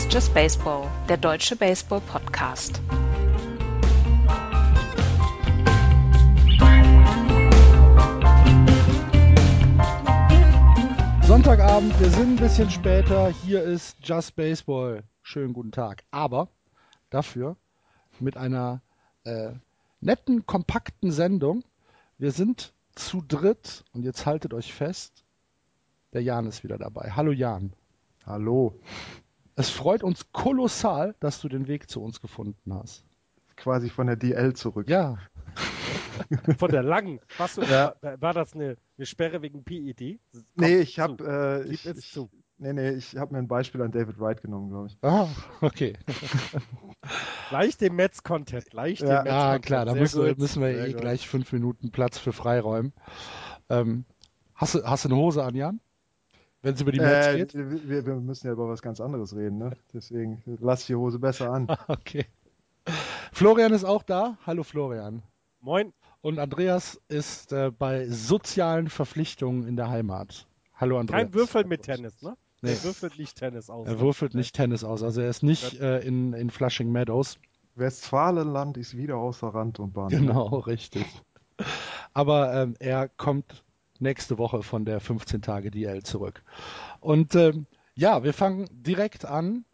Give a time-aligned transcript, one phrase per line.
[0.00, 2.80] Ist Just Baseball, der deutsche Baseball-Podcast.
[11.22, 13.28] Sonntagabend, wir sind ein bisschen später.
[13.28, 15.04] Hier ist Just Baseball.
[15.20, 16.04] Schönen guten Tag.
[16.10, 16.48] Aber
[17.10, 17.56] dafür
[18.20, 18.80] mit einer
[19.24, 19.50] äh,
[20.00, 21.62] netten, kompakten Sendung.
[22.16, 25.26] Wir sind zu dritt und jetzt haltet euch fest,
[26.14, 27.10] der Jan ist wieder dabei.
[27.14, 27.74] Hallo Jan.
[28.24, 28.80] Hallo.
[29.60, 33.04] Es freut uns kolossal, dass du den Weg zu uns gefunden hast.
[33.56, 34.88] Quasi von der DL zurück.
[34.88, 35.18] Ja.
[36.56, 37.20] von der langen.
[37.36, 37.94] Warst du, ja.
[38.00, 40.18] war, war, das eine, eine, Sperre wegen PED?
[40.32, 42.18] Kommt nee, ich habe äh, ich, ich,
[42.56, 44.96] nee, nee, ich habe mir ein Beispiel an David Wright genommen, glaube ich.
[45.02, 45.28] Ah,
[45.60, 45.98] okay.
[47.50, 49.22] gleich dem Metz-Content, gleich ja.
[49.22, 51.02] dem Ja, klar, da müssen, müssen, wir Sehr eh gut.
[51.02, 52.94] gleich fünf Minuten Platz für freiräumen.
[53.68, 54.06] Ähm,
[54.54, 55.80] hast, du, hast du eine Hose an, Jan?
[56.62, 57.54] Wenn es über die Mets äh, geht?
[57.54, 59.72] Wir, wir, müssen ja über was ganz anderes reden, ne?
[59.94, 61.68] Deswegen lass die Hose besser an.
[61.88, 62.26] okay.
[63.32, 64.36] Florian ist auch da.
[64.46, 65.22] Hallo Florian.
[65.60, 65.92] Moin.
[66.20, 70.46] Und Andreas ist äh, bei sozialen Verpflichtungen in der Heimat.
[70.74, 71.22] Hallo Andreas.
[71.22, 72.36] Kein Würfel mit Tennis, ne?
[72.62, 72.72] Nee.
[72.72, 73.88] Er würfelt nicht Tennis aus.
[73.88, 75.02] Er würfelt nicht Tennis aus.
[75.02, 77.38] Also er ist nicht äh, in, in Flushing Meadows.
[77.74, 80.10] Westfalenland ist wieder außer Rand und Bahn.
[80.10, 81.06] Genau, richtig.
[82.12, 83.64] Aber ähm, er kommt
[84.00, 86.42] nächste Woche von der 15 Tage DL zurück.
[87.00, 89.64] Und ähm, ja, wir fangen direkt an,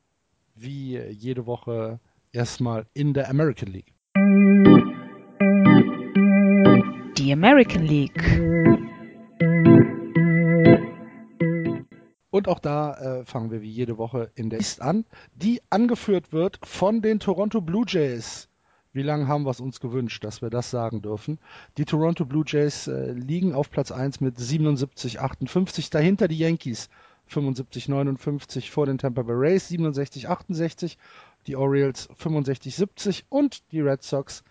[0.55, 2.00] wie jede Woche
[2.32, 3.92] erstmal in der American League.
[7.19, 8.22] Die American League.
[12.30, 16.32] Und auch da äh, fangen wir wie jede Woche in der East an, die angeführt
[16.32, 18.48] wird von den Toronto Blue Jays.
[18.97, 21.39] Wie lange haben wir es uns gewünscht, dass wir das sagen dürfen?
[21.77, 25.91] Die Toronto Blue Jays äh, liegen auf Platz 1 mit 77, 58.
[25.91, 26.88] Dahinter die Yankees
[27.26, 30.97] 75, 59 vor den Tampa Bay Rays 67, 68.
[31.47, 34.43] Die Orioles 65, 70 und die Red Sox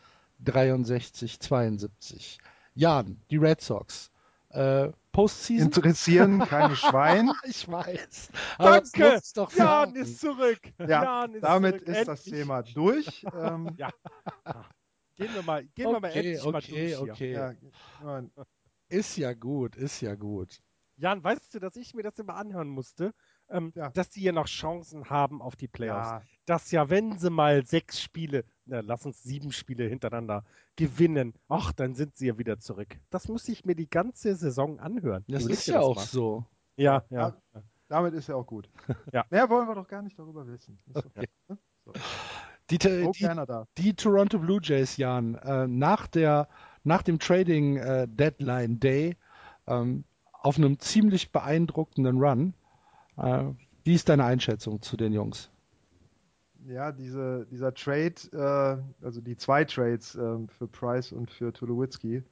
[0.43, 2.37] 63, 72.
[2.75, 4.11] Jan, die Red Sox.
[4.55, 5.67] Äh, Postseason?
[5.67, 7.31] Interessieren keine Schwein.
[7.43, 8.29] ich weiß.
[8.57, 9.21] Danke.
[9.57, 10.59] Jan ist zurück.
[10.79, 11.87] Ja, Jan ist damit zurück.
[11.89, 12.05] ist Endlich.
[12.05, 13.25] das Thema durch.
[13.33, 13.89] Ähm, ja.
[15.15, 17.11] Gehen wir mal, gehen okay, wir mal endlich okay, mal durch.
[17.11, 17.31] Okay.
[17.33, 18.23] Ja,
[18.87, 20.59] ist ja gut, ist ja gut.
[20.97, 23.13] Jan, weißt du, dass ich mir das immer anhören musste?
[23.49, 23.89] Ähm, ja.
[23.89, 26.09] dass sie ja noch Chancen haben auf die Playoffs.
[26.09, 26.21] Ja.
[26.45, 30.43] Dass ja, wenn sie mal sechs Spiele, na, lass uns sieben Spiele hintereinander
[30.75, 32.97] gewinnen, ach, dann sind sie ja wieder zurück.
[33.09, 35.23] Das muss ich mir die ganze Saison anhören.
[35.27, 36.05] Das ist ja auch mal.
[36.05, 36.45] so.
[36.75, 37.35] Ja, ja.
[37.53, 37.63] ja.
[37.87, 38.69] Damit ist ja auch gut.
[39.13, 39.25] Ja.
[39.29, 40.79] Mehr wollen wir doch gar nicht darüber wissen.
[40.93, 41.27] Okay.
[41.47, 41.57] Ne?
[41.85, 41.93] So.
[42.71, 43.11] Die, die,
[43.77, 46.47] die, Toronto Blue Jays, Jan, äh, nach, der,
[46.83, 49.17] nach dem Trading äh, Deadline Day
[49.67, 52.55] ähm, auf einem ziemlich beeindruckenden Run
[53.17, 55.49] wie ist deine Einschätzung zu den Jungs?
[56.67, 62.23] Ja, diese, dieser Trade, äh, also die zwei Trades äh, für Price und für Tulowitzki,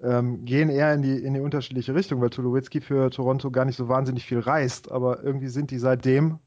[0.00, 3.76] ähm, gehen eher in die, in die unterschiedliche Richtung, weil Tulowitzki für Toronto gar nicht
[3.76, 6.40] so wahnsinnig viel reist, aber irgendwie sind die seitdem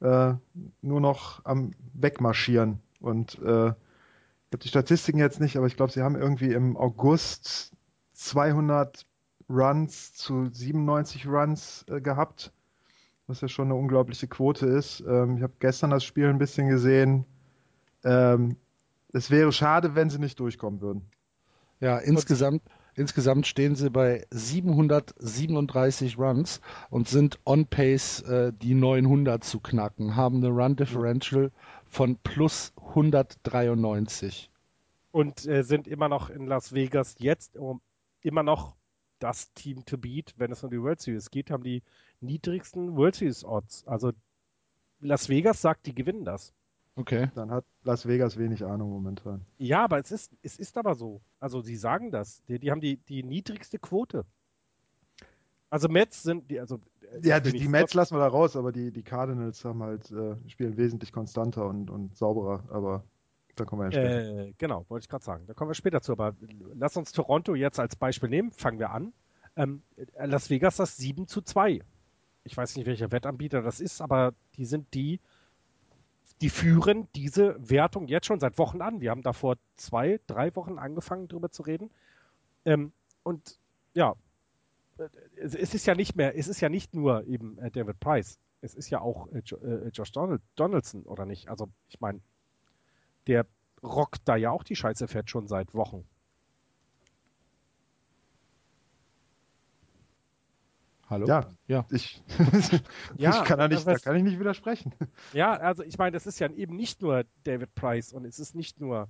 [0.00, 0.34] äh,
[0.82, 2.80] nur noch am Wegmarschieren.
[3.00, 6.76] Und äh, ich habe die Statistiken jetzt nicht, aber ich glaube, sie haben irgendwie im
[6.76, 7.72] August
[8.12, 9.06] 200
[9.48, 12.52] Runs zu 97 Runs äh, gehabt
[13.26, 15.00] was ja schon eine unglaubliche Quote ist.
[15.00, 17.24] Ähm, ich habe gestern das Spiel ein bisschen gesehen.
[18.04, 18.56] Ähm,
[19.12, 21.02] es wäre schade, wenn sie nicht durchkommen würden.
[21.80, 22.62] Ja, insgesamt,
[22.94, 30.16] insgesamt stehen sie bei 737 Runs und sind on pace, äh, die 900 zu knacken,
[30.16, 31.50] haben eine Run Differential
[31.84, 34.50] von plus 193.
[35.10, 37.80] Und äh, sind immer noch in Las Vegas jetzt um,
[38.20, 38.76] immer noch
[39.18, 41.82] das Team to beat, wenn es um die World Series geht, haben die
[42.20, 43.86] niedrigsten World Series Odds.
[43.86, 44.12] Also
[45.00, 46.52] Las Vegas sagt, die gewinnen das.
[46.96, 47.30] Okay.
[47.34, 49.44] Dann hat Las Vegas wenig Ahnung momentan.
[49.58, 51.20] Ja, aber es ist, es ist aber so.
[51.40, 52.42] Also sie sagen das.
[52.48, 54.24] Die, die haben die, die niedrigste Quote.
[55.68, 56.80] Also Mets sind die, also
[57.22, 60.36] ja, die, die Mets lassen wir da raus, aber die, die Cardinals haben halt, äh,
[60.48, 63.04] spielen wesentlich konstanter und, und sauberer, aber
[63.56, 64.46] da kommen wir ja später.
[64.46, 65.46] Äh, genau, wollte ich gerade sagen.
[65.46, 66.34] Da kommen wir später zu, aber
[66.74, 68.52] lass uns Toronto jetzt als Beispiel nehmen.
[68.52, 69.12] Fangen wir an.
[69.56, 69.82] Ähm,
[70.16, 71.82] Las Vegas das 7 zu 2
[72.46, 75.20] ich weiß nicht, welcher Wettanbieter das ist, aber die sind die,
[76.40, 79.00] die führen diese Wertung jetzt schon seit Wochen an.
[79.00, 81.90] Wir haben da vor zwei, drei Wochen angefangen, darüber zu reden.
[82.64, 82.92] Ähm,
[83.22, 83.58] und
[83.94, 84.14] ja,
[85.36, 88.74] es ist ja nicht mehr, es ist ja nicht nur eben äh, David Price, es
[88.74, 91.48] ist ja auch äh, äh, Josh Donald, Donaldson, oder nicht?
[91.48, 92.20] Also, ich meine,
[93.26, 93.46] der
[93.82, 96.06] rockt da ja auch die Scheiße fährt schon seit Wochen.
[101.08, 101.26] Hallo?
[101.28, 101.86] Ja, Ja.
[101.90, 102.20] ich,
[103.16, 104.92] Ja, ich kann da, nicht, da was- kann ich nicht widersprechen.
[105.32, 108.56] Ja, also ich meine, das ist ja eben nicht nur David Price und es ist
[108.56, 109.08] nicht nur,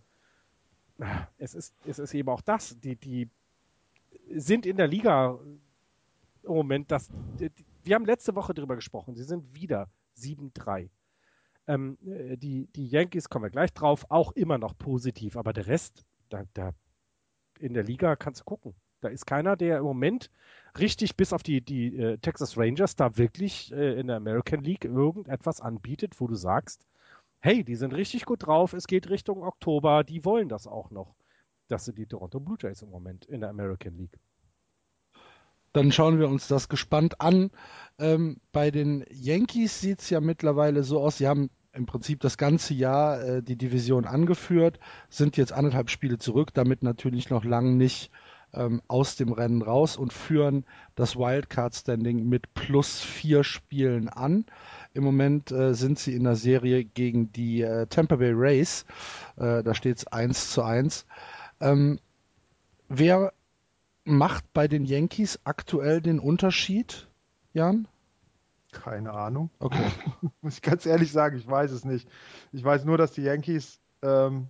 [1.38, 3.30] es ist, es ist eben auch das, die, die
[4.34, 5.38] sind in der Liga
[6.42, 7.08] im Moment das,
[7.40, 7.50] die,
[7.84, 10.90] wir haben letzte Woche drüber gesprochen, sie sind wieder 7-3.
[11.66, 15.66] Ähm, äh, die, die Yankees, kommen wir gleich drauf, auch immer noch positiv, aber der
[15.66, 16.72] Rest, da, da
[17.58, 18.74] in der Liga kannst du gucken.
[19.00, 20.30] Da ist keiner, der im Moment
[20.78, 24.84] richtig bis auf die, die äh, Texas Rangers da wirklich äh, in der American League
[24.84, 26.86] irgendetwas anbietet, wo du sagst,
[27.40, 31.14] hey, die sind richtig gut drauf, es geht Richtung Oktober, die wollen das auch noch.
[31.68, 34.18] Das sind die Toronto Blue Jays im Moment in der American League.
[35.76, 37.50] Dann schauen wir uns das gespannt an.
[37.99, 42.38] Ähm, bei den Yankees sieht es ja mittlerweile so aus, sie haben im Prinzip das
[42.38, 44.81] ganze Jahr äh, die Division angeführt,
[45.11, 48.11] sind jetzt anderthalb Spiele zurück, damit natürlich noch lange nicht
[48.55, 50.64] ähm, aus dem Rennen raus und führen
[50.94, 54.46] das Wildcard-Standing mit plus vier Spielen an.
[54.94, 58.87] Im Moment äh, sind sie in der Serie gegen die äh, Tampa Bay Rays.
[59.37, 61.05] Äh, da steht es 1 zu 1.
[61.61, 62.00] Ähm,
[62.88, 63.34] wer
[64.06, 67.08] macht bei den Yankees aktuell den Unterschied,
[67.53, 67.88] Jan?
[68.73, 69.50] Keine Ahnung.
[69.58, 69.91] Okay.
[70.43, 72.08] Muss ich ganz ehrlich sagen, ich weiß es nicht.
[72.53, 74.49] Ich weiß nur, dass die Yankees ähm,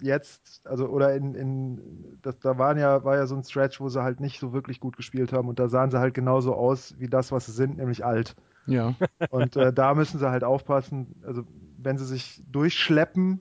[0.00, 3.88] jetzt, also oder in, in das, da waren ja, war ja so ein Stretch, wo
[3.88, 6.94] sie halt nicht so wirklich gut gespielt haben und da sahen sie halt genauso aus
[6.98, 8.36] wie das, was sie sind, nämlich alt.
[8.66, 8.94] Ja.
[9.30, 11.16] Und äh, da müssen sie halt aufpassen.
[11.26, 11.44] Also
[11.78, 13.40] wenn sie sich durchschleppen,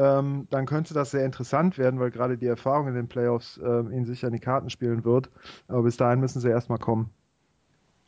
[0.00, 3.90] ähm, dann könnte das sehr interessant werden, weil gerade die Erfahrung in den Playoffs ähm,
[3.92, 5.30] ihnen sicher in die Karten spielen wird.
[5.68, 7.10] Aber bis dahin müssen sie erstmal kommen.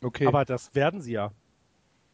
[0.01, 0.27] Okay.
[0.27, 1.31] Aber das werden sie ja.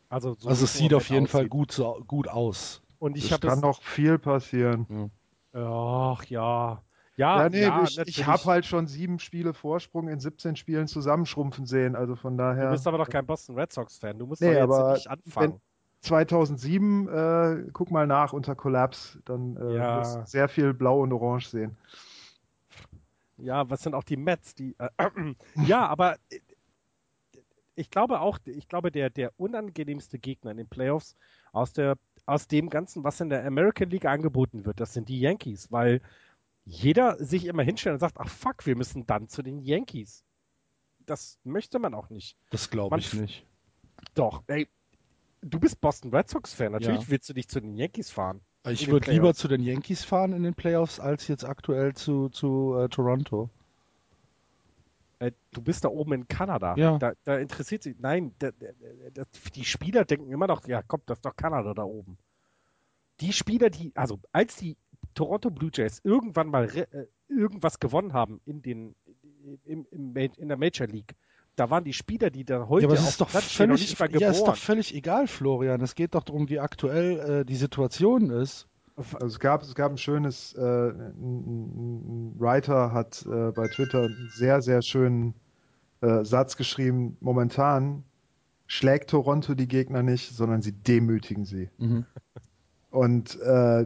[0.09, 2.81] Also, so also es sieht auf Moment jeden Fall gut, so, gut aus.
[2.99, 3.63] Und ich Es habe kann es.
[3.63, 5.11] noch viel passieren.
[5.53, 6.83] Ach ja.
[7.15, 10.87] Ja, Ja, nee, ja, ich, ich habe halt schon sieben Spiele Vorsprung in 17 Spielen
[10.87, 11.95] zusammenschrumpfen sehen.
[11.95, 12.69] Also von Du daher.
[12.69, 14.17] bist aber doch kein Boston Red Sox-Fan.
[14.19, 15.61] Du musst Nee, doch jetzt aber nicht anfangen.
[16.01, 19.95] 2007, äh, guck mal nach unter Collapse, dann äh, Ja.
[19.97, 21.77] wirst du sehr viel Blau und Orange sehen.
[23.37, 24.55] Ja, was sind auch die Mets?
[24.55, 24.89] Die, äh,
[25.55, 26.39] ja, aber äh,
[27.75, 31.15] ich glaube auch, ich glaube, der, der unangenehmste Gegner in den Playoffs
[31.53, 35.19] aus, der, aus dem Ganzen, was in der American League angeboten wird, das sind die
[35.19, 36.01] Yankees, weil
[36.65, 40.23] jeder sich immer hinstellt und sagt, ach fuck, wir müssen dann zu den Yankees.
[41.05, 42.37] Das möchte man auch nicht.
[42.51, 43.45] Das glaube ich nicht.
[44.13, 44.67] Doch, ey,
[45.41, 47.09] du bist Boston Red Sox-Fan, natürlich Ja.
[47.09, 48.41] willst du dich zu den Yankees fahren.
[48.67, 52.75] Ich würde lieber zu den Yankees fahren in den Playoffs, als jetzt aktuell zu, zu
[52.77, 53.49] äh, Toronto.
[55.19, 56.75] Äh, Du bist da oben in Kanada.
[56.77, 56.97] Ja.
[56.97, 57.95] Da, da interessiert sich.
[57.99, 58.51] Nein, da,
[59.13, 59.23] da,
[59.55, 62.17] die Spieler denken immer noch, ja, komm, das ist doch Kanada da oben.
[63.21, 64.77] Die Spieler, die, also als die
[65.13, 68.95] Toronto Blue Jays irgendwann mal äh, irgendwas gewonnen haben in den
[69.65, 71.15] im, im, in der Major League,
[71.59, 73.69] da waren die Spieler, die da heute Ja, aber es auf ist doch Platz stehen,
[73.69, 74.53] noch völlig, nicht mal ja, ist geboren.
[74.53, 75.81] doch völlig egal, Florian.
[75.81, 78.67] Es geht doch darum, wie aktuell äh, die Situation ist.
[78.95, 83.67] Also es gab, es gab ein schönes, äh, ein, ein, ein Writer hat äh, bei
[83.67, 85.35] Twitter einen sehr, sehr schönen
[86.01, 87.17] äh, Satz geschrieben.
[87.19, 88.03] Momentan
[88.67, 91.69] schlägt Toronto die Gegner nicht, sondern sie demütigen sie.
[91.77, 92.05] Mhm.
[92.89, 93.85] Und äh,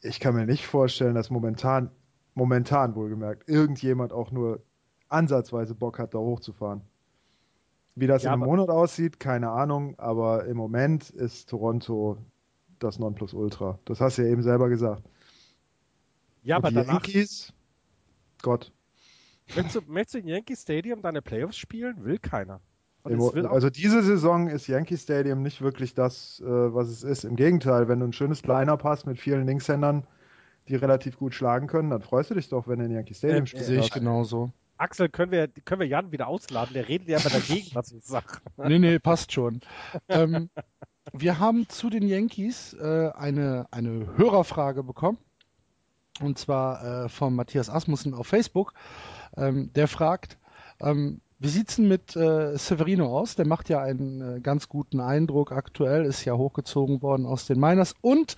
[0.00, 1.90] ich kann mir nicht vorstellen, dass momentan,
[2.34, 4.62] momentan wohlgemerkt, irgendjemand auch nur
[5.08, 6.82] ansatzweise Bock hat, da hochzufahren.
[7.94, 12.18] Wie das Ja, in einem Monat aussieht, keine Ahnung, aber im Moment ist Toronto
[12.78, 13.78] das Nonplusultra.
[13.84, 15.02] Das hast du ja eben selber gesagt.
[16.42, 17.52] ja, Und aber die danach, Yankees,
[18.42, 18.72] Gott.
[19.54, 22.04] möchtest du, möchtest du in Yankee Stadium deine Playoffs spielen?
[22.04, 22.60] Will keiner.
[23.04, 27.24] Im- Also diese Saison ist Yankee Stadium nicht wirklich das, äh, was es ist.
[27.24, 30.06] Im Gegenteil, wenn du ein schönes Line-Up hast mit vielen Linkshändern,
[30.68, 33.44] die relativ gut schlagen können, dann freust du dich doch, wenn du in Yankee Stadium
[33.44, 33.66] Äh, spielst.
[33.68, 34.52] Sehe ich genauso.
[34.82, 36.74] Axel, können wir, können wir Jan wieder ausladen?
[36.74, 38.26] Der redet ja immer dagegen, was ich sage.
[38.56, 39.60] Nee, nee, passt schon.
[40.08, 40.50] ähm,
[41.12, 45.18] wir haben zu den Yankees äh, eine, eine Hörerfrage bekommen.
[46.20, 48.74] Und zwar äh, von Matthias Asmussen auf Facebook.
[49.36, 50.38] Ähm, der fragt,
[50.80, 53.34] ähm, wie sieht's denn mit äh, Severino aus?
[53.34, 57.58] Der macht ja einen äh, ganz guten Eindruck aktuell, ist ja hochgezogen worden aus den
[57.58, 57.94] Miners.
[58.00, 58.36] Und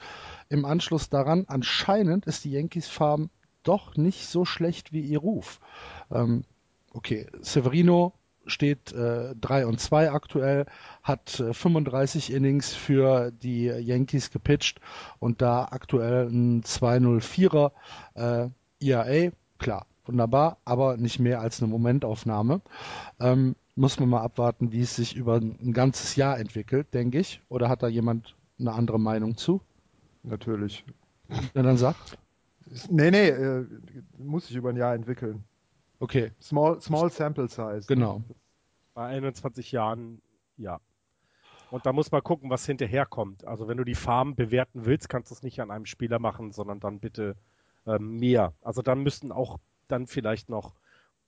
[0.48, 3.30] im Anschluss daran, anscheinend ist die Yankees Farm
[3.62, 5.60] doch nicht so schlecht wie ihr Ruf.
[6.10, 6.44] Ähm,
[6.92, 8.12] okay, Severino
[8.46, 10.66] steht äh, 3 und 2 aktuell,
[11.02, 14.80] hat äh, 35 Innings für die Yankees gepitcht
[15.18, 17.72] und da aktuell ein 204er
[18.14, 18.48] äh,
[18.80, 19.32] ERA.
[19.58, 22.60] Klar, wunderbar, aber nicht mehr als eine Momentaufnahme.
[23.20, 27.42] Ähm, muss man mal abwarten, wie es sich über ein ganzes Jahr entwickelt, denke ich.
[27.48, 29.60] Oder hat da jemand eine andere Meinung zu?
[30.22, 30.84] Natürlich.
[31.54, 31.96] Na dann sag.
[32.88, 33.66] Nee, nee, äh,
[34.18, 35.44] muss sich über ein Jahr entwickeln.
[36.04, 37.86] Okay, Small, small sample size.
[37.86, 38.22] genau.
[38.92, 40.20] Bei 21 Jahren,
[40.58, 40.78] ja.
[41.70, 43.46] Und da muss man gucken, was hinterherkommt.
[43.46, 46.52] Also wenn du die Farm bewerten willst, kannst du es nicht an einem Spieler machen,
[46.52, 47.36] sondern dann bitte
[47.86, 48.52] ähm, mehr.
[48.60, 49.58] Also dann müssten auch
[49.88, 50.74] dann vielleicht noch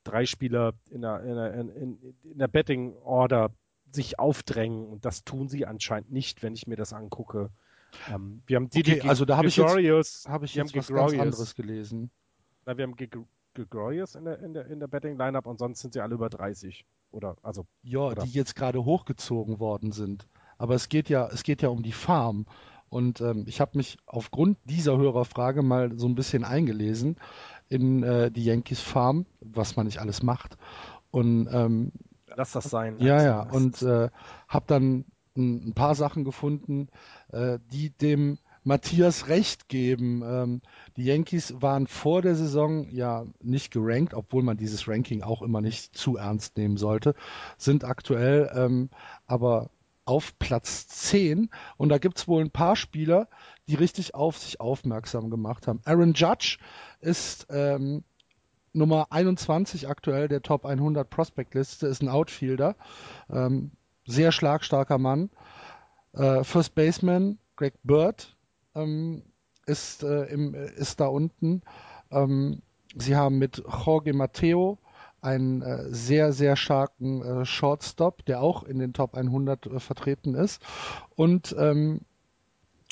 [0.04, 3.50] drei Spieler in der, in der, in, in der Betting Order
[3.92, 7.49] sich aufdrängen und das tun sie anscheinend nicht, wenn ich mir das angucke.
[8.12, 11.14] Ähm, wir haben die, okay, also da habe ich jetzt, hab ich jetzt was ganz
[11.14, 12.11] anderes gelesen.
[12.66, 12.97] Na, wir haben
[13.56, 16.28] Gregorius in der, in der, in der Betting Lineup und sonst sind sie alle über
[16.28, 18.22] 30 oder also ja, oder?
[18.22, 20.28] die jetzt gerade hochgezogen worden sind.
[20.58, 22.46] Aber es geht ja, es geht ja um die Farm
[22.88, 27.16] und ähm, ich habe mich aufgrund dieser Hörerfrage mal so ein bisschen eingelesen
[27.68, 30.56] in äh, die Yankees Farm, was man nicht alles macht.
[31.10, 31.92] Und ähm,
[32.34, 32.98] lass das sein.
[32.98, 33.42] Ja, ja.
[33.42, 34.10] Und äh,
[34.48, 35.04] habe dann
[35.36, 36.88] ein, ein, paar Sachen gefunden,
[37.32, 40.23] äh, die dem Matthias recht geben.
[40.25, 40.61] Ähm,
[40.96, 45.61] die Yankees waren vor der Saison ja nicht gerankt, obwohl man dieses Ranking auch immer
[45.61, 47.14] nicht zu ernst nehmen sollte,
[47.56, 48.90] sind aktuell ähm,
[49.26, 49.70] aber
[50.04, 53.28] auf Platz 10 und da gibt es wohl ein paar Spieler,
[53.68, 55.80] die richtig auf sich aufmerksam gemacht haben.
[55.85, 56.58] Aaron Judge
[57.00, 58.02] ist ähm,
[58.73, 62.75] Nummer 21 aktuell der Top 100 Prospect Liste, ist ein Outfielder,
[63.30, 63.70] ähm,
[64.06, 65.30] sehr schlagstarker Mann.
[66.14, 68.36] Äh, First Baseman Greg Bird
[68.76, 69.23] ähm,
[69.66, 71.62] ist, äh, im, ist da unten.
[72.11, 72.62] Ähm,
[72.97, 74.78] sie haben mit Jorge Mateo
[75.21, 80.35] einen äh, sehr, sehr starken äh, Shortstop, der auch in den Top 100 äh, vertreten
[80.35, 80.62] ist.
[81.16, 82.02] Und ähm,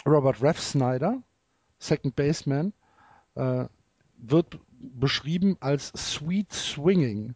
[0.05, 1.23] Robert Reff Snyder,
[1.79, 2.73] Second Baseman,
[3.37, 3.67] äh,
[4.19, 7.35] wird beschrieben als Sweet Swinging.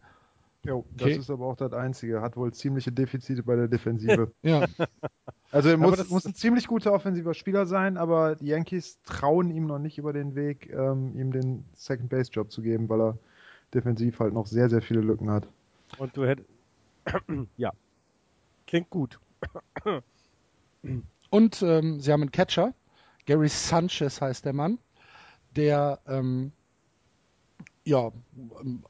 [0.65, 1.11] Jo, okay.
[1.11, 2.21] das ist aber auch das Einzige.
[2.21, 4.33] Hat wohl ziemliche Defizite bei der Defensive.
[4.43, 4.67] ja.
[5.50, 9.67] Also er muss, muss, ein ziemlich guter offensiver Spieler sein, aber die Yankees trauen ihm
[9.67, 13.19] noch nicht über den Weg, ähm, ihm den Second Base Job zu geben, weil er
[13.73, 15.49] defensiv halt noch sehr, sehr viele Lücken hat.
[15.99, 16.49] Und du hättest.
[17.57, 17.73] ja.
[18.67, 19.19] Klingt gut.
[21.31, 22.75] Und ähm, sie haben einen Catcher.
[23.27, 24.79] Gary Sanchez heißt der Mann,
[25.55, 26.53] der ähm,
[27.88, 28.11] ja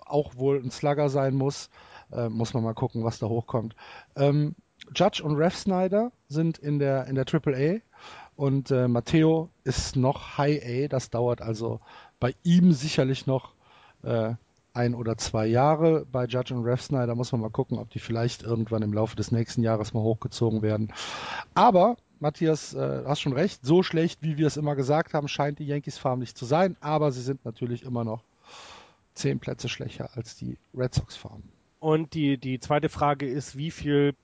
[0.05, 1.71] auch wohl ein Slugger sein muss.
[2.13, 3.75] Äh, muss man mal gucken, was da hochkommt.
[4.17, 4.55] Ähm,
[4.95, 7.81] Judge und Ref Snyder sind in der in der Triple A
[8.37, 10.89] und äh, Matteo ist noch High A.
[10.89, 11.81] Das dauert also
[12.21, 13.53] bei ihm sicherlich noch
[14.03, 14.35] äh,
[14.73, 17.15] ein oder zwei Jahre bei Judge und Ref Snyder.
[17.15, 20.63] Muss man mal gucken, ob die vielleicht irgendwann im Laufe des nächsten Jahres mal hochgezogen
[20.63, 20.93] werden.
[21.55, 25.59] Aber Matthias, äh, hast schon recht, so schlecht, wie wir es immer gesagt haben, scheint
[25.59, 28.23] die Yankees Farm nicht zu sein, aber sie sind natürlich immer noch
[29.19, 31.43] zehn Plätze schlechter als die Red Sox Farm.
[31.81, 34.15] Und die, die zweite Frage ist, wie viel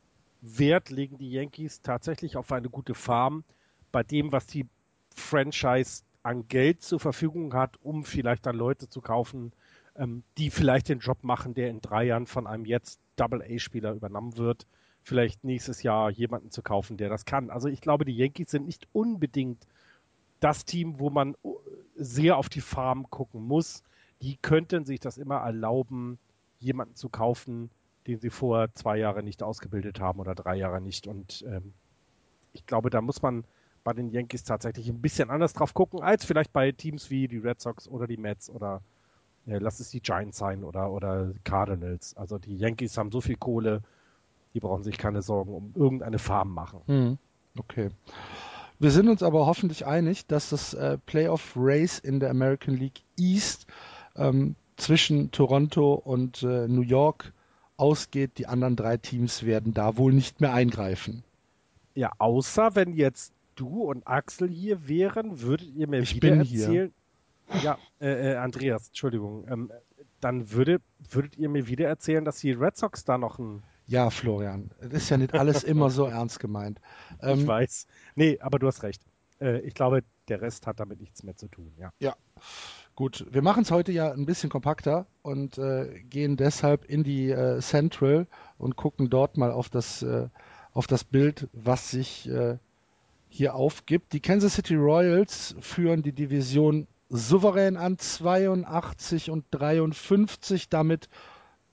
[0.41, 3.45] Wert legen die Yankees tatsächlich auf eine gute Farm
[3.93, 4.67] bei dem, was die
[5.15, 9.53] Franchise an Geld zur Verfügung hat, um vielleicht dann Leute zu kaufen,
[9.97, 14.37] ähm, die vielleicht den Job machen, der in drei Jahren von einem jetzt Double-A-Spieler übernommen
[14.37, 14.67] wird,
[15.03, 17.51] vielleicht nächstes Jahr jemanden zu kaufen, der das kann.
[17.51, 19.67] Also ich glaube, die Yankees sind nicht unbedingt
[20.41, 21.37] das Team, wo man
[21.95, 23.83] sehr auf die Farm gucken muss.
[24.25, 26.19] Die könnten sich das immer erlauben,
[26.59, 27.71] jemanden zu kaufen,
[28.07, 31.07] den sie vor zwei Jahren nicht ausgebildet haben oder drei Jahre nicht.
[31.07, 31.75] Und ähm,
[32.55, 33.45] ich glaube, da muss man
[33.83, 37.37] bei den Yankees tatsächlich ein bisschen anders drauf gucken, als vielleicht bei Teams wie die
[37.37, 38.81] Red Sox oder die Mets oder
[39.47, 42.17] äh, lass es die Giants sein oder, oder Cardinals.
[42.17, 43.83] Also die Yankees haben so viel Kohle,
[44.55, 46.81] die brauchen sich keine Sorgen um irgendeine Farm machen.
[46.87, 47.19] Hm.
[47.59, 47.91] Okay.
[48.79, 53.03] Wir sind uns aber hoffentlich einig, dass das äh, Playoff Race in der American League
[53.19, 53.67] East
[54.17, 57.33] ähm, zwischen Toronto und äh, New York
[57.77, 58.39] ausgeht.
[58.39, 61.25] Die anderen drei Teams werden da wohl nicht mehr eingreifen.
[61.95, 66.93] Ja, außer wenn jetzt du und Axel hier wären, würdet ihr mir ich wieder erzählen.
[67.51, 67.63] Hier.
[67.63, 69.47] Ja, äh, äh, Andreas, Entschuldigung.
[69.49, 69.71] Ähm,
[70.21, 70.81] dann würde,
[71.11, 73.63] würdet ihr mir wieder erzählen, dass die Red Sox da noch ein.
[73.87, 76.81] Ja, Florian, das ist ja nicht alles immer so ernst gemeint.
[77.21, 77.87] Ähm, ich weiß.
[78.15, 79.03] Nee, aber du hast recht.
[79.41, 81.93] Äh, ich glaube, der Rest hat damit nichts mehr zu tun, ja.
[81.99, 82.17] Ja.
[82.97, 87.29] Gut, wir machen es heute ja ein bisschen kompakter und äh, gehen deshalb in die
[87.29, 90.29] äh, Central und gucken dort mal auf das, äh,
[90.73, 92.57] auf das Bild, was sich äh,
[93.29, 94.13] hier aufgibt.
[94.13, 101.09] Die Kansas City Royals führen die Division souverän an 82 und 53, damit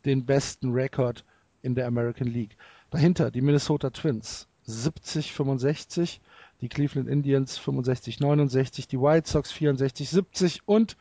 [0.05, 1.23] den besten Rekord
[1.61, 2.57] in der American League.
[2.89, 6.19] Dahinter die Minnesota Twins 70 65,
[6.61, 10.95] die Cleveland Indians 65 69, die White Sox 64 70 und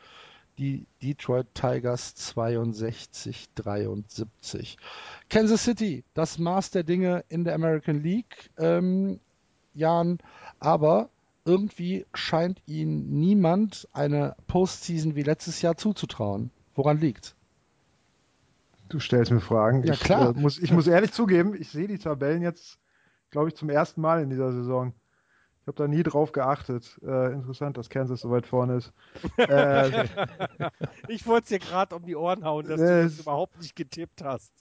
[0.57, 4.77] die Detroit Tigers 62 73.
[5.29, 9.19] Kansas City, das Maß der Dinge in der American League, ähm,
[9.73, 10.19] Jan,
[10.59, 11.09] aber
[11.45, 16.51] irgendwie scheint ihnen niemand eine Postseason wie letztes Jahr zuzutrauen.
[16.75, 17.35] Woran liegt?
[18.89, 19.83] Du stellst mir Fragen.
[19.83, 20.35] Ja, ich, klar.
[20.35, 22.77] Äh, muss, ich muss ehrlich zugeben, ich sehe die Tabellen jetzt,
[23.31, 24.93] glaube ich, zum ersten Mal in dieser Saison.
[25.61, 26.99] Ich habe da nie drauf geachtet.
[27.03, 28.93] Äh, interessant, dass Kansas so weit vorne ist.
[29.37, 30.05] äh,
[31.07, 33.57] ich wollte es dir gerade um die Ohren hauen, dass Äh, du das es- überhaupt
[33.59, 34.51] nicht getippt hast.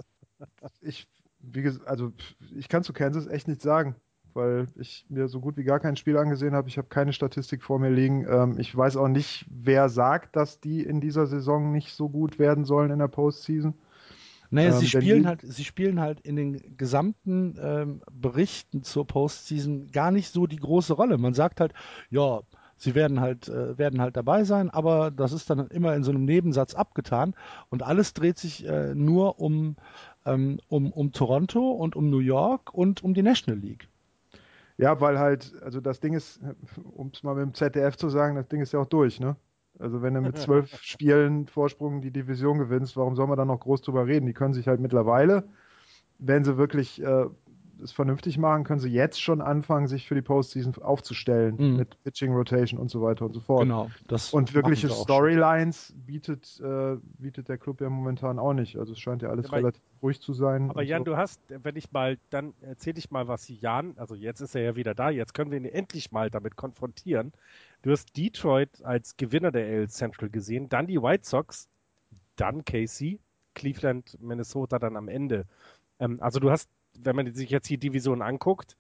[0.83, 1.07] ich,
[1.41, 2.13] wie gesagt, also
[2.55, 3.95] ich kann zu Kansas echt nichts sagen,
[4.35, 6.69] weil ich mir so gut wie gar kein Spiel angesehen habe.
[6.69, 8.27] Ich habe keine Statistik vor mir liegen.
[8.29, 12.39] Ähm, ich weiß auch nicht, wer sagt, dass die in dieser Saison nicht so gut
[12.39, 13.75] werden sollen in der Postseason.
[14.51, 19.89] Naja, Ähm, sie spielen halt, sie spielen halt in den gesamten ähm, Berichten zur Postseason
[19.93, 21.19] gar nicht so die große Rolle.
[21.19, 21.73] Man sagt halt,
[22.11, 22.41] ja,
[22.77, 26.11] sie werden halt, äh, werden halt dabei sein, aber das ist dann immer in so
[26.11, 27.35] einem Nebensatz abgetan
[27.69, 29.77] und alles dreht sich äh, nur um,
[30.27, 33.89] ähm, um, um Toronto und um New York und um die National League.
[34.79, 36.41] Ja, weil halt, also das Ding ist,
[36.95, 39.37] um es mal mit dem ZDF zu sagen, das Ding ist ja auch durch, ne?
[39.81, 43.61] Also wenn du mit zwölf Spielen Vorsprung die Division gewinnst, warum soll man dann noch
[43.61, 44.27] groß drüber reden?
[44.27, 45.45] Die können sich halt mittlerweile,
[46.19, 47.27] wenn sie wirklich äh,
[47.83, 51.77] es vernünftig machen, können sie jetzt schon anfangen, sich für die Postseason aufzustellen Mhm.
[51.79, 53.63] mit Pitching Rotation und so weiter und so fort.
[53.63, 53.91] Genau.
[54.07, 58.77] Das Und wirkliche Storylines bietet, äh, bietet der Club ja momentan auch nicht.
[58.77, 60.69] Also es scheint ja alles Aber- relativ ruhig zu sein.
[60.69, 61.13] Aber Jan, so.
[61.13, 64.63] du hast, wenn ich mal, dann erzähl ich mal, was Jan, also jetzt ist er
[64.63, 67.33] ja wieder da, jetzt können wir ihn endlich mal damit konfrontieren.
[67.83, 71.69] Du hast Detroit als Gewinner der AL Central gesehen, dann die White Sox,
[72.37, 73.19] dann KC,
[73.55, 75.47] Cleveland, Minnesota dann am Ende.
[75.99, 76.69] Ähm, also du hast,
[76.99, 78.77] wenn man sich jetzt die Division anguckt,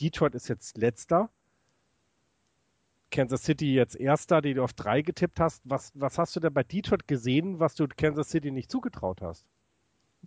[0.00, 1.30] Detroit ist jetzt letzter,
[3.10, 5.62] Kansas City jetzt erster, die du auf drei getippt hast.
[5.64, 9.44] Was, was hast du denn bei Detroit gesehen, was du Kansas City nicht zugetraut hast?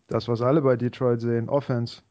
[0.07, 2.01] Das, was alle bei Detroit sehen, Offense.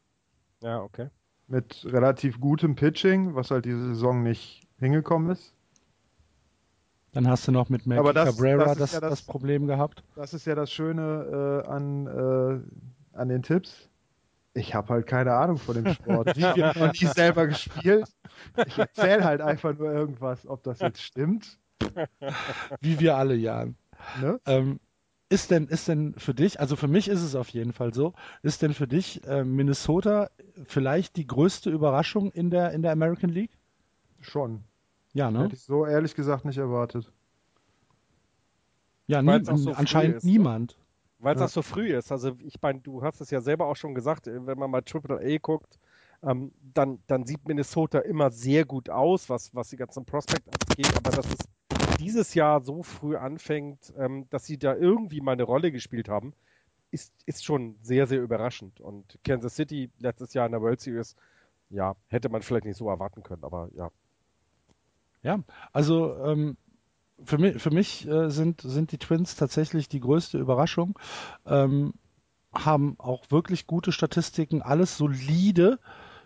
[0.61, 1.09] Ja, okay.
[1.47, 5.53] mit relativ gutem Pitching, was halt diese Saison nicht hingekommen ist.
[7.13, 10.03] Dann hast du noch mit Aber das- Cabrera das, ja das, das- Problem gehabt.
[10.15, 13.89] Das ist ja das Schöne äh, an, äh, an den Tipps.
[14.55, 16.37] Ich habe halt keine Ahnung von dem Sport.
[16.37, 18.05] Ich habe noch nie selber gespielt.
[18.67, 21.57] Ich erzähle halt einfach nur irgendwas, ob das jetzt stimmt.
[22.81, 23.75] Wie wir alle, Jan.
[24.21, 24.39] Ne?
[24.45, 24.79] Ähm,
[25.29, 28.13] ist denn, ist denn für dich, also für mich ist es auf jeden Fall so,
[28.43, 30.29] ist denn für dich äh, Minnesota
[30.65, 33.57] vielleicht die größte Überraschung in der, in der American League?
[34.19, 34.63] Schon.
[35.13, 35.43] Ja, ne?
[35.43, 37.11] Hätte ich so ehrlich gesagt nicht erwartet.
[39.07, 40.77] Ja, nie, so anscheinend ist, niemand.
[41.19, 41.45] Weil es Ja.
[41.45, 42.11] auch so früh ist.
[42.11, 45.19] Also ich meine, du hast es ja selber auch schon gesagt, wenn man mal Triple
[45.19, 45.79] A guckt,
[46.23, 50.95] ähm, dann, dann sieht Minnesota immer sehr gut aus, was, was die ganzen Prospect angeht,
[50.95, 51.39] aber dass es
[51.99, 56.33] dieses Jahr so früh anfängt, ähm, dass sie da irgendwie mal eine Rolle gespielt haben,
[56.91, 58.79] ist, ist schon sehr, sehr überraschend.
[58.81, 61.15] Und Kansas City letztes Jahr in der World Series,
[61.69, 63.89] ja, hätte man vielleicht nicht so erwarten können, aber ja.
[65.23, 65.39] Ja,
[65.71, 66.57] also ähm,
[67.23, 70.99] für mich, für mich äh, sind, sind die Twins tatsächlich die größte Überraschung.
[71.45, 71.93] Ähm,
[72.53, 75.79] haben auch wirklich gute Statistiken, alles solide.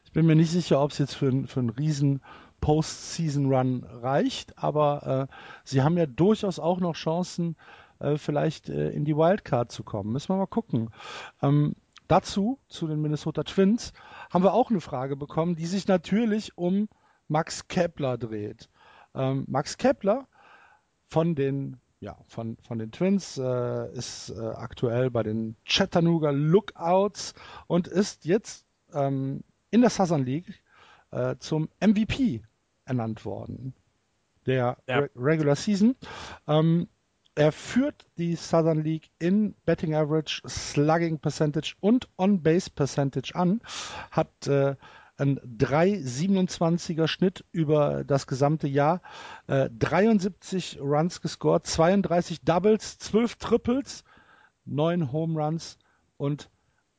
[0.03, 2.21] Ich bin mir nicht sicher, ob es jetzt für, für einen riesen
[2.59, 5.33] Post-Season-Run reicht, aber äh,
[5.63, 7.55] sie haben ja durchaus auch noch Chancen,
[7.99, 10.11] äh, vielleicht äh, in die Wildcard zu kommen.
[10.11, 10.89] Müssen wir mal gucken.
[11.41, 11.75] Ähm,
[12.07, 13.93] dazu, zu den Minnesota Twins,
[14.31, 16.89] haben wir auch eine Frage bekommen, die sich natürlich um
[17.27, 18.69] Max Kepler dreht.
[19.17, 20.27] Ähm, Max Kepler
[21.09, 27.33] von den, ja, von, von den Twins äh, ist äh, aktuell bei den Chattanooga Lookouts
[27.67, 30.61] und ist jetzt ähm, in der Southern League
[31.11, 32.43] äh, zum MVP
[32.85, 33.73] ernannt worden.
[34.45, 34.99] Der Ja.
[34.99, 35.95] Re Regular Season.
[36.47, 36.87] Ähm,
[37.35, 43.61] er führt die Southern League in Betting Average, Slugging Percentage und On-Base Percentage an,
[44.09, 44.75] hat äh,
[45.17, 49.01] ein 3,27er Schnitt über das gesamte Jahr,
[49.47, 54.03] äh, 73 Runs gescored, 32 Doubles, 12 Triples,
[54.65, 55.77] 9 Home Runs
[56.17, 56.49] und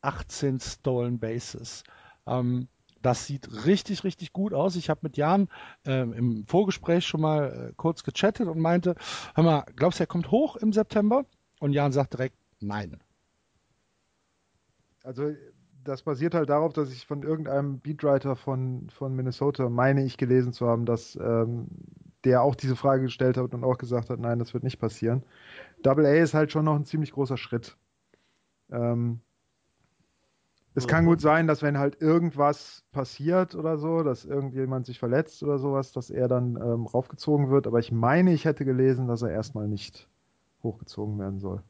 [0.02, 1.84] 18 Stolen Bases.
[2.26, 2.68] Ähm,
[3.00, 4.74] das sieht richtig, richtig gut aus.
[4.74, 5.48] Ich habe mit Jan
[5.84, 8.96] ähm, im Vorgespräch schon mal äh, kurz gechattet und meinte,
[9.34, 11.24] hör mal, glaubst du, er kommt hoch im September?
[11.60, 13.00] Und Jan sagt direkt, nein.
[15.04, 15.32] Also
[15.88, 20.52] das basiert halt darauf, dass ich von irgendeinem Beatwriter von, von Minnesota meine ich gelesen
[20.52, 21.66] zu haben, dass ähm,
[22.24, 25.24] der auch diese Frage gestellt hat und auch gesagt hat, nein, das wird nicht passieren.
[25.82, 27.76] Double A ist halt schon noch ein ziemlich großer Schritt.
[28.70, 29.20] Ähm,
[30.74, 35.42] es kann gut sein, dass wenn halt irgendwas passiert oder so, dass irgendjemand sich verletzt
[35.42, 37.66] oder sowas, dass er dann ähm, raufgezogen wird.
[37.66, 40.08] Aber ich meine, ich hätte gelesen, dass er erstmal nicht
[40.62, 41.62] hochgezogen werden soll.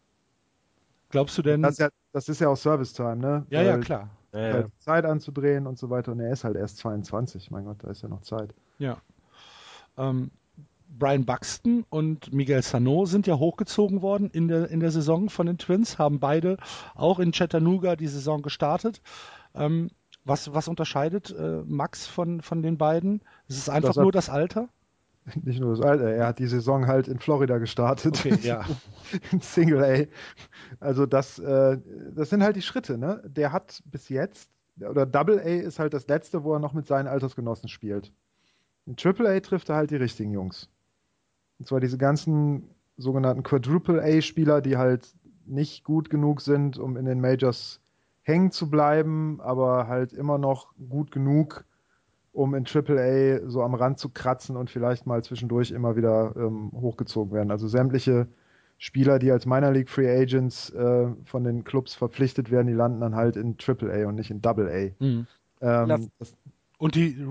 [1.11, 1.63] Glaubst du denn?
[1.63, 3.47] Das ist ja, das ist ja auch Service Time, ne?
[3.51, 4.11] ja, ja, klar.
[4.33, 6.13] halt Zeit anzudrehen und so weiter.
[6.13, 7.51] Und er ist halt erst 22.
[7.51, 8.55] Mein Gott, da ist ja noch Zeit.
[8.79, 8.99] Ja.
[9.97, 10.31] Ähm,
[10.89, 15.47] Brian Buxton und Miguel Sano sind ja hochgezogen worden in der, in der Saison von
[15.47, 16.57] den Twins, haben beide
[16.95, 19.03] auch in Chattanooga die Saison gestartet.
[19.55, 19.91] Ähm,
[20.25, 23.23] was, was unterscheidet äh, Max von, von den beiden?
[23.49, 24.69] Ist es einfach nur das Alter?
[25.43, 28.19] Nicht nur das Alter, er hat die Saison halt in Florida gestartet.
[28.19, 28.65] Okay, ja.
[29.33, 30.07] in Single A.
[30.85, 31.79] Also das, äh,
[32.15, 33.23] das sind halt die Schritte, ne?
[33.25, 36.87] Der hat bis jetzt, oder Double A ist halt das letzte, wo er noch mit
[36.87, 38.13] seinen Altersgenossen spielt.
[38.87, 40.69] In Triple A trifft er halt die richtigen Jungs.
[41.59, 45.15] Und zwar diese ganzen sogenannten Quadruple A-Spieler, die halt
[45.47, 47.81] nicht gut genug sind, um in den Majors
[48.23, 51.65] hängen zu bleiben, aber halt immer noch gut genug,
[52.39, 56.35] um in Triple A so am Rand zu kratzen und vielleicht mal zwischendurch immer wieder
[56.37, 57.51] ähm, hochgezogen werden.
[57.51, 58.29] Also sämtliche
[58.79, 63.01] Spieler, die als Minor League Free Agents äh, von den Clubs verpflichtet werden, die landen
[63.01, 65.05] dann halt in Triple A und nicht in Double A.
[65.05, 65.27] Mhm.
[65.61, 66.11] Ähm,
[66.79, 67.27] und die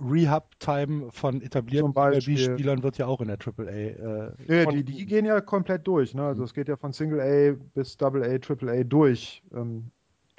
[0.00, 3.68] Rehab-Time von etablierten MLB-Spielern wird ja auch in der AAA.
[3.68, 6.14] Äh, ja, die, die, gehen ja komplett durch.
[6.14, 6.22] Ne?
[6.22, 9.42] Also es geht ja von Single A bis Double A, Triple A durch.
[9.52, 9.90] Ähm,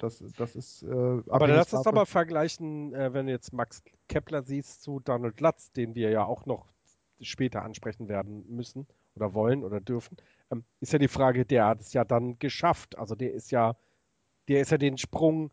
[0.04, 0.82] das, das ist.
[0.82, 5.40] Äh, aber lass uns aber vergleichen, äh, wenn du jetzt Max Kepler siehst zu Donald
[5.40, 6.66] Lutz, den wir ja auch noch
[7.20, 10.16] später ansprechen werden müssen oder wollen oder dürfen,
[10.50, 12.98] ähm, ist ja die Frage, der hat es ja dann geschafft.
[12.98, 13.76] Also der ist ja,
[14.48, 15.50] der ist ja den Sprung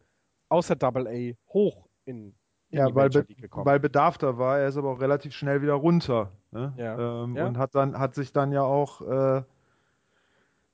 [0.50, 2.34] außer Double A hoch in
[2.72, 4.60] ja, weil, be weil Bedarf da war.
[4.60, 6.32] Er ist aber auch relativ schnell wieder runter.
[6.52, 6.74] Ne?
[6.78, 7.24] Ja.
[7.24, 7.48] Ähm, ja.
[7.48, 9.02] Und hat dann hat sich dann ja auch.
[9.02, 9.44] Äh,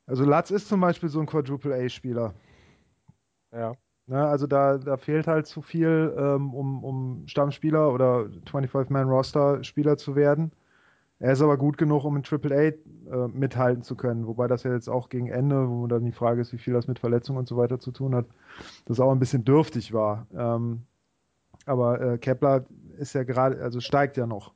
[0.06, 2.34] also Latz ist zum Beispiel so ein Quadruple A-Spieler.
[3.58, 3.74] Ja.
[4.10, 10.16] Ne, also da, da fehlt halt zu viel, ähm, um, um Stammspieler oder 25-Man-Roster-Spieler zu
[10.16, 10.54] werden.
[11.20, 14.64] Er ist aber gut genug, um in Triple A äh, mithalten zu können, wobei das
[14.64, 17.40] ja jetzt auch gegen Ende, wo dann die Frage ist, wie viel das mit Verletzungen
[17.40, 18.28] und so weiter zu tun hat,
[18.86, 20.28] das auch ein bisschen dürftig war.
[20.34, 20.84] Ähm,
[21.66, 22.66] aber äh, Kepler
[22.98, 24.54] ist ja gerade, also steigt ja noch.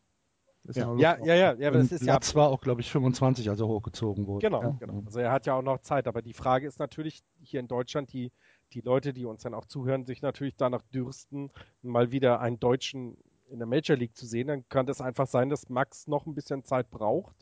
[0.64, 0.94] Ja.
[0.96, 2.40] Ja, ja, ja, ja, aber das ist Platz ja.
[2.40, 4.46] war auch, glaube ich, 25, als er hochgezogen wurde.
[4.46, 4.76] Genau, ja.
[4.80, 5.02] genau.
[5.06, 6.08] Also er hat ja auch noch Zeit.
[6.08, 8.32] Aber die Frage ist natürlich hier in Deutschland, die,
[8.74, 13.18] die Leute, die uns dann auch zuhören, sich natürlich danach dürsten, mal wieder einen Deutschen
[13.50, 14.48] in der Major League zu sehen.
[14.48, 17.36] Dann kann das einfach sein, dass Max noch ein bisschen Zeit braucht.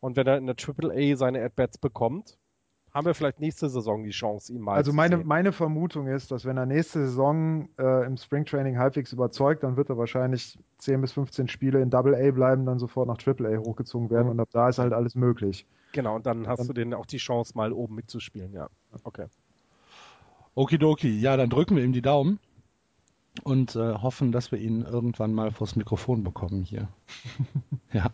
[0.00, 2.38] Und wenn er in der Triple A seine At-Bats bekommt,
[2.92, 5.26] haben wir vielleicht nächste Saison die Chance, ihn mal Also zu meine, sehen.
[5.26, 9.90] meine Vermutung ist, dass wenn er nächste Saison äh, im Springtraining halbwegs überzeugt, dann wird
[9.90, 13.58] er wahrscheinlich 10 bis 15 Spiele in Double A bleiben, dann sofort nach Triple A
[13.58, 14.30] hochgezogen werden mhm.
[14.32, 15.66] und ab da ist halt alles möglich.
[15.92, 18.68] Genau, und dann hast dann, du denen auch die Chance, mal oben mitzuspielen, ja.
[19.04, 19.26] Okay.
[20.54, 22.38] Okidoki, ja, dann drücken wir ihm die Daumen
[23.44, 26.88] und äh, hoffen, dass wir ihn irgendwann mal vors Mikrofon bekommen hier.
[27.92, 28.10] ja.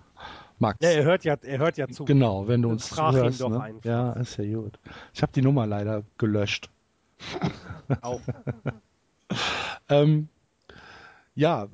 [0.58, 0.78] Max.
[0.80, 2.04] Ja, er hört ja, er hört ja zu.
[2.04, 3.74] Genau, wenn du uns frag hörst, ihn doch ne?
[3.84, 4.78] Ja, ist ja gut.
[5.12, 6.70] Ich habe die Nummer leider gelöscht.
[8.00, 8.20] Auch.
[9.88, 10.28] ähm,
[11.34, 11.68] ja,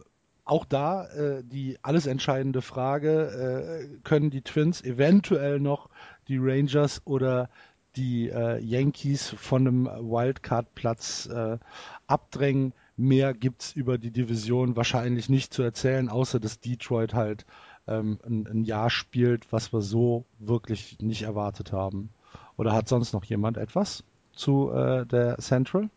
[0.45, 5.89] auch da äh, die alles entscheidende Frage, äh, können die Twins eventuell noch
[6.27, 7.49] die Rangers oder
[7.97, 11.59] die äh, Yankees von einem Wildcard-Platz äh,
[12.07, 12.73] abdrängen?
[12.97, 17.47] Mehr gibt es über die Division wahrscheinlich nicht zu erzählen, außer dass Detroit halt
[17.87, 22.11] ähm, ein, ein, Jahr spielt, was wir so wirklich nicht erwartet haben.
[22.57, 25.89] Oder hat sonst noch jemand etwas zu äh, der Central?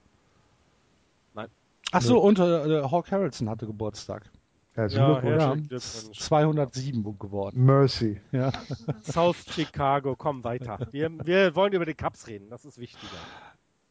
[1.34, 1.47] Nein.
[1.91, 4.29] Ach so, und äh, Hawk Harrelson hatte Geburtstag.
[4.75, 7.63] Ja, ja, 207 geworden.
[7.63, 8.19] Mercy.
[8.33, 8.51] Ja.
[9.03, 10.79] South Chicago, komm weiter.
[10.91, 13.15] Wir, wir wollen über die Cups reden, das ist wichtiger.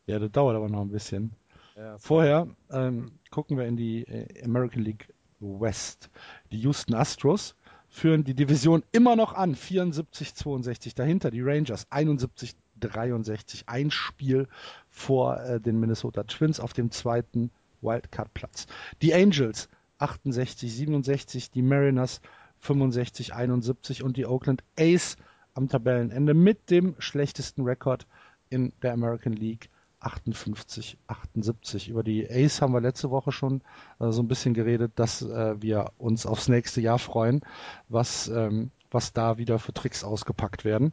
[0.06, 1.32] Ja, das dauert aber noch ein bisschen.
[1.74, 5.08] Ja, Vorher ähm, gucken wir in die äh, American League
[5.40, 6.10] West.
[6.52, 7.56] Die Houston Astros
[7.88, 10.94] führen die Division immer noch an, 74-62.
[10.94, 14.48] Dahinter die Rangers 71-63, ein Spiel
[14.90, 18.66] vor äh, den Minnesota Twins auf dem zweiten Wildcard-Platz.
[19.00, 19.68] Die Angels
[20.00, 22.20] 68-67, die Mariners
[22.62, 25.16] 65-71 und die Oakland Ace
[25.54, 28.06] am Tabellenende mit dem schlechtesten Rekord
[28.50, 31.88] in der American League 58, 78.
[31.88, 33.62] Über die Ace haben wir letzte Woche schon
[34.00, 37.40] äh, so ein bisschen geredet, dass äh, wir uns aufs nächste Jahr freuen,
[37.88, 40.92] was, ähm, was da wieder für Tricks ausgepackt werden,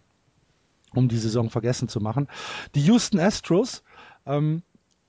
[0.94, 2.28] um die Saison vergessen zu machen.
[2.74, 3.84] Die Houston Astros
[4.26, 4.64] ähm,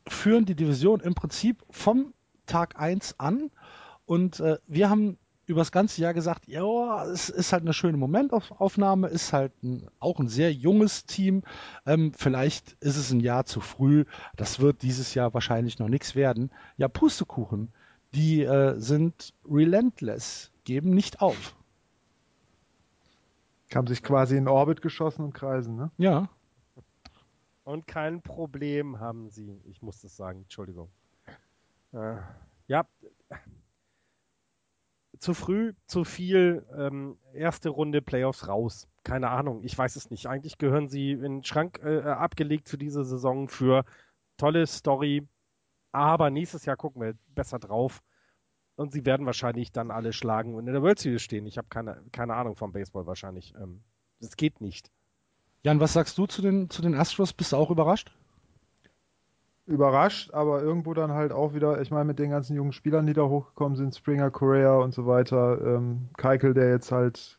[0.08, 2.12] führen die Division im Prinzip vom
[2.46, 3.50] Tag 1 an
[4.12, 7.96] und äh, wir haben über das ganze Jahr gesagt, ja, es ist halt eine schöne
[7.96, 11.44] Momentaufnahme, ist halt ein, auch ein sehr junges Team.
[11.86, 14.04] Ähm, vielleicht ist es ein Jahr zu früh.
[14.36, 16.50] Das wird dieses Jahr wahrscheinlich noch nichts werden.
[16.76, 17.72] Ja, Pustekuchen,
[18.12, 21.56] die äh, sind relentless, geben nicht auf.
[23.74, 25.90] Haben sich quasi in Orbit geschossen und kreisen, ne?
[25.96, 26.28] Ja.
[27.64, 29.58] Und kein Problem haben sie.
[29.70, 30.90] Ich muss das sagen, Entschuldigung.
[31.94, 32.16] Äh,
[32.66, 32.86] ja,
[35.22, 38.88] zu früh, zu viel, ähm, erste Runde Playoffs raus.
[39.04, 40.26] Keine Ahnung, ich weiß es nicht.
[40.26, 43.84] Eigentlich gehören sie in den Schrank äh, abgelegt für diese Saison, für
[44.36, 45.26] tolle Story.
[45.92, 48.02] Aber nächstes Jahr gucken wir besser drauf.
[48.74, 51.46] Und sie werden wahrscheinlich dann alle schlagen und in der World Series stehen.
[51.46, 53.54] Ich habe keine, keine Ahnung vom Baseball wahrscheinlich.
[53.54, 53.84] Ähm,
[54.20, 54.90] das geht nicht.
[55.62, 57.32] Jan, was sagst du zu den, zu den Astros?
[57.32, 58.12] Bist du auch überrascht?
[59.66, 63.12] Überrascht, aber irgendwo dann halt auch wieder, ich meine, mit den ganzen jungen Spielern, die
[63.12, 67.38] da hochgekommen sind, Springer, Correa und so weiter, ähm, Keikel, der jetzt halt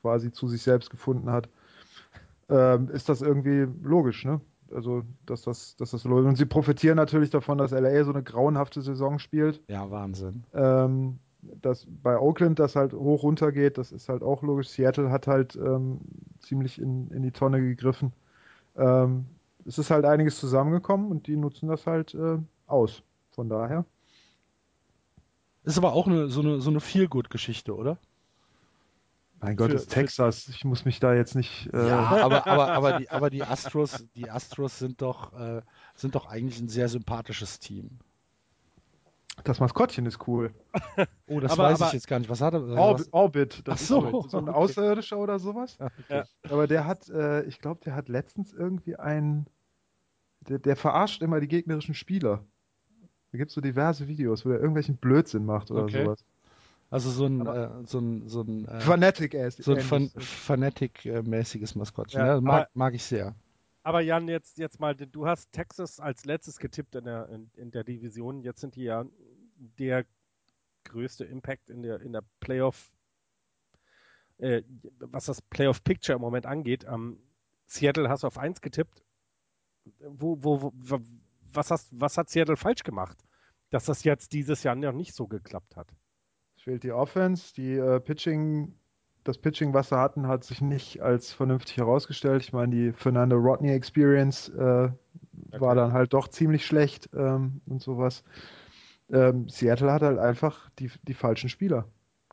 [0.00, 1.48] quasi zu sich selbst gefunden hat,
[2.48, 4.40] ähm, ist das irgendwie logisch, ne?
[4.72, 8.22] Also, dass das, dass das logisch Und sie profitieren natürlich davon, dass LA so eine
[8.22, 9.60] grauenhafte Saison spielt.
[9.68, 10.44] Ja, Wahnsinn.
[10.54, 14.68] Ähm, dass bei Oakland das halt hoch runter geht, das ist halt auch logisch.
[14.68, 16.00] Seattle hat halt ähm,
[16.38, 18.12] ziemlich in, in die Tonne gegriffen.
[18.76, 19.26] Ähm,
[19.66, 23.02] es ist halt einiges zusammengekommen und die nutzen das halt äh, aus.
[23.32, 23.84] Von daher.
[25.64, 27.98] Ist aber auch eine, so eine, so eine Feel-Good-Geschichte, oder?
[29.40, 30.48] Mein Gott, Für- ist Texas.
[30.48, 31.68] Ich muss mich da jetzt nicht.
[31.72, 35.62] Äh, Ja, aber, aber, aber, die, aber die Astros, die Astros sind doch, äh,
[35.94, 37.98] sind doch eigentlich ein sehr sympathisches Team.
[39.44, 40.52] Das Maskottchen ist cool.
[41.26, 42.28] Oh, das Aber- weiß aber- ich jetzt gar nicht.
[42.30, 42.62] Was hat er?
[42.76, 43.12] Orb was?
[43.12, 44.56] Orbit, das Ach so, ist so, so ein okay.
[44.58, 45.78] Außerirdischer oder sowas.
[46.08, 46.24] Ja.
[46.48, 49.46] Aber der hat, äh, ich glaube, der hat letztens irgendwie einen.
[50.48, 52.44] Der, der verarscht immer die gegnerischen Spieler.
[53.32, 56.04] Da gibt es so diverse Videos, wo der irgendwelchen Blödsinn macht oder Okay.
[56.04, 56.24] sowas.
[56.90, 59.56] Also so ein, äh, so ein, so ein, äh, Fanatic ass.
[59.58, 59.80] so ein.
[59.80, 62.20] Fan Fanatic-mäßiges Maskottchen.
[62.20, 63.34] Ja, Ja, mag, aber- mag ich sehr.
[63.82, 67.70] Aber Jan, jetzt, jetzt mal, du hast Texas als letztes getippt in der, in, in
[67.70, 68.42] der Division.
[68.42, 69.04] Jetzt sind die ja
[69.60, 70.06] der
[70.84, 72.92] größte Impact in der, in der Playoff,
[74.38, 74.62] äh,
[74.98, 76.84] was das Playoff-Picture im Moment angeht.
[76.88, 77.18] Ähm,
[77.66, 79.02] Seattle hast du auf 1 getippt.
[80.00, 81.00] Wo, wo, wo, wa-
[81.52, 83.18] was, hast, was hat Seattle falsch gemacht,
[83.70, 85.88] dass das jetzt dieses Jahr noch nicht so geklappt hat?
[86.56, 88.74] Es fehlt die Offense, die äh, Pitching,
[89.24, 92.42] das Pitching, was sie hatten, hat sich nicht als vernünftig herausgestellt.
[92.42, 94.90] Ich meine, die Fernando Rodney Experience äh,
[95.52, 98.22] war dann halt doch ziemlich schlecht ähm, und sowas.
[99.12, 101.86] Ähm, Seattle hat halt einfach die, die falschen Spieler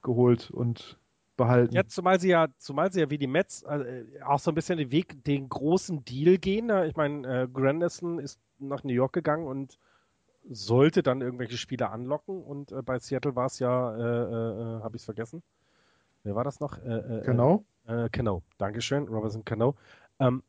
[0.04, 1.00] geholt und
[1.38, 1.74] behalten.
[1.74, 4.78] Jetzt, zumal sie ja, zumal sie ja wie die Mets äh, auch so ein bisschen
[4.78, 6.70] den Weg, den großen Deal gehen.
[6.86, 9.78] Ich meine, äh, Granderson ist nach New York gegangen und
[10.50, 12.42] sollte dann irgendwelche Spieler anlocken.
[12.42, 15.44] Und äh, bei Seattle war es ja, äh, äh, habe ich es vergessen.
[16.24, 16.78] Wer war das noch?
[16.84, 17.63] Äh, äh, Genau.
[17.86, 18.44] Äh, Cano.
[18.58, 19.76] Dankeschön, Robinson Cano.
[20.20, 20.44] Ähm,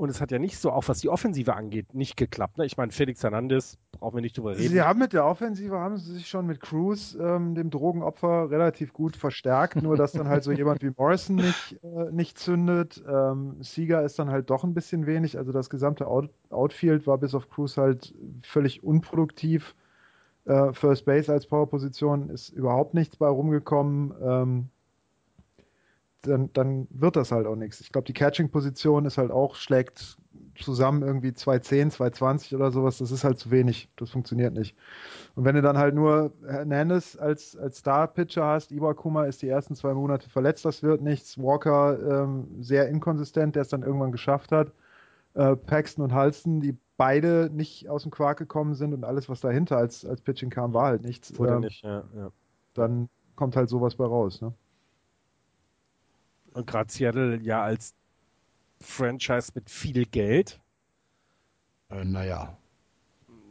[0.00, 2.56] und es hat ja nicht so, auch was die Offensive angeht, nicht geklappt.
[2.56, 2.64] Ne?
[2.64, 4.70] Ich meine, Felix Hernandez, brauchen wir nicht drüber reden.
[4.70, 8.94] Sie haben mit der Offensive haben sie sich schon mit Cruz, ähm, dem Drogenopfer, relativ
[8.94, 13.04] gut verstärkt, nur dass dann halt so jemand wie Morrison nicht, äh, nicht zündet.
[13.06, 15.36] Ähm, Sieger ist dann halt doch ein bisschen wenig.
[15.36, 19.74] Also das gesamte Out Outfield war bis auf Cruz halt völlig unproduktiv.
[20.46, 24.14] Äh, First Base als Powerposition ist überhaupt nichts bei rumgekommen.
[24.22, 24.68] Ähm,
[26.22, 27.80] dann, dann wird das halt auch nichts.
[27.80, 30.18] Ich glaube, die Catching-Position ist halt auch, schlägt
[30.56, 32.98] zusammen irgendwie 210, 220 oder sowas.
[32.98, 33.88] Das ist halt zu wenig.
[33.96, 34.76] Das funktioniert nicht.
[35.34, 39.74] Und wenn du dann halt nur Hernandez als, als Star-Pitcher hast, Iwakuma ist die ersten
[39.74, 41.38] zwei Monate verletzt, das wird nichts.
[41.38, 44.72] Walker ähm, sehr inkonsistent, der es dann irgendwann geschafft hat.
[45.34, 49.40] Äh, Paxton und Halston, die beide nicht aus dem Quark gekommen sind und alles, was
[49.40, 51.38] dahinter als, als Pitching kam, war halt nichts.
[51.38, 52.30] Wurde Ähm, nicht, ja, ja.
[52.74, 54.42] Dann kommt halt sowas bei raus.
[54.42, 54.52] Ne?
[56.52, 57.94] Und gerade Seattle ja als
[58.80, 60.60] Franchise mit viel Geld.
[61.90, 62.56] Äh, naja.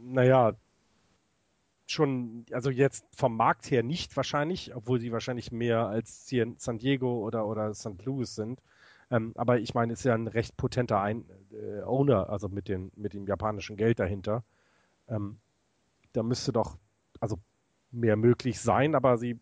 [0.02, 0.54] Naja,
[1.86, 6.56] schon, also jetzt vom Markt her nicht wahrscheinlich, obwohl sie wahrscheinlich mehr als hier in
[6.58, 8.04] San Diego oder, oder St.
[8.04, 8.60] Louis sind.
[9.10, 12.68] Ähm, aber ich meine, es ist ja ein recht potenter ein äh, Owner, also mit,
[12.68, 14.44] den, mit dem japanischen Geld dahinter.
[15.08, 15.38] Ähm,
[16.12, 16.78] da müsste doch
[17.18, 17.38] also
[17.90, 19.38] mehr möglich sein, aber sie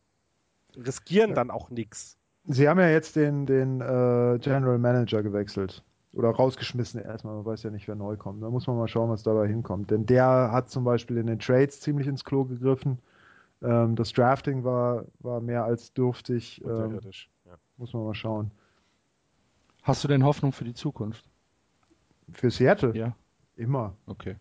[0.75, 2.18] riskieren dann auch nichts.
[2.51, 5.85] Sie haben ja jetzt den, den äh, General Manager gewechselt.
[6.15, 7.35] Oder rausgeschmissen erstmal.
[7.37, 8.43] Man weiß ja nicht, wer neu kommt.
[8.43, 9.91] Da muss man mal schauen, was dabei hinkommt.
[9.91, 12.99] Denn der hat zum Beispiel in den Trades ziemlich ins Klo gegriffen.
[13.63, 16.63] Ähm, das Drafting war, war mehr als dürftig.
[16.65, 16.99] Ähm.
[17.45, 17.59] Ja.
[17.77, 18.51] muss man mal schauen.
[19.83, 21.29] Hast du denn Hoffnung für die Zukunft?
[22.33, 22.97] Für Seattle?
[22.97, 23.15] Ja.
[23.57, 23.95] Immer.
[24.07, 24.37] Okay.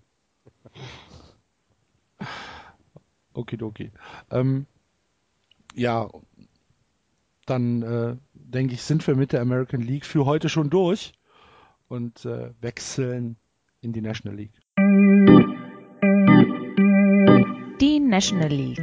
[3.34, 3.92] Okidoki.
[4.32, 4.66] Ähm,
[5.74, 6.10] ja,
[7.48, 11.14] dann äh, denke ich, sind wir mit der American League für heute schon durch
[11.88, 13.38] und äh, wechseln
[13.82, 14.54] in die National League.
[17.80, 18.80] Die National League.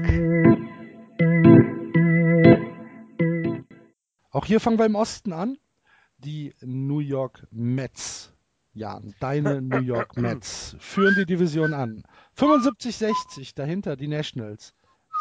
[4.31, 5.59] Auch hier fangen wir im Osten an.
[6.19, 8.33] Die New York Mets.
[8.73, 12.03] Jan, deine New York Mets führen die Division an.
[12.37, 14.75] 75-60, dahinter die Nationals.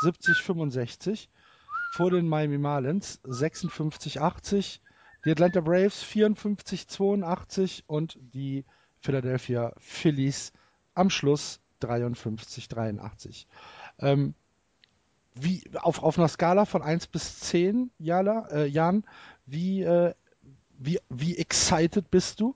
[0.03, 1.27] 70-65.
[1.93, 4.79] Vor den Miami Marlins 56-80,
[5.25, 8.65] die Atlanta Braves 54-82 und die
[8.97, 10.53] Philadelphia Phillies
[10.95, 13.45] am Schluss 53-83.
[13.99, 14.33] Ähm,
[15.35, 19.03] wie, auf, auf einer Skala von 1 bis 10, Jala, äh, Jan,
[19.45, 20.15] wie, äh,
[20.79, 22.55] wie, wie excited bist du?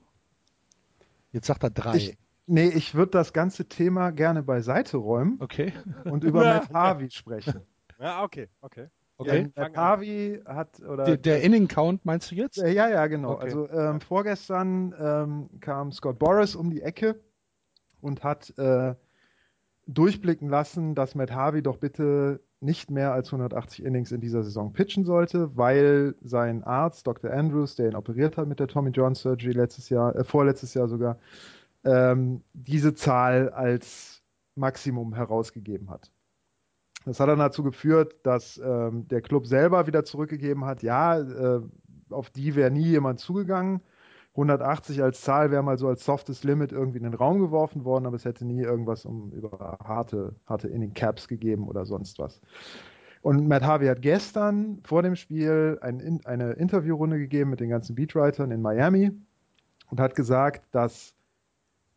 [1.30, 1.96] Jetzt sagt er 3.
[1.96, 5.72] Ich, nee, ich würde das ganze Thema gerne beiseite räumen okay.
[6.02, 7.62] und über Matt Harvey sprechen.
[8.00, 8.88] Ja, okay, okay.
[9.18, 9.50] Okay.
[9.56, 12.56] Ja, Matt Harvey hat oder Der, der Inning-Count meinst du jetzt?
[12.56, 13.32] Ja, ja, genau.
[13.32, 13.44] Okay.
[13.44, 17.20] Also ähm, vorgestern ähm, kam Scott Boris um die Ecke
[18.00, 18.94] und hat äh,
[19.88, 24.72] durchblicken lassen, dass Matt Harvey doch bitte nicht mehr als 180 Innings in dieser Saison
[24.72, 27.32] pitchen sollte, weil sein Arzt, Dr.
[27.32, 30.88] Andrews, der ihn operiert hat mit der Tommy John Surgery letztes Jahr, äh, vorletztes Jahr
[30.88, 31.18] sogar,
[31.84, 34.22] ähm, diese Zahl als
[34.54, 36.10] Maximum herausgegeben hat.
[37.08, 41.62] Das hat dann dazu geführt, dass ähm, der Club selber wieder zurückgegeben hat, ja, äh,
[42.10, 43.80] auf die wäre nie jemand zugegangen.
[44.32, 48.06] 180 als Zahl wäre mal so als softes Limit irgendwie in den Raum geworfen worden,
[48.06, 52.40] aber es hätte nie irgendwas um über harte, harte Inning Caps gegeben oder sonst was.
[53.22, 57.96] Und Matt Harvey hat gestern vor dem Spiel ein, eine Interviewrunde gegeben mit den ganzen
[57.96, 59.12] Beatwritern in Miami
[59.90, 61.14] und hat gesagt, dass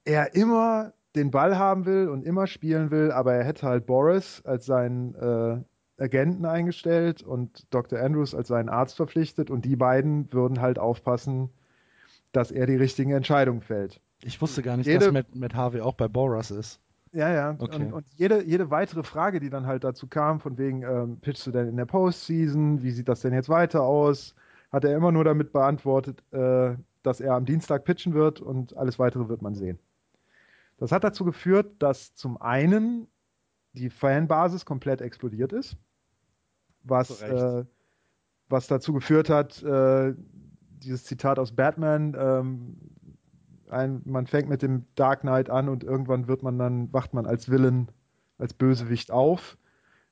[0.06, 4.42] er immer den Ball haben will und immer spielen will, aber er hätte halt Boris
[4.46, 5.58] als seinen äh,
[6.02, 8.00] Agenten eingestellt und Dr.
[8.00, 11.50] Andrews als seinen Arzt verpflichtet und die beiden würden halt aufpassen,
[12.32, 14.02] dass er die richtigen Entscheidungen fällt.
[14.24, 16.80] Ich wusste gar nicht, Jede- dass Matt, Matt Harvey auch bei Boras ist.
[17.12, 17.56] Ja, ja.
[17.60, 17.76] Okay.
[17.88, 21.46] Und, und jede, jede weitere Frage, die dann halt dazu kam, von wegen, ähm, pitchst
[21.46, 22.82] du denn in der Postseason?
[22.84, 24.34] Wie sieht das denn jetzt weiter aus?
[24.72, 28.98] Hat er immer nur damit beantwortet, äh, dass er am Dienstag pitchen wird und alles
[28.98, 29.78] weitere wird man sehen.
[30.82, 33.08] Das hat dazu geführt, dass zum einen
[33.74, 35.78] die Fanbasis komplett explodiert ist,
[36.82, 37.64] was, äh,
[38.50, 40.16] was dazu geführt hat, äh,
[40.80, 42.78] dieses Zitat aus Batman, ähm,
[43.70, 47.28] ein, man fängt mit dem Dark Knight an und irgendwann wird man dann, wacht man
[47.28, 47.88] als Villain,
[48.40, 49.60] als Bösewicht auf.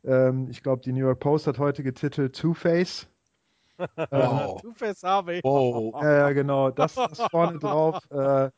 [0.04, 3.08] Ähm, ich glaube, die New York Post hat heute getitelt Two-Face.
[4.12, 4.62] Wow.
[4.62, 5.40] Two-Face Harvey.
[5.42, 5.96] Wow.
[6.04, 7.98] Ja, ja, genau, das, das vorne drauf.
[8.12, 8.52] Äh,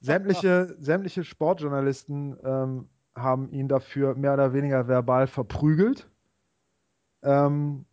[0.00, 6.08] sämtliche, sämtliche Sportjournalisten ähm, haben ihn dafür mehr oder weniger verbal verprügelt.
[7.22, 7.84] Ähm,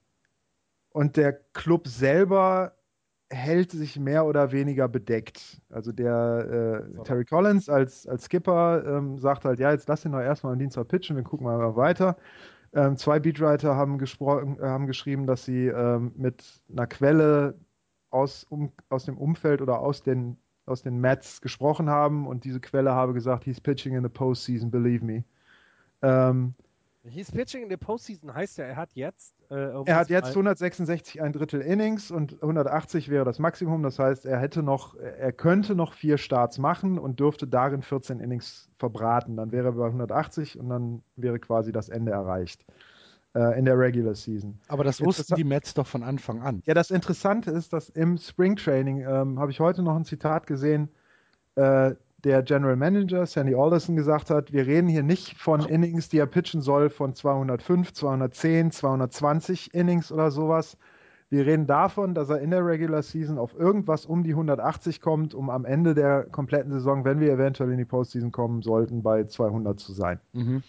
[0.89, 2.73] und der Club selber
[3.29, 5.61] hält sich mehr oder weniger bedeckt.
[5.69, 10.11] Also der äh, Terry Collins als, als Skipper ähm, sagt halt, ja, jetzt lass ihn
[10.11, 12.17] doch erstmal am Dienstag pitchen, wir gucken mal weiter.
[12.73, 17.55] Ähm, zwei Beatwriter haben, gesprochen, äh, haben geschrieben, dass sie ähm, mit einer Quelle
[18.09, 22.59] aus, um, aus dem Umfeld oder aus den, aus den Mets gesprochen haben und diese
[22.59, 25.23] Quelle habe gesagt, he's pitching in the postseason, believe me.
[26.01, 26.53] Ähm,
[27.07, 29.35] He's pitching in the postseason heißt ja, er hat jetzt.
[29.51, 33.83] Äh, er hat jetzt 166 ein Drittel Innings und 180 wäre das Maximum.
[33.83, 38.19] Das heißt, er hätte noch, er könnte noch vier Starts machen und dürfte darin 14
[38.19, 39.37] Innings verbraten.
[39.37, 42.65] Dann wäre er bei 180 und dann wäre quasi das Ende erreicht
[43.35, 44.57] äh, in der Regular Season.
[44.67, 46.63] Aber das wussten die Mets doch von Anfang an.
[46.65, 50.47] Ja, das Interessante ist, dass im Spring Training ähm, habe ich heute noch ein Zitat
[50.47, 50.89] gesehen,
[51.55, 56.17] äh, der General Manager Sandy Alderson gesagt hat, wir reden hier nicht von Innings, die
[56.17, 60.75] er pitchen soll von 205, 210, 220 Innings oder sowas.
[61.29, 65.35] Wir reden davon, dass er in der Regular Season auf irgendwas um die 180 kommt,
[65.35, 69.25] um am Ende der kompletten Saison, wenn wir eventuell in die Postseason kommen sollten, bei
[69.25, 70.19] 200 zu sein.
[70.33, 70.63] Mhm.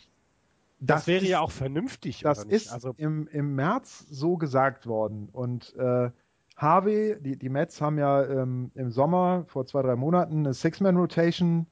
[0.79, 2.21] Das, wäre ist- ja auch vernünftig.
[2.23, 5.29] das ist Also, im, im März so gesagt worden.
[5.33, 6.11] Und äh,
[6.57, 11.67] Harvey, die, die Mets haben ja ähm, im Sommer vor zwei, drei Monaten eine Six-Man-Rotation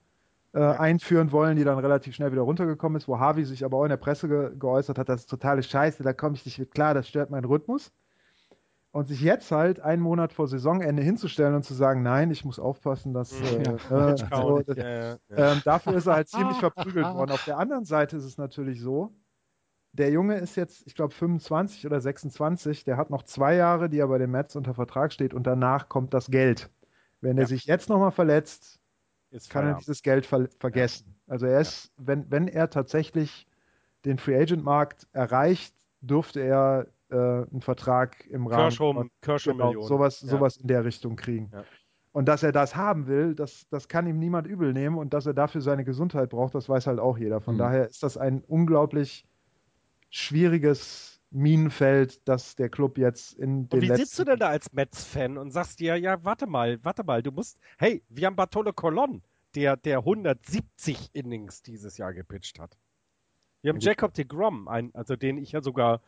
[0.53, 3.85] äh, einführen wollen, die dann relativ schnell wieder runtergekommen ist, wo Harvey sich aber auch
[3.85, 6.71] in der Presse ge geäußert hat, das ist totale Scheiße, da komme ich nicht mit
[6.73, 7.91] klar, das stört meinen Rhythmus.
[8.95, 12.61] Und sich jetzt halt einen Monat vor Saisonende hinzustellen und zu sagen, nein, ich muss
[12.61, 13.47] aufpassen, dass äh,
[13.91, 15.53] äh, so, das, ja, ja, ja.
[15.53, 17.33] ähm, dafür ist er halt ziemlich verprügelt worden.
[17.33, 19.17] Auf der anderen Seite ist es natürlich so,
[19.93, 23.99] der Junge ist jetzt, ich glaube, 25 oder 26, der hat noch zwei Jahre, die
[23.99, 26.71] er bei den Mets unter Vertrag steht und danach kommt das Geld.
[27.21, 27.49] Wenn er Ja.
[27.49, 28.81] sich jetzt nochmal verletzt,
[29.31, 31.17] ist kann er dieses Geld ver vergessen.
[31.29, 33.49] Also er ist, wenn, wenn er tatsächlich
[34.05, 39.53] den Free Agent Markt erreicht, dürfte er äh, einen Vertrag im Rahmen Kershaw, von Kershaw
[39.53, 40.29] genau, sowas, Ja.
[40.29, 41.51] sowas in der Richtung kriegen.
[41.53, 41.65] Ja.
[42.13, 45.27] Und dass er das haben will, das, das kann ihm niemand übel nehmen und dass
[45.27, 47.41] er dafür seine Gesundheit braucht, das weiß halt auch jeder.
[47.41, 47.59] Von Mhm.
[47.59, 49.27] daher ist das ein unglaublich
[50.11, 54.49] schwieriges Minenfeld, das der Club jetzt in den Und wie letzten sitzt du denn da
[54.49, 58.37] als Mets-Fan und sagst dir, ja, warte mal, warte mal, du musst, hey, wir haben
[58.37, 59.23] Bartolo Colon,
[59.57, 62.77] der, der 170 Innings dieses Jahr gepitcht hat.
[63.63, 63.81] Wir haben.
[63.81, 66.01] Jacob de Grom, ein, also den ich ja sogar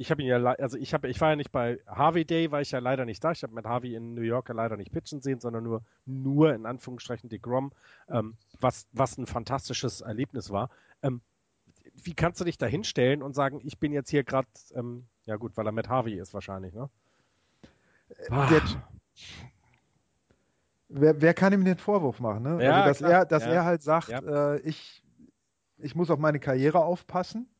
[0.00, 2.62] ich habe ihn ja, also ich habe, ich war ja nicht bei Harvey Day, war
[2.62, 3.32] ich ja leider nicht da.
[3.32, 6.54] Ich habe mit Harvey in New York ja leider nicht pitchen sehen, sondern nur, nur
[6.54, 7.70] in Anführungsstrichen DeGrom,
[8.08, 10.70] ähm, was, was ein fantastisches Erlebnis war.
[11.02, 11.20] Ähm,
[12.02, 15.36] wie kannst du dich da hinstellen und sagen, ich bin jetzt hier gerade, ähm, ja
[15.36, 16.88] gut, weil er mit Harvey ist wahrscheinlich, ne?
[18.30, 18.48] Ah.
[18.48, 18.62] Der,
[20.88, 22.64] wer, wer, kann ihm den Vorwurf machen, ne?
[22.64, 23.10] Ja, also, dass klar.
[23.10, 23.50] er, dass ja.
[23.50, 24.54] er halt sagt, ja.
[24.54, 25.04] äh, ich,
[25.76, 27.50] ich muss auf meine Karriere aufpassen.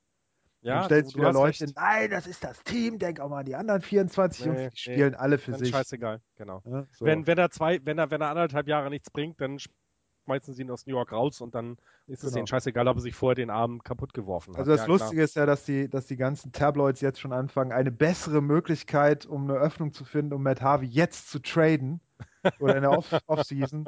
[0.62, 1.76] Ja, dann stellt du, wieder Leute, recht.
[1.76, 4.78] nein, das ist das Team, denk auch mal an die anderen 24 Nee, Jungs, die
[4.78, 5.70] spielen nee, alle für sich.
[5.70, 6.62] scheißegal, genau.
[6.66, 7.04] Ja, so.
[7.06, 10.62] Wenn, wenn er zwei, wenn er, wenn er anderthalb Jahre nichts bringt, dann schmeißen sie
[10.62, 12.34] ihn aus New York raus und dann ist es Genau.
[12.36, 14.58] denen scheißegal, ob er sich vorher den Arm kaputt geworfen hat.
[14.60, 14.98] Also das ja, klar.
[14.98, 19.26] Lustige ist ja, dass die, dass die ganzen Tabloids jetzt schon anfangen, eine bessere Möglichkeit,
[19.26, 22.00] um eine Öffnung zu finden, um Matt Harvey jetzt zu traden
[22.58, 23.86] oder in der Off- Offseason,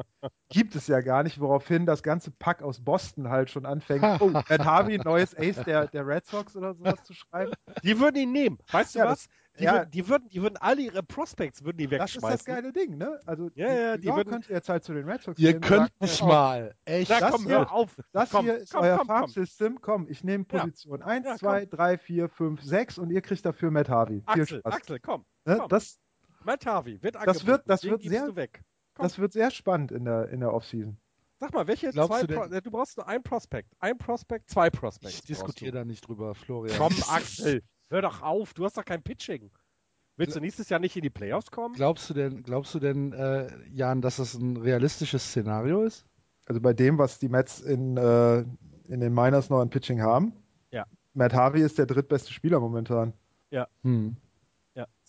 [0.49, 4.29] gibt es ja gar nicht, woraufhin das ganze Pack aus Boston halt schon anfängt, oh,
[4.29, 7.53] Matt Harvey, neues Ace der, der Red Sox oder sowas zu schreiben.
[7.83, 8.59] Die würden ihn nehmen.
[8.71, 9.29] Weißt du Ja, was?
[9.59, 9.75] Die, ja.
[9.75, 12.37] würden, die, würden, die würden alle ihre Prospects würden die Das ist wegschmeißen.
[12.39, 13.21] das geile Ding, ne?
[13.27, 15.61] Also Ja, ja, die York würden- könnt ihr jetzt halt zu den Red Sox Ihr
[15.61, 16.75] könnt nicht mal.
[16.87, 17.11] Echt.
[17.11, 17.95] Das komm, hier- hör auf.
[18.13, 19.05] Das komm, hier ist komm, euer.
[19.05, 19.79] Farm-System.
[19.83, 20.59] Komm, ich nehme Ja.
[20.61, 24.23] Position 1, Ja, 2, 3, 4, 5, 6 und ihr kriegt dafür Matt Harvey.
[24.33, 24.73] Viel Axel, Spaß.
[24.75, 25.27] Axel, komm.
[25.45, 25.57] Ne?
[25.59, 25.69] komm.
[25.69, 25.99] Das,
[26.45, 27.47] Matt Harvey wird Das angeboten.
[27.47, 28.63] wird- das Den wird gibst sehr- du weg.
[28.95, 29.05] Komm.
[29.05, 30.97] das wird sehr spannend in der, in der Offseason.
[31.39, 33.69] Sag mal, welche Glaubst zwei du Pro du brauchst nur ein Prospect.
[33.81, 35.15] Ein Prospect, zwei Prospects.
[35.15, 36.77] Ich diskutiere da nicht drüber, Florian.
[36.79, 38.55] Komm, Axel, hör doch auf.
[38.55, 39.51] Du hast doch kein Pitching.
[40.17, 41.75] Willst du nächstes Jahr nicht in die Playoffs kommen?
[41.75, 46.05] Glaubst du denn, glaubst du denn, äh, Jan, dass das ein realistisches Szenario ist?
[46.47, 48.41] Also bei dem, was die Mets in, äh,
[48.89, 50.33] in den Miners noch an Pitching haben.
[50.71, 50.85] Ja.
[51.15, 53.15] Matt Harvey ist der drittbeste Spieler momentan.
[53.83, 54.17] Hm.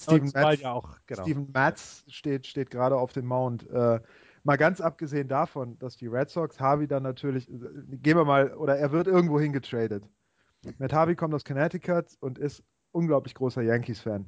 [0.04, 1.24] Steven Matz- ja auch, genau.
[1.24, 3.70] Steven Matz steht, steht gerade auf dem Mount.
[3.70, 4.00] Äh,
[4.44, 7.58] mal ganz abgesehen davon, dass die Red Sox Harvey dann natürlich, äh,
[7.98, 10.04] gehen wir mal, oder er wird irgendwo hingetradet.
[10.78, 14.26] Matt Harvey kommt aus Connecticut und ist unglaublich großer Yankees-Fan.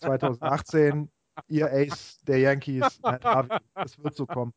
[0.00, 1.10] 2018,
[1.48, 3.56] ihr Ace der Yankees, Matt Harvey.
[3.74, 4.52] Es wird so kommen.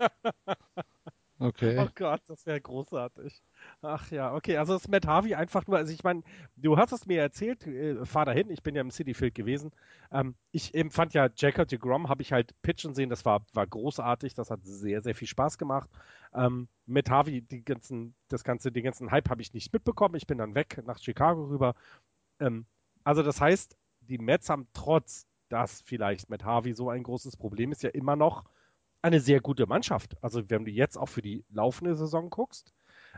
[1.40, 1.78] Okay.
[1.78, 3.40] Oh Gott, das wäre großartig.
[3.80, 6.22] Ach ja, okay, also ist Matt Harvey einfach nur, also ich meine,
[6.56, 9.70] du hast es mir erzählt, äh, fahr dahin, ich bin ja im City Field gewesen.
[10.10, 13.46] Ähm, ich eben fand ja Jacob de Grom, habe ich halt pitchen sehen, das war,
[13.52, 15.88] war großartig, das hat sehr, sehr viel Spaß gemacht.
[16.34, 20.26] Ähm, Matt Harvey, die ganzen, das ganze, den ganzen Hype habe ich nicht mitbekommen, ich
[20.26, 21.74] bin dann weg nach Chicago rüber.
[22.40, 22.66] Ähm,
[23.04, 27.70] also das heißt, die Mets haben trotz, dass vielleicht Matt Harvey so ein großes Problem
[27.70, 28.44] ist, ja immer noch
[29.02, 30.16] eine sehr gute Mannschaft.
[30.22, 32.72] Also wenn du jetzt auch für die laufende Saison guckst,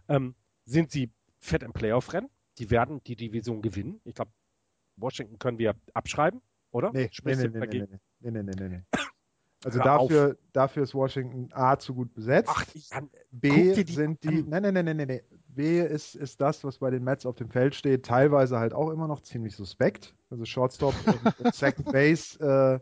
[0.09, 2.28] ähm, sind sie fett im Playoff-Rennen.
[2.59, 4.01] Die werden die Division gewinnen.
[4.05, 4.33] Ich glaube,
[4.97, 6.93] Washington können wir abschreiben, oder?
[6.93, 7.87] Nee, nee, nee, nee, nee,
[8.20, 8.83] nee, nee, nee, nee, nee.
[9.62, 12.51] Also Hör dafür, dafür ist Washington A zu gut besetzt.
[12.51, 14.43] Ach, Jan, B guck dir die sind die.
[14.43, 15.20] Nein, nein, nein, nein, nein.
[15.49, 18.91] B ist, ist das, was bei den Mets auf dem Feld steht, teilweise halt auch
[18.91, 20.14] immer noch ziemlich suspekt.
[20.31, 22.39] Also Shortstop und, und Second Base.
[22.41, 22.81] Äh,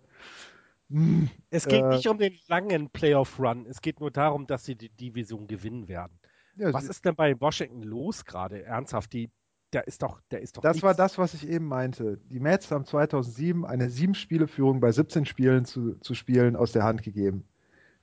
[1.51, 3.67] es geht äh, nicht um den langen Playoff-Run.
[3.67, 6.19] Es geht nur darum, dass sie die Division gewinnen werden.
[6.57, 8.65] ja, Was ist denn bei Washington los gerade?
[8.65, 9.31] Ernsthaft, die,
[9.73, 10.97] der ist doch, der ist doch das war nichts.
[10.97, 12.19] das, was ich eben meinte.
[12.31, 17.03] Die Mets haben 2007 eine sieben-Spiele-Führung bei 17 Spielen zu, zu spielen aus der Hand
[17.03, 17.45] gegeben.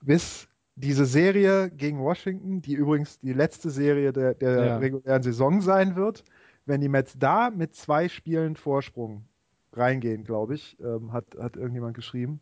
[0.02, 4.78] Bis diese Serie gegen Washington, die übrigens die letzte Serie der, der Ja.
[4.78, 6.24] regulären Saison sein wird,
[6.66, 9.26] wenn die Mets da mit zwei Spielen Vorsprung
[9.74, 12.42] reingehen, glaube ich, ähm, hat, hat irgendjemand geschrieben,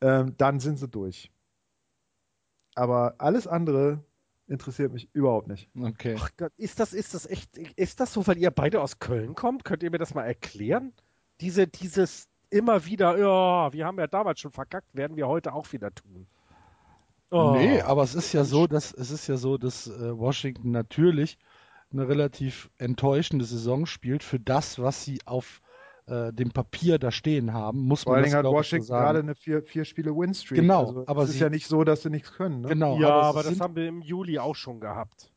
[0.00, 1.30] ähm, dann sind sie durch.
[2.74, 4.04] Aber alles andere
[4.46, 5.70] interessiert mich überhaupt nicht.
[5.78, 6.16] Okay.
[6.18, 9.34] Ach Gott, ist das, ist das echt, ist das so, weil ihr beide aus Köln
[9.34, 9.64] kommt?
[9.64, 10.92] Könnt ihr mir das mal erklären?
[11.40, 15.72] Diese, dieses immer wieder, ja, wir haben ja damals schon verkackt, werden wir heute auch
[15.72, 16.26] wieder tun.
[17.30, 17.52] Oh.
[17.56, 21.38] Nee, aber es ist ja so, dass es ist ja so, dass äh, Washington natürlich
[21.92, 25.60] eine relativ enttäuschende Saison spielt für das, was sie auf
[26.06, 28.86] äh, dem Papier da stehen haben, muss Vor man allen das Dingen hat so Washington
[28.86, 29.04] sagen.
[29.04, 30.60] gerade eine vier, vier Spiele Win-Streak.
[30.60, 32.60] Genau, also aber es ist ja nicht so, dass sie nichts können.
[32.60, 32.68] Ne?
[32.68, 35.32] Genau, ja, aber, aber, das sind, haben wir im Juli auch schon gehabt.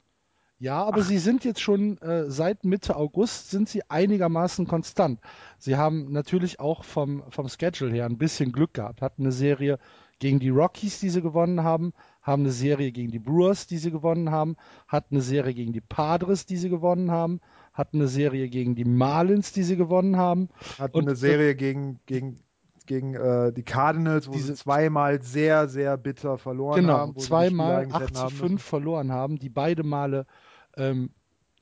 [0.59, 5.19] ja, aber sie sind jetzt schon äh, seit Mitte August sind sie einigermaßen konstant.
[5.57, 9.79] Sie haben natürlich auch vom vom Schedule her ein bisschen Glück gehabt, hatten eine Serie
[10.19, 13.91] gegen die Rockies, die sie gewonnen haben, haben eine Serie gegen die Brewers, die sie
[13.91, 14.57] gewonnen haben,
[14.87, 17.39] hatten eine Serie gegen die Padres, die sie gewonnen haben,
[17.77, 20.49] hatten eine Serie gegen die Marlins, die sie gewonnen haben.
[20.79, 22.39] Hatten Und- eine Serie gegen, gegen,
[22.85, 27.11] gegen äh, die Cardinals, wo Diese- sie zweimal sehr, sehr bitter verloren genau, haben.
[27.11, 28.57] Spiele zweimal eigentlich 8 hätten zu haben 5 müssen.
[28.59, 30.25] verloren haben, die beide Male
[30.75, 31.11] ähm,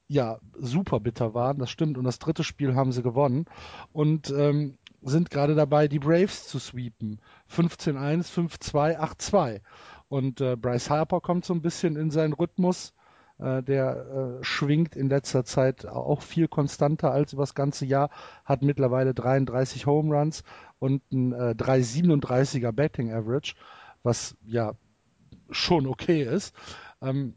[0.07, 1.97] ja super bitter waren, das stimmt.
[1.97, 3.45] Und das dritte Spiel haben sie gewonnen
[3.91, 7.19] und ähm, sind gerade dabei, die Braves zu sweepen.
[7.51, 9.61] 15-1, 5-2, 8-2.
[10.07, 12.93] Und äh, Bryce Harper kommt so ein bisschen in seinen Rhythmus.
[13.37, 18.09] Äh, der äh, schwingt in letzter Zeit auch viel konstanter als über das ganze Jahr,
[18.45, 20.43] hat mittlerweile 33 Home Runs
[20.79, 23.55] und ein äh, 3,37er Betting Average,
[24.03, 24.73] was ja
[25.49, 26.55] schon okay ist.
[27.01, 27.35] Ähm,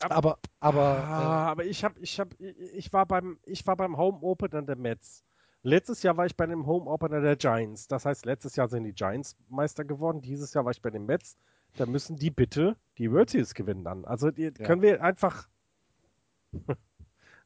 [0.00, 3.96] aber, aber, ah, äh, aber ich habe, ich habe, ich war beim, ich war beim
[3.96, 5.24] Home Opener der Mets.
[5.62, 7.86] Letztes Jahr war ich bei dem Home Opener der Giants.
[7.88, 10.20] Das heißt, letztes Jahr sind die Giants Meister geworden.
[10.20, 11.36] Dieses Jahr war ich bei den Mets.
[11.76, 14.04] Da müssen die bitte die World Series gewinnen dann.
[14.04, 14.50] Also die, ja.
[14.50, 15.48] können wir einfach.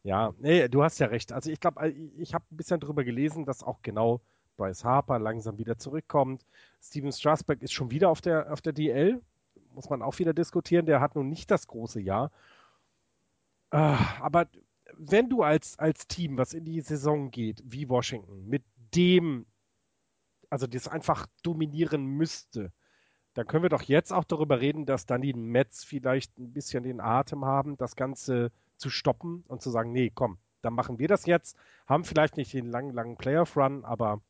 [0.03, 1.33] ja, nee, du hast ja recht.
[1.33, 4.21] Also ich glaube, ich habe ein bisschen drüber gelesen, dass auch genau
[4.57, 6.47] Bryce Harper langsam wieder zurückkommt.
[6.81, 9.21] Steven Strasberg ist schon wieder auf der, auf der DL.
[9.75, 10.87] Muss man auch wieder diskutieren.
[10.87, 12.31] Der hat nun nicht das große Jahr.
[13.71, 14.49] Ah, aber
[14.97, 18.63] wenn du als, als Team, was in die Saison geht, wie Washington, mit
[18.95, 19.47] dem,
[20.51, 22.73] also das einfach dominieren müsste,
[23.35, 26.83] dann können wir doch jetzt auch darüber reden, dass dann die Mets vielleicht ein bisschen
[26.83, 31.09] den Atem haben, das Ganze zu stoppen und zu sagen, nee, komm, dann machen wir
[31.09, 31.57] das jetzt,
[31.87, 34.21] haben vielleicht nicht den langen, langen Playoff-Run, aber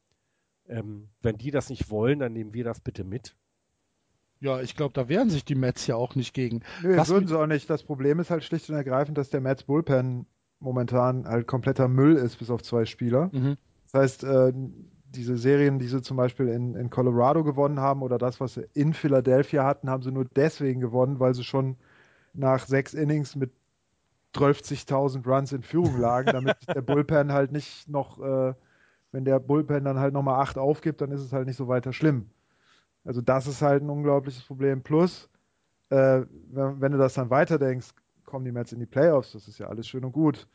[0.68, 3.34] ähm, wenn die das nicht wollen, dann nehmen wir das bitte mit.
[4.40, 6.62] Ja, ich glaube, da wehren sich die Mets ja auch nicht gegen.
[6.82, 7.70] Nö, Was würden sie auch nicht.
[7.70, 10.26] Das Problem ist halt schlicht und ergreifend, dass der Mets Bullpen
[10.58, 13.30] momentan halt kompletter Müll ist, bis auf zwei Spieler.
[13.32, 13.56] Mhm.
[13.84, 14.52] Das heißt, äh,
[15.12, 18.66] diese Serien, die sie zum Beispiel in, in Colorado gewonnen haben oder das, was sie
[18.74, 21.76] in Philadelphia hatten, haben sie nur deswegen gewonnen, weil sie schon
[22.34, 23.52] nach sechs Innings mit
[24.34, 28.54] 12.000 Runs in Führung lagen, damit der Bullpen halt nicht noch, äh,
[29.12, 31.92] wenn der Bullpen dann halt nochmal acht aufgibt, dann ist es halt nicht so weiter
[31.92, 32.30] schlimm.
[33.04, 34.82] Also das ist halt ein unglaubliches Problem.
[34.82, 35.28] Plus,
[35.90, 37.90] äh, wenn, wenn, du das dann weiterdenkst,
[38.24, 40.48] kommen die Mets in die Playoffs, das ist ja alles schön und gut.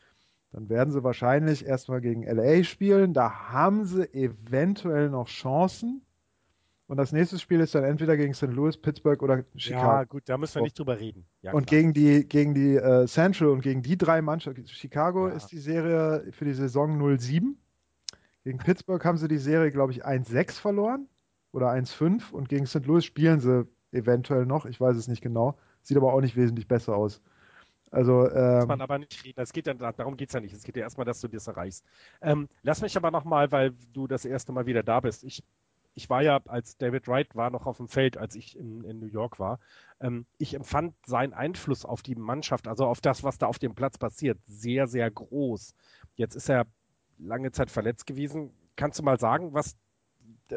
[0.52, 3.12] Dann werden sie wahrscheinlich erstmal gegen LA spielen.
[3.12, 6.02] Da haben sie eventuell noch Chancen.
[6.86, 8.44] Und das nächste Spiel ist dann entweder gegen St.
[8.44, 9.86] Louis, Pittsburgh oder Chicago.
[9.86, 11.26] Ja, gut, da müssen wir nicht drüber reden.
[11.42, 15.34] Ja, und gegen die, gegen die äh, Central und gegen die drei Mannschaften, Chicago ja.
[15.34, 17.56] ist die Serie für die Saison 0-7.
[18.44, 21.08] Gegen Pittsburgh haben sie die Serie, glaube ich, 1-6 verloren
[21.52, 22.86] oder 1-5 und gegen St.
[22.86, 25.58] Louis spielen sie eventuell noch, ich weiß es nicht genau.
[25.82, 27.20] Sieht aber auch nicht wesentlich besser aus.
[27.90, 29.40] Also, ähm, Muss man aber nicht reden.
[29.40, 30.54] Es geht ja, darum geht es ja nicht.
[30.54, 31.84] Es geht ja erstmal, dass du das erreichst.
[32.20, 35.24] Ähm, lass mich aber nochmal, weil du das erste Mal wieder da bist.
[35.24, 35.42] Ich,
[35.94, 39.00] ich war ja, als David Wright war, noch auf dem Feld, als ich in, in
[39.00, 39.58] New York war.
[40.00, 43.74] Ähm, ich empfand seinen Einfluss auf die Mannschaft, also auf das, was da auf dem
[43.74, 45.74] Platz passiert, sehr, sehr groß.
[46.16, 46.66] Jetzt ist er
[47.18, 48.50] lange Zeit verletzt gewesen.
[48.76, 49.76] Kannst du mal sagen, was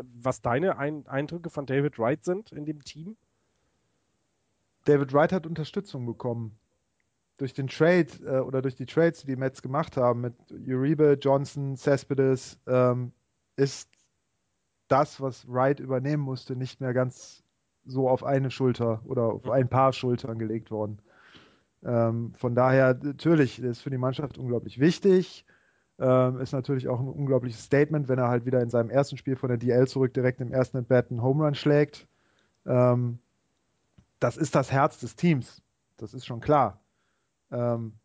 [0.02, 3.18] was deine Ein Eindrücke von David Wright sind in dem Team?
[4.86, 6.58] David Wright hat Unterstützung bekommen.
[7.42, 11.18] Durch den Trade äh, oder durch die Trades, die die Mets gemacht haben mit Uribe,
[11.20, 13.14] Johnson, Cespedes, ähm,
[13.56, 13.90] ist
[14.88, 17.42] das, was Wright übernehmen musste, nicht mehr ganz
[17.84, 21.00] so auf eine Schulter oder auf ein paar Schultern gelegt worden.
[21.84, 25.44] Ähm, von daher, natürlich, ist für die Mannschaft unglaublich wichtig.
[25.98, 29.36] Ähm, ist natürlich auch ein unglaubliches Statement, wenn er halt wieder in seinem ersten Spiel
[29.36, 32.08] von der DL zurück direkt im ersten At-Bat einen Home Run schlägt.
[32.68, 33.18] Ähm,
[34.20, 35.64] das ist das Herz des Teams.
[35.98, 36.80] Das ist schon klar.
[37.52, 38.00] Ähm,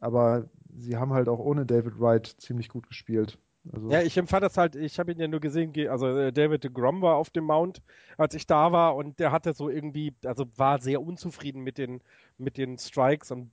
[0.00, 3.38] aber sie haben halt auch ohne David Wright ziemlich gut gespielt.
[3.72, 6.64] Also ja, ich empfand das halt, ich habe ihn ja nur gesehen, also äh, David
[6.64, 7.80] de Grom war auf dem Mount,
[8.18, 12.02] als ich da war und der hatte so irgendwie, also war sehr unzufrieden mit den,
[12.36, 13.50] mit den Strikes und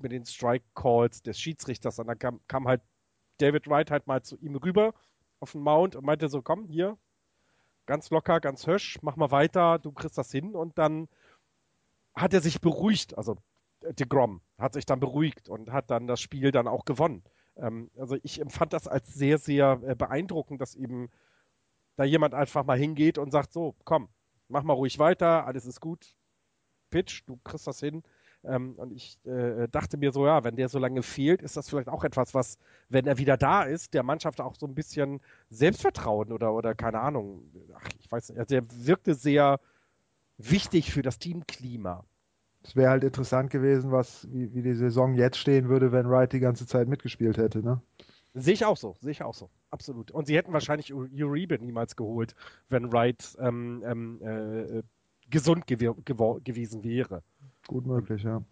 [0.00, 1.98] mit den Strike Calls des Schiedsrichters.
[1.98, 2.80] Und dann kam, kam halt
[3.38, 4.94] David Wright halt mal zu ihm rüber
[5.40, 6.96] auf den Mount und meinte so, komm, hier,
[7.84, 10.54] ganz locker, ganz hösch, mach mal weiter, du kriegst das hin.
[10.54, 11.08] Und dann
[12.14, 13.36] hat er sich beruhigt, also
[13.82, 17.22] de Grom hat sich dann beruhigt und hat dann das Spiel dann auch gewonnen.
[17.56, 21.10] Ähm, also ich empfand das als sehr, sehr äh, beeindruckend, dass eben
[21.96, 24.08] da jemand einfach mal hingeht und sagt, so, komm,
[24.48, 26.14] mach mal ruhig weiter, alles ist gut,
[26.90, 28.02] Pitch, du kriegst das hin.
[28.44, 31.68] Ähm, und ich äh, dachte mir so, ja, wenn der so lange fehlt, ist das
[31.68, 32.58] vielleicht auch etwas, was,
[32.88, 35.20] wenn er wieder da ist, der Mannschaft auch so ein bisschen
[35.50, 39.58] Selbstvertrauen oder, oder keine Ahnung, ach, ich weiß nicht, also der wirkte sehr
[40.38, 42.04] wichtig für das Teamklima.
[42.66, 46.32] Es wäre halt interessant gewesen, was, wie, wie die Saison jetzt stehen würde, wenn Wright
[46.32, 47.80] die ganze Zeit mitgespielt hätte, ne?
[48.34, 50.10] Sehe ich auch so, sehe ich auch so, absolut.
[50.10, 52.34] Und sie hätten wahrscheinlich Uribe niemals geholt,
[52.68, 54.82] wenn Wright ähm, ähm, äh,
[55.30, 55.94] gesund gew
[56.44, 57.22] gewesen wäre.
[57.66, 58.42] Gut möglich, ja.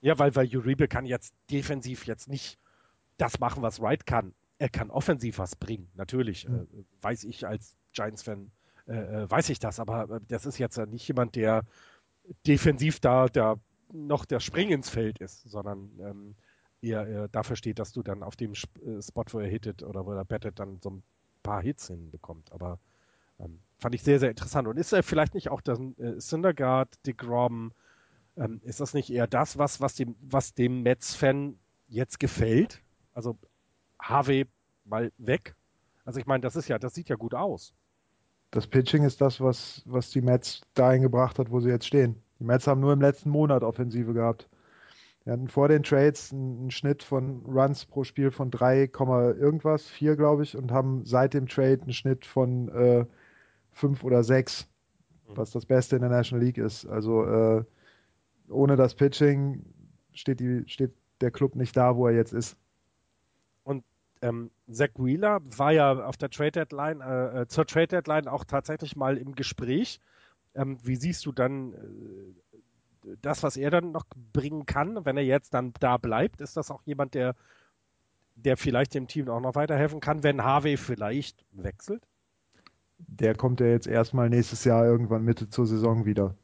[0.00, 2.58] Ja, weil, weil Uribe kann jetzt defensiv jetzt nicht
[3.18, 4.32] das machen, was Wright kann.
[4.58, 6.48] Er kann offensiv was bringen, natürlich.
[6.48, 6.68] Mhm.
[6.72, 8.50] Äh, weiß ich als Giants-Fan,
[8.86, 11.64] äh, äh, weiß ich das, aber äh, das ist jetzt nicht jemand, der
[12.46, 13.56] defensiv da, da
[13.92, 16.34] noch der Spring ins Feld ist, sondern ähm,
[16.82, 20.06] eher, eher, dafür steht, dass du dann auf dem äh, Spot, wo er hittet oder
[20.06, 21.02] wo er bettet, dann so ein
[21.42, 22.52] paar Hits hinbekommt.
[22.52, 22.78] Aber
[23.38, 24.68] ähm, fand ich sehr, sehr interessant.
[24.68, 27.72] Und ist er vielleicht nicht auch der äh, Syndergaard, DeGrom,
[28.36, 31.58] Ähm, ist das nicht eher das, was, was dem, was dem Mets-Fan
[31.88, 32.82] jetzt gefällt?
[33.12, 33.38] Also
[34.00, 34.46] Harvey
[34.84, 35.54] mal weg.
[36.04, 37.74] Also ich meine, das ist ja, das sieht ja gut aus.
[38.54, 42.22] Das Pitching ist das, was, was die Mets dahin gebracht hat, wo sie jetzt stehen.
[42.38, 44.48] Die Mets haben nur im letzten Monat Offensive gehabt.
[45.24, 50.14] Wir hatten vor den Trades einen, Schnitt von Runs pro Spiel von 3, irgendwas, 4
[50.14, 53.06] glaube ich, und haben seit dem Trade einen Schnitt von äh,
[53.72, 54.68] 5 oder 6,
[55.26, 55.36] mhm.
[55.36, 56.86] was das Beste in der National League ist.
[56.86, 57.64] Also äh,
[58.48, 59.64] ohne das Pitching
[60.12, 62.56] steht, die, steht der Club nicht da, wo er jetzt ist.
[64.24, 68.44] Ähm, Zach Wheeler war ja auf der Trade Deadline, äh, äh zur Trade Deadline auch
[68.44, 70.00] tatsächlich mal im Gespräch.
[70.54, 75.24] Ähm, wie siehst du dann äh, das, was er dann noch bringen kann, wenn er
[75.24, 77.34] jetzt dann da bleibt, ist das auch jemand, der,
[78.34, 82.02] der vielleicht dem Team auch noch weiterhelfen kann, wenn Harvey vielleicht wechselt?
[82.96, 86.34] Der kommt ja jetzt erstmal nächstes Jahr irgendwann Mitte zur Saison wieder.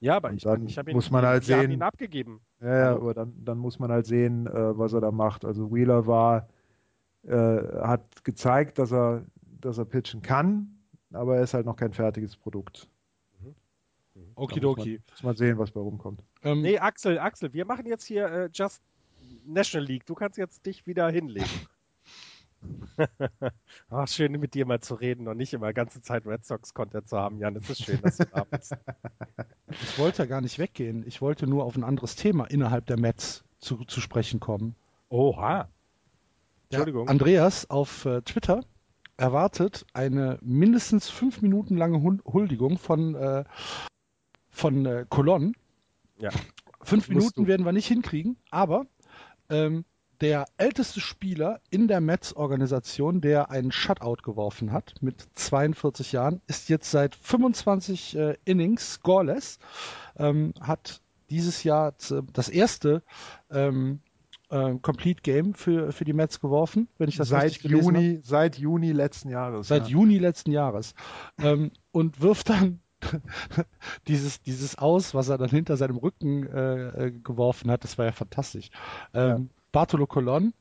[0.00, 0.16] Ja.
[0.16, 2.40] Aber ich, dann ich habe ihn, muss man halt sehen, ihn abgegeben.
[2.60, 5.44] Ja, ja also aber dann, dann muss man halt sehen, äh, was er da macht.
[5.44, 6.48] Also Wheeler war,
[7.22, 7.32] äh,
[7.82, 9.24] hat gezeigt, dass er,
[9.60, 10.78] dass er pitchen kann,
[11.12, 12.88] aber er ist halt noch kein fertiges Produkt.
[14.34, 15.00] Okidoki.
[15.06, 16.22] Muss, muss mal sehen, was bei rumkommt.
[16.42, 18.82] Ähm, nee, Axel, Axel, wir machen jetzt hier äh, Just
[19.44, 20.06] National League.
[20.06, 21.48] Du kannst jetzt dich wieder hinlegen.
[23.90, 27.08] Ach, schön mit dir mal zu reden und nicht immer ganze Zeit Red Sox Content
[27.08, 27.38] zu haben.
[27.38, 28.74] Jan, es ist schön, dass du da bist.
[29.70, 31.06] Ich wollte ja gar nicht weggehen.
[31.06, 34.74] Ich wollte nur auf ein anderes Thema innerhalb der Mets zu, zu sprechen kommen.
[35.10, 35.68] Oha.
[36.70, 37.04] Entschuldigung.
[37.04, 38.64] Ja, Andreas auf äh, Twitter
[39.18, 43.44] erwartet eine mindestens fünf Minuten lange Huldigung von äh,
[44.48, 45.52] von äh, Cologne.
[46.18, 46.30] Ja.
[46.82, 48.86] Fünf Minuten werden wir nicht hinkriegen, aber
[49.50, 49.84] ähm,
[50.20, 56.68] der älteste Spieler in der Mets-Organisation, der einen Shutout geworfen hat mit 42 Jahren, ist
[56.68, 59.58] jetzt seit 25 äh, Innings scoreless,
[60.16, 61.00] ähm, hat
[61.30, 61.94] dieses Jahr
[62.32, 63.02] das erste
[63.50, 64.00] ähm,
[64.50, 68.14] äh, Complete Game für, für die Mets geworfen, wenn ich das seit richtig gelesen Juni,
[68.14, 68.26] habe.
[68.26, 69.68] Seit Juni letzten Jahres.
[69.68, 69.88] Seit ja.
[69.88, 70.94] Juni letzten Jahres.
[71.38, 72.80] Ähm, und wirft dann
[74.08, 78.06] dieses, dieses Aus, was er dann hinter seinem Rücken äh, äh, geworfen hat, das war
[78.06, 78.70] ja fantastisch.
[79.14, 79.50] Ähm.
[79.78, 80.52] Bartolo Colon.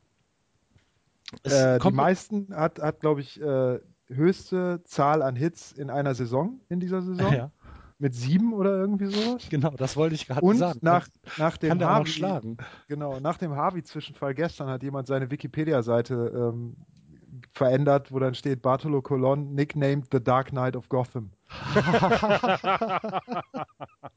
[1.41, 6.59] Äh, die meisten hat, hat glaube ich, äh, höchste Zahl an Hits in einer Saison,
[6.69, 7.33] in dieser Saison.
[7.33, 7.49] Ja.
[7.97, 9.47] Mit sieben oder irgendwie sowas.
[9.49, 10.77] Genau, das wollte ich gerade sagen.
[10.83, 11.07] Nach,
[11.39, 12.57] nach dem Kann der Harvey, schlagen.
[12.87, 16.75] Genau, nach dem Harvey-Zwischenfall gestern hat jemand seine Wikipedia-Seite ähm,
[17.53, 21.31] verändert, wo dann steht Bartolo Colon, nicknamed The Dark Knight of Gotham.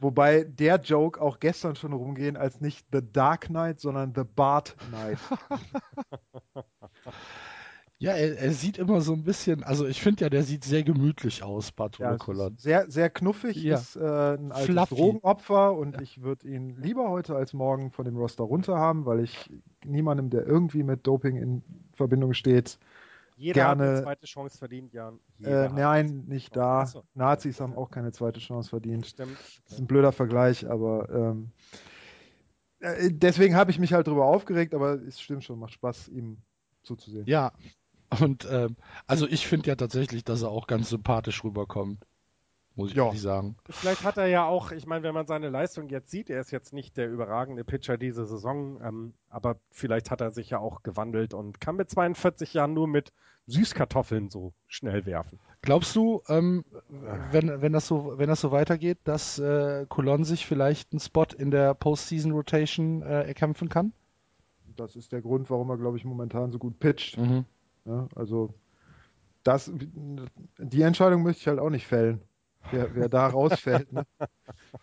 [0.00, 4.76] Wobei der Joke auch gestern schon rumgehen als nicht The Dark Knight, sondern The Bart
[4.88, 5.18] Knight.
[8.02, 10.82] Ja, er, er, sieht immer so ein bisschen, also ich finde ja, der sieht sehr
[10.82, 12.56] gemütlich aus, Bartolo ja, Colon.
[12.56, 13.76] Sehr, sehr knuffig, ja.
[13.76, 14.94] ist äh, ein altes Fluffy.
[14.94, 16.00] Drogenopfer und ja.
[16.00, 19.50] ich würde ihn lieber heute als morgen von dem Roster runter haben, weil ich
[19.84, 22.78] niemandem, der irgendwie mit Doping in Verbindung steht,
[23.40, 25.18] jeder gerne, hat eine zweite Chance verdient, Jan.
[25.42, 26.80] Äh, nein, nicht da.
[26.80, 27.04] Achso.
[27.14, 29.06] Nazis haben auch keine zweite Chance verdient.
[29.06, 29.38] Stimmt.
[29.64, 31.50] Das ist ein blöder Vergleich, aber ähm,
[32.80, 36.42] äh, deswegen habe ich mich halt darüber aufgeregt, aber es stimmt schon, macht Spaß, ihm
[36.82, 37.26] zuzusehen.
[37.26, 37.52] Ja,
[38.20, 38.76] und ähm,
[39.06, 42.04] also ich finde ja tatsächlich, dass er auch ganz sympathisch rüberkommt.
[42.76, 43.06] Muss ich ja.
[43.06, 43.56] ehrlich sagen.
[43.68, 46.50] Vielleicht hat er ja auch, ich meine, wenn man seine Leistung jetzt sieht, er ist
[46.50, 50.82] jetzt nicht der überragende Pitcher diese Saison, ähm, aber vielleicht hat er sich ja auch
[50.82, 53.12] gewandelt und kann mit 42 Jahren nur mit
[53.46, 55.40] Süßkartoffeln so schnell werfen.
[55.62, 56.64] Glaubst du, ähm,
[57.30, 61.26] wenn, wenn, das so, wenn das so weitergeht, dass äh, Colon sich vielleicht einen Spot
[61.36, 63.92] in der Postseason Rotation äh, erkämpfen kann?
[64.76, 67.18] Das ist der Grund, warum er, glaube ich, momentan so gut pitcht.
[67.18, 67.44] Mhm.
[67.84, 68.54] Ja, also
[69.42, 69.70] das,
[70.58, 72.22] die Entscheidung möchte ich halt auch nicht fällen.
[72.70, 74.06] Wer, wer da rausfällt, ne?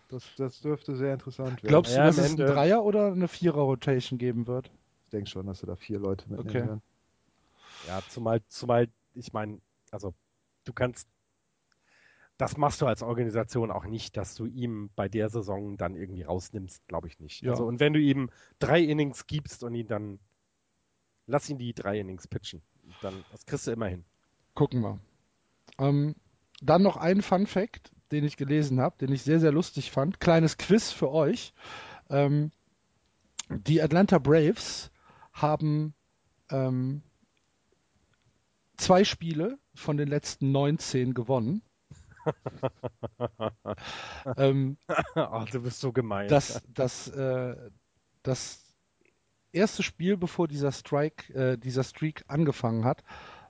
[0.08, 1.68] das, das dürfte sehr interessant werden.
[1.68, 4.70] Glaubst du, ja, dass es ein Dreier- oder eine Vierer-Rotation geben wird?
[5.04, 6.66] Ich denke schon, dass sie da vier Leute mitnehmen okay.
[6.66, 6.82] werden.
[7.82, 9.60] Ja, zumal, zumal, ich meine,
[9.90, 10.14] also
[10.64, 11.08] du kannst,
[12.36, 16.22] das machst du als Organisation auch nicht, dass du ihm bei der Saison dann irgendwie
[16.22, 17.42] rausnimmst, glaube ich nicht.
[17.42, 17.52] Ja.
[17.52, 20.20] Also, und wenn du ihm drei Innings gibst und ihn dann,
[21.26, 22.62] lass ihn die drei Innings pitchen.
[23.00, 24.04] Dann, das kriegst du immer hin.
[24.54, 25.00] Gucken wir.
[25.78, 26.14] Ähm,
[26.60, 30.20] dann noch ein Fun Fact, den ich gelesen habe, den ich sehr, sehr lustig fand.
[30.20, 31.52] Kleines Quiz für euch.
[32.10, 32.50] Ähm,
[33.50, 34.90] die Atlanta Braves
[35.32, 35.94] haben
[36.50, 37.02] ähm,
[38.76, 41.62] zwei Spiele von den letzten 19 gewonnen.
[44.36, 44.76] ähm,
[45.14, 46.28] oh, du bist so gemein.
[46.28, 47.56] Das, das, äh,
[48.22, 48.62] das
[49.52, 53.02] erste Spiel, bevor dieser Strike, äh, dieser Streak angefangen hat,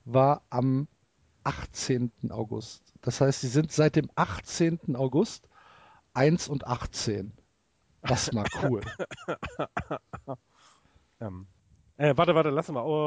[0.05, 0.89] war am
[1.45, 2.11] 18.
[2.31, 2.93] August.
[3.03, 4.97] Das heißt, sie sind seit dem 18.
[4.97, 5.49] August
[6.15, 7.33] 1 und 18.
[8.03, 8.81] Das ist mal cool.
[11.21, 11.47] Ähm,
[11.97, 12.85] äh, warte, warte, lass mal.
[12.87, 12.99] Oh,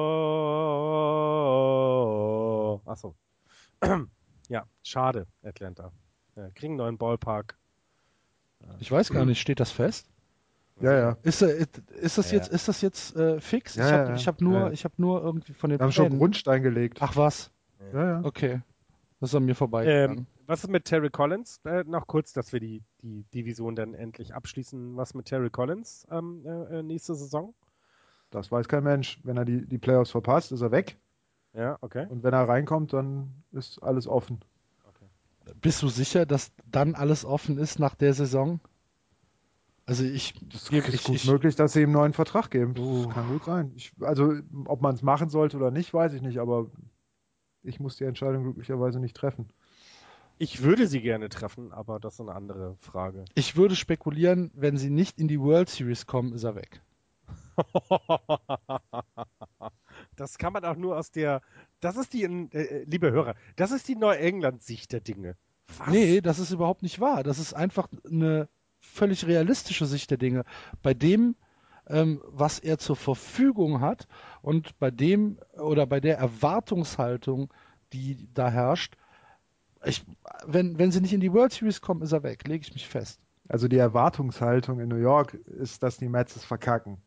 [2.86, 3.16] achso.
[4.50, 5.94] ja, schade, Atlanta.
[6.36, 7.58] Ja, kriegen einen neuen Ballpark.
[8.80, 10.08] Ich weiß gar nicht, steht das fest?
[10.82, 11.18] Ja, ja.
[11.24, 11.66] Ist, äh,
[12.02, 13.76] ist das Ja, jetzt, ist das jetzt äh, fix?
[13.76, 14.72] Ja, ich habe ja, hab nur, ja.
[14.72, 16.98] ich hab nur irgendwie von den Wir haben schon Grundstein gelegt.
[17.02, 17.52] Ach was,
[17.94, 18.22] ja, ja.
[18.24, 18.62] okay.
[19.20, 20.20] Das ist an mir vorbeigegangen.
[20.20, 21.62] Ähm, was ist mit Terry Collins?
[21.64, 24.98] Äh, noch kurz, dass wir die, die Division dann endlich abschließen.
[24.98, 27.54] Was mit Terry Collins ähm, äh, äh, nächste Saison?
[28.32, 29.20] Das weiß kein Mensch.
[29.24, 30.98] Wenn er die, die Playoffs verpasst, ist er weg.
[31.54, 32.08] Ja, okay.
[32.10, 34.40] Und wenn er reinkommt, dann ist alles offen.
[35.60, 38.60] Bist du sicher, dass dann alles offen ist nach der Saison?
[39.86, 42.76] Also ich, Es ich, ist gut ich, möglich, dass sie ihm einen neuen Vertrag geben.
[42.80, 43.06] Oh.
[43.06, 43.72] Das kann gut sein.
[43.76, 44.34] Ich, also,
[44.66, 46.68] ob man es machen sollte oder nicht, weiß ich nicht, aber
[47.64, 49.50] ich muss die Entscheidung glücklicherweise nicht treffen.
[50.38, 53.26] Ich würde sie gerne treffen, aber das ist eine andere Frage.
[53.36, 56.82] ich würde spekulieren, wenn sie nicht in die World Series kommen, ist er weg.
[60.16, 61.42] Das kann man auch nur aus der.
[61.80, 65.36] Das ist die, äh, liebe Hörer, das ist die Neuengland-Sicht der Dinge.
[65.78, 65.88] Was?
[65.88, 67.24] Nee, das ist überhaupt nicht wahr.
[67.24, 68.50] Das ist einfach eine
[68.80, 70.44] völlig realistische Sicht der Dinge.
[70.84, 71.36] Bei dem,
[71.88, 74.08] ähm, was er zur Verfügung hat
[74.42, 77.54] und bei dem oder bei der Erwartungshaltung,
[77.94, 78.96] die da herrscht,
[79.84, 80.04] ich,
[80.46, 82.88] wenn, wenn sie nicht in die World Series kommen, ist er weg, lege ich mich
[82.88, 83.20] fest.
[83.50, 86.98] Also die Erwartungshaltung in New York ist, dass die Mets es verkacken.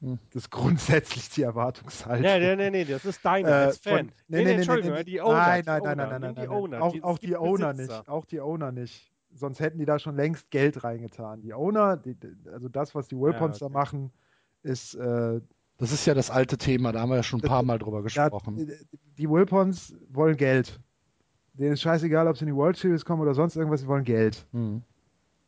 [0.00, 0.18] Hm.
[0.32, 2.22] Das ist grundsätzlich die Erwartungshaltung.
[2.22, 4.12] Nee, nee, nee, nee, das ist deine Äh, als von- Fan.
[4.28, 5.04] Nee, nee, Entschuldigung, nee, nee.
[5.04, 5.34] die Owner.
[5.38, 6.50] Nein, die nein, nein, Owner, nein, nein, nimm nein, die nein.
[6.50, 6.82] Owner.
[6.82, 8.08] Auch, die, auch die Owner nicht.
[8.08, 9.13] Auch die Owner nicht.
[9.34, 11.40] Sonst hätten die da schon längst Geld reingetan.
[11.40, 12.16] Die Owner, die,
[12.52, 13.74] also das, was die Wilpons Ja, okay.
[13.74, 14.12] da machen,
[14.62, 15.40] ist äh,
[15.78, 17.98] Das ist ja das alte Thema, da haben wir ja schon ein paar Mal drüber
[17.98, 18.70] ja, gesprochen.
[19.18, 20.80] die Wilpons wollen Geld.
[21.54, 24.04] Denen ist scheißegal, ob sie in die World Series kommen oder sonst irgendwas, sie wollen
[24.04, 24.46] Geld.
[24.52, 24.82] Hm.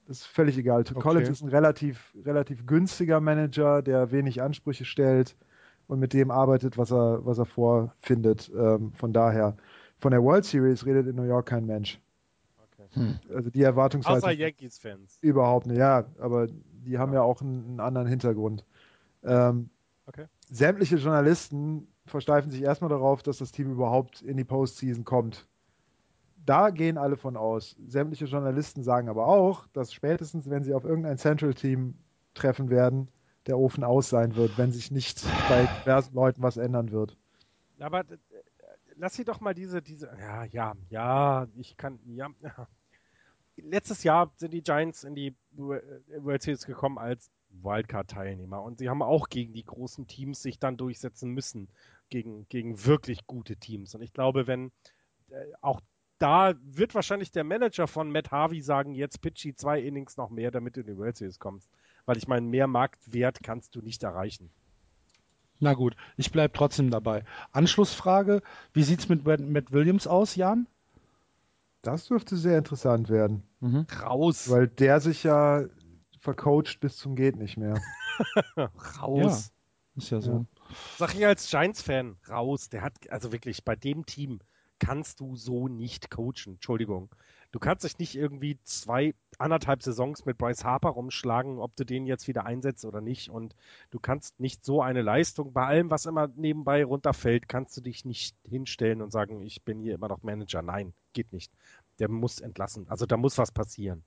[0.07, 0.83] Das ist völlig egal.
[0.83, 0.95] Okay.
[0.95, 5.37] Collins ist ein relativ, relativ günstiger Manager, der wenig Ansprüche stellt
[5.89, 8.51] und mit dem arbeitet, was er, was er vorfindet.
[8.57, 9.57] Ähm, von daher,
[9.99, 12.01] von der World Series redet in New York kein Mensch.
[12.97, 13.19] Hm.
[13.35, 15.19] Also die Erwartungshaltung Außer Yankees-Fans.
[15.21, 15.79] überhaupt nicht.
[15.79, 18.65] Ja, aber die haben ja auch einen, einen anderen Hintergrund.
[19.23, 19.71] Ähm,
[20.07, 20.27] Okay.
[20.49, 25.49] Sämtliche Journalisten versteifen sich erstmal darauf, dass das Team überhaupt in die Postseason kommt.
[26.37, 27.75] Da gehen alle von aus.
[27.89, 31.99] Sämtliche Journalisten sagen aber auch, dass spätestens, wenn sie auf irgendein Central-Team
[32.35, 33.09] treffen werden,
[33.47, 37.17] der Ofen aus sein wird, wenn sich nicht bei diversen Leuten was ändern wird.
[37.81, 38.19] Aber äh,
[38.95, 42.31] lass sie doch mal diese, diese, ja, ja, ja, ich kann, ja.
[42.43, 42.69] ja.
[43.57, 45.81] Letztes Jahr sind die Giants in die äh,
[46.19, 47.31] World Series gekommen als
[47.63, 51.69] Wildcard-Teilnehmer und sie haben auch gegen die großen Teams sich dann durchsetzen müssen,
[52.11, 53.95] gegen, gegen wirklich gute Teams.
[53.95, 54.73] Und ich glaube, wenn
[55.31, 55.81] äh, auch
[56.19, 60.51] da wird wahrscheinlich der Manager von Matt Harvey sagen, jetzt pitchy zwei Innings noch mehr,
[60.51, 61.71] damit du in die World Series kommst.
[62.07, 64.51] Weil ich meine, mehr Marktwert kannst du nicht erreichen.
[65.59, 67.25] Na gut, ich bleibe trotzdem dabei.
[67.53, 68.43] Anschlussfrage,
[68.73, 70.67] wie sieht's mit Matt Matt Williams aus, Jan?
[71.87, 73.87] Das dürfte sehr interessant werden, Mhm.
[74.03, 74.51] Raus!
[74.51, 75.65] weil der sich ja
[76.19, 77.81] vercoacht bis zum geht nicht mehr.
[79.01, 79.53] Raus!
[79.95, 80.45] Ist ja so.
[80.99, 82.69] Sag ich als Giants-Fan, raus.
[82.69, 84.41] Der hat, also wirklich, bei dem Team
[84.81, 86.55] kannst du so nicht coachen.
[86.55, 87.15] Entschuldigung.
[87.53, 92.07] Du kannst dich nicht irgendwie zwei, anderthalb Saisons mit Bryce Harper rumschlagen, ob du den
[92.07, 93.31] jetzt wieder einsetzt oder nicht.
[93.31, 93.55] Und
[93.91, 98.05] du kannst nicht so eine Leistung, bei allem, was immer nebenbei runterfällt, kannst du dich
[98.05, 100.63] nicht hinstellen und sagen, ich bin hier immer noch Manager.
[100.63, 101.53] Nein, geht nicht.
[101.99, 102.87] Der muss entlassen.
[102.89, 104.05] Also da muss was passieren.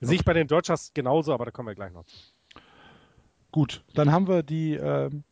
[0.00, 2.04] Sehe ich bei den Dodgers genauso, aber da kommen wir gleich noch.
[2.06, 2.16] zu.
[3.52, 5.24] Gut, dann haben wir die ähm,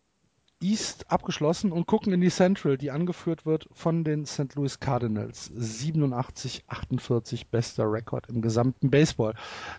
[0.60, 4.54] East abgeschlossen und gucken in die Central, die angeführt wird von den St.
[4.54, 5.50] Louis Cardinals.
[5.52, 9.34] 87-48 bester Rekord im gesamten Baseball.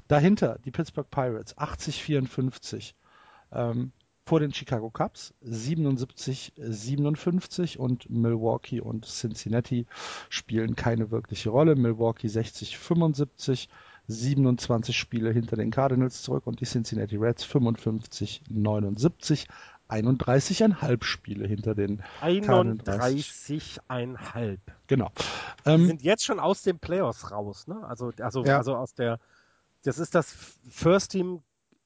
[0.07, 2.93] Dahinter die Pittsburgh Pirates 80-54.
[3.51, 3.91] Ähm,
[4.29, 9.87] vor den Chicago Cubs 77-57 und Milwaukee und Cincinnati
[10.29, 11.75] spielen keine wirkliche Rolle.
[11.75, 13.69] Milwaukee 60-75,
[14.05, 19.47] 27 Spiele hinter den Cardinals zurück und die Cincinnati Reds 55-79,
[19.89, 22.87] 31,5 Spiele hinter den Cardinals.
[22.87, 24.57] 31,5.
[24.87, 25.11] Genau.
[25.65, 27.83] Die Ähm, sind jetzt schon aus den Playoffs raus, ne?
[27.87, 28.57] Also, also, Ja.
[28.57, 29.19] also aus der,
[29.83, 30.31] das ist das
[30.69, 31.41] First Team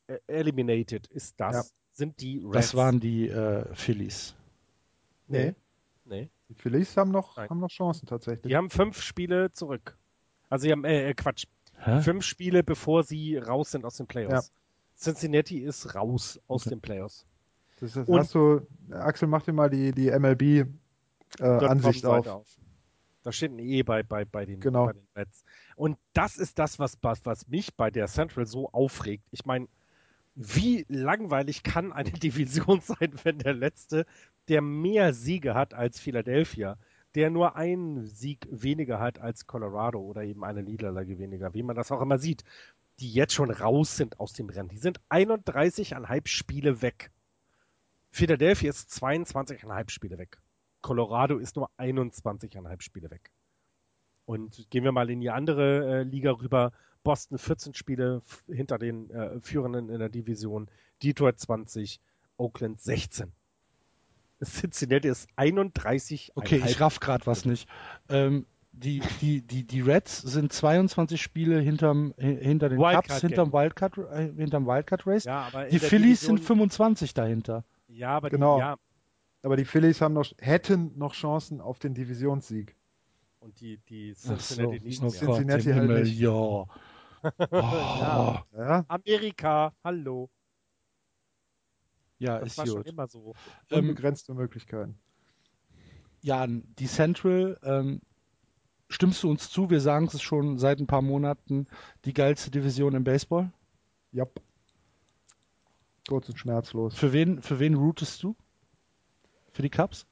[0.07, 1.63] äh, Eliminated, ist das, Ja.
[1.93, 2.51] sind die Reds.
[2.53, 4.35] das waren die äh, Phillies.
[5.27, 5.55] Nee.
[6.05, 6.29] Nee.
[6.49, 7.49] Die Phillies haben noch, Nein.
[7.49, 8.49] haben noch Chancen tatsächlich.
[8.51, 9.97] Die haben fünf Spiele zurück.
[10.49, 11.45] Also, sie haben, äh, äh, Quatsch,
[11.77, 12.01] Hä?
[12.01, 14.49] fünf Spiele, bevor sie raus sind aus den Playoffs.
[14.49, 14.53] Ja.
[14.97, 16.75] Cincinnati ist raus aus Okay.
[16.75, 17.25] den Playoffs.
[17.83, 18.61] Das Und- hast du,
[18.91, 20.67] Axel, mach dir mal die, die MLB
[21.39, 22.27] äh, auf.
[22.27, 22.47] Auf.
[23.23, 24.85] Da steht ein E bei, bei, bei, den, Genau.
[24.87, 25.43] bei den Reds.
[25.75, 29.23] Und das ist das, was, was, was mich bei der Central so aufregt.
[29.31, 29.67] Ich meine,
[30.35, 34.05] wie langweilig kann eine Division sein, wenn der Letzte,
[34.49, 36.77] der mehr Siege hat als Philadelphia,
[37.15, 41.75] der nur einen Sieg weniger hat als Colorado oder eben eine Niederlage weniger, wie man
[41.75, 42.43] das auch immer sieht,
[42.99, 44.69] die jetzt schon raus sind aus dem Rennen.
[44.69, 47.11] Die sind 31,5 Spiele weg.
[48.13, 50.37] Philadelphia ist 22,5 Spiele weg.
[50.81, 53.31] Colorado ist nur 21,5 Spiele weg.
[54.25, 56.71] Und gehen wir mal in die andere äh, Liga rüber.
[57.03, 60.69] Boston 14 Spiele hinter den äh, Führenden in der Division.
[61.01, 61.99] Detroit 20,
[62.37, 63.31] Oakland 16.
[64.43, 66.33] Cincinnati ist 31.
[66.35, 67.67] Okay, ich raff gerade was nicht.
[68.09, 73.21] Ähm, die, die, die, die Reds sind 22 Spiele hinterm, hi- hinter den Wildcard Cubs,
[73.21, 75.23] hinterm Wildcard, äh, hinterm Wildcard Race.
[75.25, 77.63] Ja, die Phillies Division- sind 25 dahinter.
[77.93, 78.55] Ja, aber Genau.
[78.55, 78.77] die, ja,
[79.43, 82.75] Aber die Phillies haben noch, hätten noch Chancen auf den Divisionssieg.
[83.39, 85.11] und die, die Ach so, Cincinnati nicht oh mehr.
[85.11, 86.19] Cincinnati halt Himmel, nicht.
[86.19, 86.29] ja.
[86.31, 86.67] Oh.
[87.51, 88.45] Ja.
[88.51, 90.29] Ja, Amerika, hallo.
[92.19, 93.33] Ja, Das ist war schon immer so.
[93.69, 94.97] Ähm, unbegrenzte Möglichkeiten.
[96.21, 98.01] Jan, die Central, ähm,
[98.89, 99.69] stimmst du uns zu?
[99.69, 101.67] Wir sagen es schon seit ein paar Monaten,
[102.05, 103.51] die geilste Division im Baseball.
[104.11, 104.25] Ja.
[106.07, 106.95] Kurz und schmerzlos.
[106.95, 108.35] Für wen, für wen rootest du?
[109.51, 110.05] Für die Cubs?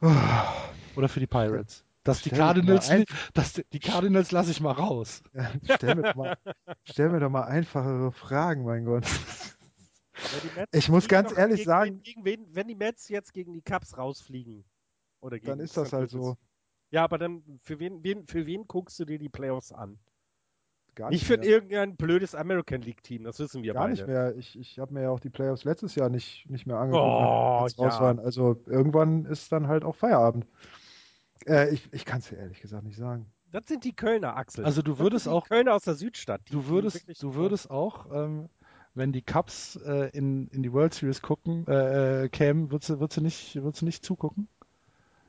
[0.96, 1.84] Oder für die Pirates?
[2.02, 2.90] Dass die Cardinals,
[3.34, 5.22] dass die, die Cardinals lasse ich mal raus.
[5.34, 6.36] Ja, stell, mir doch mal,
[6.84, 9.04] stell mir doch mal einfachere Fragen, mein Gott.
[10.72, 13.96] Ich muss ganz ehrlich gegen, sagen- Gegen wen, wenn die Mets jetzt gegen die Cubs
[13.98, 14.64] rausfliegen.
[15.20, 16.36] Oder gegen Dann ist das halt so.
[16.90, 19.98] Ja, aber dann für wen, wen, für wen guckst du dir die Playoffs an?
[20.94, 21.46] Gar Nicht für mehr.
[21.48, 23.92] irgendein blödes American League Team, das wissen wir Gar beide.
[23.94, 24.34] nicht mehr.
[24.36, 27.60] Ich, ich habe mir ja auch die Playoffs letztes Jahr nicht, nicht mehr angeguckt, Oh,
[27.62, 27.84] als ja.
[27.84, 28.18] raus waren.
[28.18, 30.46] Also irgendwann ist dann halt auch Feierabend.
[31.46, 33.26] Äh, ich ich kann es dir ehrlich gesagt nicht sagen.
[33.52, 34.64] Das sind die Kölner, Axel.
[34.64, 36.40] Also du würdest auch, Kölner aus der Südstadt.
[36.50, 38.48] du würdest, du würdest auch, ähm,
[38.94, 43.00] wenn die Cubs äh, in, in die World Series gucken, äh, äh, kämen, würdest du,
[43.00, 44.48] würdest du nicht, würdest du nicht zugucken?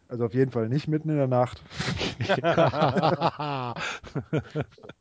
[0.08, 1.64] Also auf jeden Fall nicht mitten in der Nacht.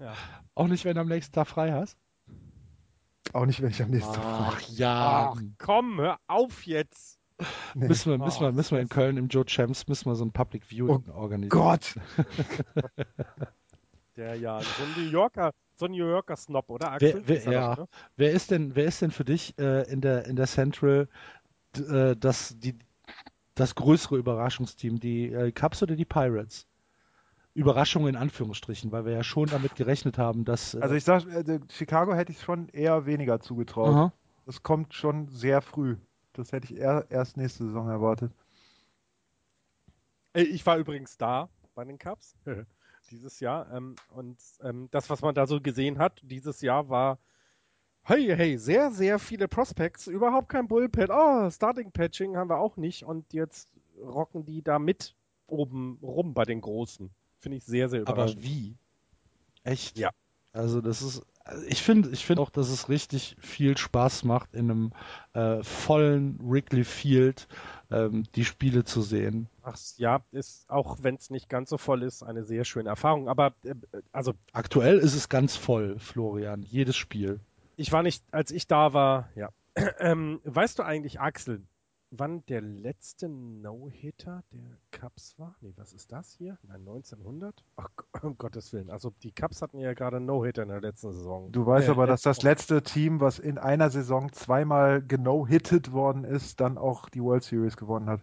[0.00, 0.14] Ja.
[0.54, 1.96] Auch nicht, wenn du am nächsten Tag frei hast?
[3.32, 4.24] Auch nicht, wenn ich am nächsten Tag.
[4.24, 5.32] Ach ja.
[5.34, 7.18] Ach komm, hör auf jetzt.
[7.74, 7.88] Nee.
[7.88, 10.24] Müssen wir, müssen wir, Oh, müssen wir in Köln im Joe Champs müssen wir so
[10.24, 11.48] ein Public Viewing organisieren.
[11.48, 11.98] Gott!
[14.16, 17.14] Der ja, so ein New Yorker, so ein New Yorker Snob, oder Axel?
[17.14, 17.74] Wer, wer, Ist er ja.
[17.74, 17.88] doch, ne?
[18.16, 21.08] wer ist denn, wer ist denn für dich äh, in der in der Central
[21.76, 22.78] äh, das die
[23.56, 26.68] das größere Überraschungsteam, die äh, Cubs oder die Pirates?
[27.54, 31.24] Überraschung in Anführungsstrichen, weil wir ja schon damit gerechnet haben, dass äh, Also ich sag,
[31.26, 33.88] äh, Chicago hätte ich schon eher weniger zugetraut.
[33.94, 34.12] aha.
[34.46, 35.96] Das kommt schon sehr früh.
[36.34, 38.32] Das hätte ich eher erst nächste Saison erwartet.
[40.34, 42.36] Äh, Ich war übrigens da bei den Cubs
[43.10, 43.72] dieses Jahr.
[43.72, 47.18] Ähm, und ähm, das, was man da so gesehen hat, dieses Jahr war,
[48.02, 51.08] hey, hey, sehr, sehr viele Prospects, überhaupt kein Bullpen.
[51.10, 53.04] Oh, Starting Patching haben wir auch nicht.
[53.04, 55.14] Und jetzt rocken die da mit
[55.46, 57.10] oben rum bei den Großen.
[57.44, 58.42] Finde ich sehr, sehr Aber überraschend.
[58.42, 58.74] wie?
[59.64, 59.98] Echt?
[59.98, 60.08] Ja.
[60.54, 61.20] Also das ist,
[61.68, 64.92] ich finde, ich finde auch, dass es richtig viel Spaß macht, in einem
[65.34, 67.46] äh, vollen Wrigley Field
[67.90, 69.50] ähm, die Spiele zu sehen.
[69.62, 73.28] Ach, ja, ist, auch wenn es nicht ganz so voll ist, eine sehr schöne Erfahrung.
[73.28, 73.74] Aber, äh,
[74.10, 77.40] also, Aktuell ist es ganz voll, Florian, jedes Spiel.
[77.76, 79.50] ich war nicht, als ich da war, ja.
[79.98, 81.60] Ähm, weißt du eigentlich, Axel,
[82.18, 85.56] wann der letzte No-Hitter der Cubs war?
[85.60, 86.58] Nee, was ist das hier?
[86.62, 87.64] Nein, 1900?
[87.76, 87.88] Ach,
[88.22, 88.90] um Gottes Willen.
[88.90, 91.50] Also, die Cubs hatten ja gerade No-Hitter in der letzten Saison.
[91.52, 96.24] Du weißt Äh, aber, dass das letzte Team, was in einer Saison zweimal genau-hittet worden
[96.24, 98.20] ist, dann auch die World Series gewonnen hat.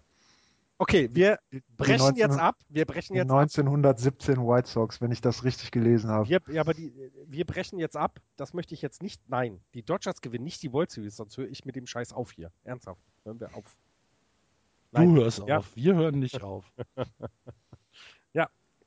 [0.81, 1.37] Okay, wir
[1.77, 2.57] brechen die 19 jetzt ab.
[2.67, 3.37] Wir brechen jetzt ab.
[3.37, 6.27] 1917 White Sox, wenn ich das richtig gelesen habe.
[6.27, 6.91] Wir, ja, aber die,
[7.27, 8.19] wir brechen jetzt ab.
[8.35, 9.21] Das möchte ich jetzt nicht.
[9.29, 12.31] Nein, die Dodgers gewinnen nicht die World Series, sonst höre ich mit dem Scheiß auf
[12.31, 12.51] hier.
[12.63, 12.99] Ernsthaft.
[13.23, 13.77] Hören wir auf.
[14.93, 15.57] Du hörst Ja.
[15.59, 16.71] auf, wir hören nicht auf.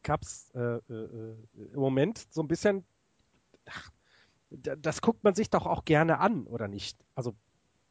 [0.05, 1.37] Cups äh, äh,
[1.73, 2.85] im Moment so ein bisschen.
[3.69, 3.91] Ach,
[4.51, 6.97] da- das guckt man sich doch auch gerne an, oder nicht?
[7.17, 7.35] Also,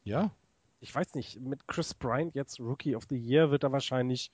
[0.04, 0.30] Ja,
[0.80, 4.30] ich weiß nicht, mit Chris Bryant jetzt Rookie of the Year wird er wahrscheinlich.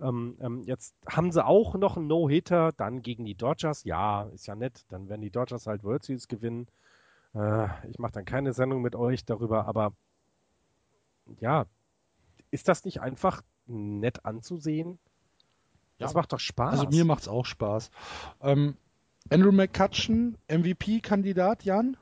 [0.00, 3.84] Ähm, ähm, jetzt haben sie auch noch einen No-Hitter, dann gegen die Dodgers.
[3.84, 4.84] Ja, ist ja nett.
[4.88, 6.68] Dann werden die Dodgers halt World Series gewinnen.
[7.34, 9.92] Äh, ich mache dann keine Sendung mit euch darüber, aber
[11.40, 11.66] ja,
[12.50, 14.98] ist das nicht einfach nett anzusehen?
[15.98, 16.18] Das Ja.
[16.18, 16.72] macht doch Spaß.
[16.80, 17.90] also mir macht's auch Spaß.
[18.40, 18.76] Ähm,
[19.30, 21.96] Andrew McCutcheon, MVP-Kandidat, Jan?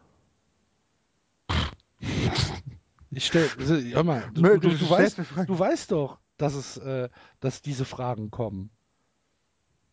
[3.10, 3.48] Ich stell,
[3.92, 7.08] hör mal, du, du, du du, weißt, du weißt doch, dass es, äh,
[7.40, 8.70] dass diese Fragen kommen.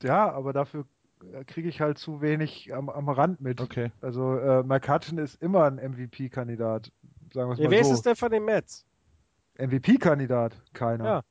[0.01, 0.85] Ja, aber dafür
[1.31, 3.61] äh, kriege ich halt zu wenig am, am Rand mit.
[3.61, 3.91] Okay.
[4.01, 6.91] Also äh, McCutcheon ist immer ein MVP-Kandidat.
[7.33, 7.93] Sagen wir es Ja, mal wer ist so.
[7.93, 8.85] es denn von den Mets?
[9.57, 10.55] MVP-Kandidat?
[10.73, 11.05] Keiner.
[11.05, 11.23] Ja.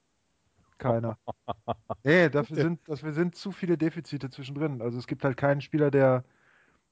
[0.78, 1.16] Keiner.
[2.04, 4.82] nee, dafür sind, dafür sind zu viele Defizite zwischendrin.
[4.82, 6.24] Also es gibt halt keinen Spieler, der,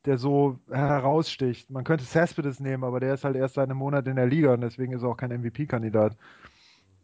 [0.04, 1.70] der so heraussticht.
[1.70, 4.52] Man könnte Cespedes nehmen, aber der ist halt erst seit einem Monat in der Liga
[4.54, 6.16] und deswegen ist er auch kein MVP-Kandidat.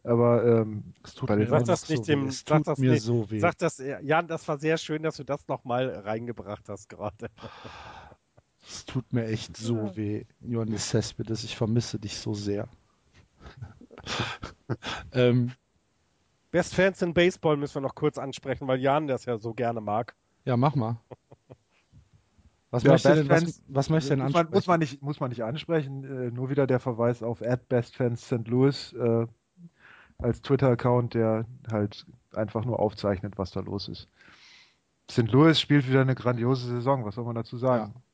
[0.04, 2.28] Aber ähm, Es tut mir Sag das nicht so dem- weh.
[2.28, 3.40] Es sag tut das mir nicht- so weh.
[3.40, 7.28] Sag das, Jan, das war sehr schön, dass du das nochmal reingebracht hast gerade.
[8.64, 11.42] Es tut mir echt so weh, Johannes Cespedes.
[11.42, 12.68] Ich vermisse dich so sehr.
[15.12, 15.52] ähm,
[16.50, 19.80] Best Fans in Baseball müssen wir noch kurz ansprechen, weil Jan das ja so gerne
[19.80, 20.16] mag.
[20.44, 21.00] ja, mach mal.
[22.70, 24.50] Was Ja, möchte denn, was, Fans- was möchte denn muss, man, ansprechen?
[24.50, 26.04] muss, man nicht, muss man nicht ansprechen.
[26.04, 28.46] Äh, nur wieder der Verweis auf @bestfans St.
[28.48, 29.26] Louis äh,
[30.18, 34.08] als Twitter-Account, der halt einfach nur aufzeichnet, was da los ist.
[35.10, 35.32] St.
[35.32, 37.04] Louis spielt wieder eine grandiose Saison.
[37.04, 37.94] Was soll man dazu sagen?
[37.96, 38.05] Ist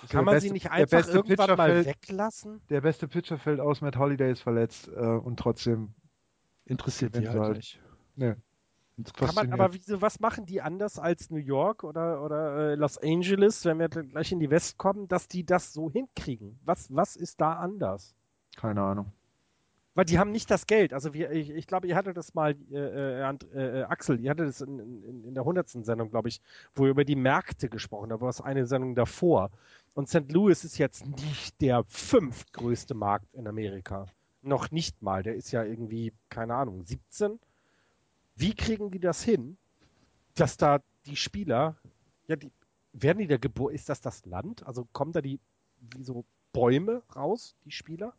[0.00, 2.60] Kann der man beste- sie nicht einfach irgendwann Pitcher mal fällt, weglassen?
[2.70, 5.94] Der beste Pitcher fällt aus, Matt Holiday ist verletzt äh, und trotzdem
[6.64, 7.80] Interessiert die sie halt halt- nicht.
[8.16, 8.36] ne,
[9.16, 12.98] Kann man, aber wieso, was machen die anders als New York oder, oder äh, Los
[12.98, 16.58] Angeles, wenn wir dann gleich in die West kommen, dass die das so hinkriegen?
[16.64, 18.14] Was, was ist da anders?
[18.56, 19.12] keine Ahnung.
[19.94, 20.92] Weil die haben nicht das Geld.
[20.92, 22.76] Also wir, ich, ich glaube, ihr hattet das mal, äh,
[23.20, 26.40] äh, And- äh, Axel, ihr hattet das in, in, in der hundertsten Sendung, glaube ich,
[26.74, 28.20] wo ihr über die Märkte gesprochen habt.
[28.20, 29.50] Da war es eine Sendung davor.
[29.98, 30.30] Und St.
[30.30, 34.06] Louis ist jetzt nicht der fünftgrößte Markt in Amerika.
[34.42, 35.24] Noch nicht mal.
[35.24, 37.40] Der ist ja irgendwie, keine Ahnung, 17.
[38.36, 39.58] Wie kriegen die das hin,
[40.36, 41.76] dass da die Spieler,
[42.28, 42.52] ja, die,
[42.92, 43.74] werden die da geboren?
[43.74, 44.64] Ist das das Land?
[44.64, 45.40] Also kommen da die,
[45.80, 48.14] wie so Bäume raus, die Spieler?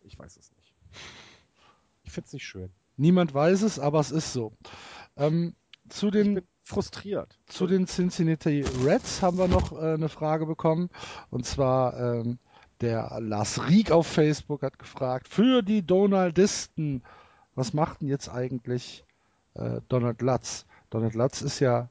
[0.00, 0.72] Ich weiß es nicht.
[2.04, 2.72] Ich finde es nicht schön.
[2.96, 4.56] Niemand weiß es, aber es ist so.
[5.14, 5.54] Ähm,
[5.90, 7.38] zu Ich den bin frustriert.
[7.46, 10.90] Zu den Cincinnati Reds haben wir noch äh, eine Frage bekommen.
[11.30, 12.38] Und zwar ähm,
[12.80, 17.02] der Lars Rieck auf Facebook hat gefragt, für die Donaldisten,
[17.54, 19.04] was macht denn jetzt eigentlich
[19.54, 20.66] äh, Donald Lutz?
[20.90, 21.88] Donald Lutz ist ja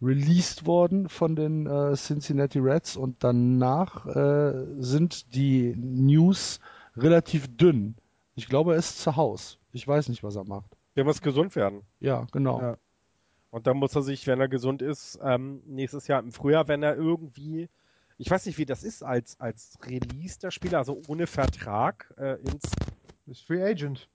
[0.00, 6.60] released worden von den äh, Cincinnati Reds und danach äh, sind die News
[6.96, 7.96] relativ dünn.
[8.36, 9.56] Ich glaube, er ist zu Hause.
[9.72, 10.76] Ich weiß nicht, was er macht.
[10.96, 11.82] Der muss gesund werden.
[11.98, 12.60] Ja, genau.
[12.60, 12.76] Ja.
[13.50, 16.82] Und dann muss er sich, wenn er gesund ist, ähm, nächstes Jahr im Frühjahr, wenn
[16.82, 17.68] er irgendwie,
[18.18, 22.34] ich weiß nicht, wie das ist als, als Release der Spieler, also ohne Vertrag äh,
[22.42, 22.70] ins
[23.26, 24.08] Ist Free Agent.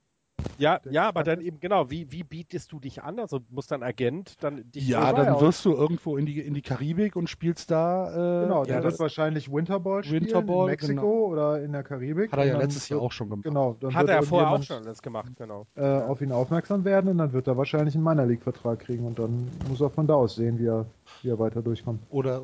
[0.57, 3.19] Ja, Der ja, aber dann eben genau, wie, wie bietest du dich an?
[3.19, 6.53] Also muss dein Agent dann dich Ja, dann ja wirst du irgendwo in die, in
[6.53, 8.41] die Karibik und spielst da.
[8.41, 11.25] Äh, Genau, ja, der das- wird wahrscheinlich Winterball spielen Winterball, in Mexiko genau.
[11.31, 12.31] oder in der Karibik.
[12.31, 13.43] Hat er ja dann letztes Jahr auch schon gemacht.
[13.43, 15.65] Genau, dann Hat wird er vorher auch schon alles gemacht, genau.
[15.75, 19.05] Äh, auf ihn aufmerksam werden und dann wird er wahrscheinlich einen Minor League Vertrag kriegen
[19.05, 20.85] und dann muss er von da aus sehen, wie er,
[21.23, 22.01] wie er weiter durchkommt.
[22.09, 22.43] Oder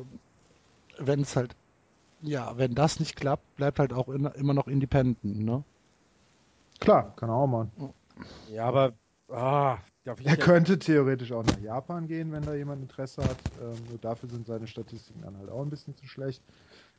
[0.98, 1.54] wenn es halt,
[2.22, 5.62] ja, wenn das nicht klappt, bleibt halt auch in, immer noch Independent, ne?
[6.80, 7.70] Klar, kann er auch machen.
[8.52, 8.92] Ja, aber
[9.28, 13.38] ah, Er ja- könnte theoretisch auch nach Japan gehen, wenn da jemand Interesse hat.
[13.60, 16.42] Ähm, nur dafür sind seine Statistiken dann halt auch ein bisschen zu schlecht.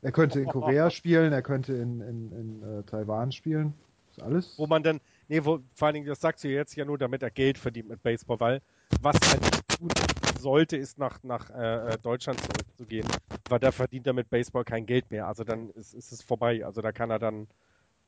[0.02, 3.74] Er könnte in Korea spielen, er könnte in, in, in äh, Taiwan spielen.
[4.12, 4.58] Ist alles.
[4.58, 7.24] wo man dann, nee, wo, vor allen Dingen, das sagst du jetzt ja nur, damit
[7.24, 8.62] er Geld verdient mit Baseball, weil
[9.00, 9.42] was halt
[9.78, 9.90] tun
[10.38, 13.08] sollte, ist nach, nach äh, Deutschland zurückzugehen,
[13.48, 15.28] weil da verdient er mit Baseball kein Geld mehr.
[15.28, 16.66] Also dann ist, ist es vorbei.
[16.66, 17.48] Also da kann er dann,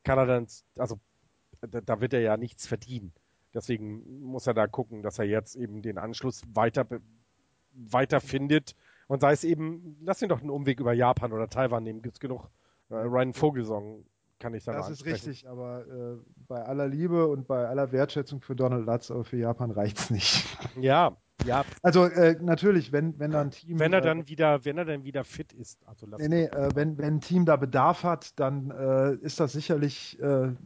[0.04, 0.46] kann er dann,
[0.78, 0.98] also
[1.66, 3.12] da, da wird er ja nichts verdienen.
[3.52, 6.86] Deswegen muss er da gucken, dass er jetzt eben den Anschluss weiter,
[7.72, 8.74] weiter findet
[9.06, 12.02] und sei es eben, lass ihn doch einen Umweg über Japan oder Taiwan nehmen.
[12.02, 12.50] Gibt's genug.
[12.90, 14.04] Äh, Ryan Vogelsong
[14.38, 16.16] kann ich da das ist richtig, aber äh,
[16.48, 20.44] bei aller Liebe und bei aller Wertschätzung für Donald Lutz, aber für Japan reicht's nicht.
[20.80, 23.78] Ja, ja, Also äh, natürlich, wenn, wenn da ein Team.
[23.78, 25.86] wenn er äh, dann wieder, wenn er dann wieder fit ist.
[25.86, 29.40] Also lass Nee, nee, äh, wenn, wenn ein Team da Bedarf hat, dann äh, ist
[29.40, 30.56] das sicherlich äh, eine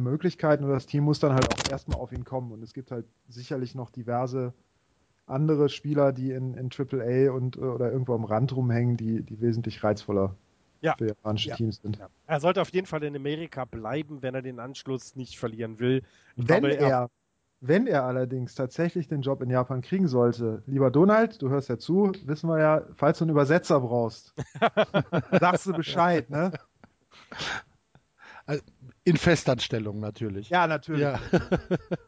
[0.00, 0.60] Möglichkeit.
[0.60, 2.52] Nur das Team muss dann halt auch erstmal auf ihn kommen.
[2.52, 4.54] Und es gibt halt sicherlich noch diverse
[5.26, 9.40] andere Spieler, die in, in AAA und äh, oder irgendwo am Rand rumhängen, die, die
[9.40, 10.36] wesentlich reizvoller
[10.80, 10.96] Ja.
[10.96, 11.56] für japanische Ja.
[11.56, 11.98] Teams sind.
[11.98, 12.08] Ja.
[12.26, 16.02] Er sollte auf jeden Fall in Amerika bleiben, wenn er den Anschluss nicht verlieren will.
[16.36, 17.08] Ich Wenn glaube, er,
[17.64, 21.78] wenn er allerdings tatsächlich den Job in Japan kriegen sollte, lieber Donald, du hörst ja
[21.78, 24.34] zu, wissen wir ja, falls du einen Übersetzer brauchst,
[25.40, 26.52] sagst du Bescheid, ne?
[29.04, 30.50] In Festanstellung natürlich.
[30.50, 31.02] Ja, natürlich.
[31.02, 31.20] Ja.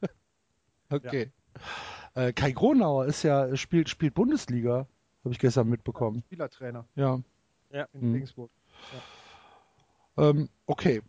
[0.91, 1.31] okay.
[2.15, 4.89] Äh, Kai Gronauer ist ja, spielt, spielt Bundesliga,
[5.25, 6.25] habe ich gestern mitbekommen.
[6.27, 7.21] Spielertrainer Ja.
[7.71, 8.13] in Mhm.
[8.15, 8.51] Regensburg.
[10.17, 11.01] Ähm, okay.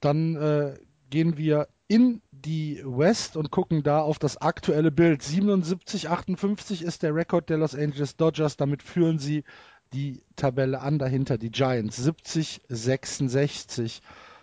[0.00, 0.76] Dann äh,
[1.10, 5.22] gehen wir in die West und gucken da auf das aktuelle Bild.
[5.22, 8.56] 77, 58 ist der Rekord der Los Angeles Dodgers.
[8.56, 9.44] Damit führen sie
[9.92, 10.98] die Tabelle an.
[10.98, 14.00] Dahinter die Giants 70, 66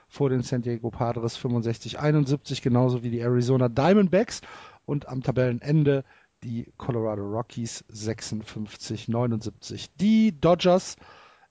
[0.07, 4.41] vor den San Diego Padres 65, 71, genauso wie die Arizona Diamondbacks.
[4.85, 6.03] Und am Tabellenende
[6.43, 9.89] die Colorado Rockies 56, 79.
[9.95, 10.97] Die Dodgers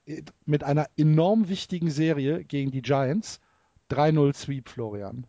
[0.05, 3.41] äh, mit einer enorm wichtigen Serie gegen die Giants.
[3.91, 5.27] 3-0 Sweep, Florian.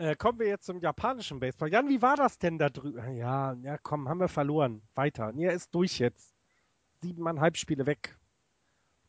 [0.00, 1.70] Äh, kommen wir jetzt zum japanischen Baseball.
[1.70, 3.16] Jan, wie war das denn da drüben?
[3.16, 4.80] Ja, ja, komm, haben wir verloren.
[4.94, 5.30] Weiter.
[5.32, 6.34] Nee, er ist durch jetzt.
[7.02, 8.18] Siebeneinhalb Spiele weg.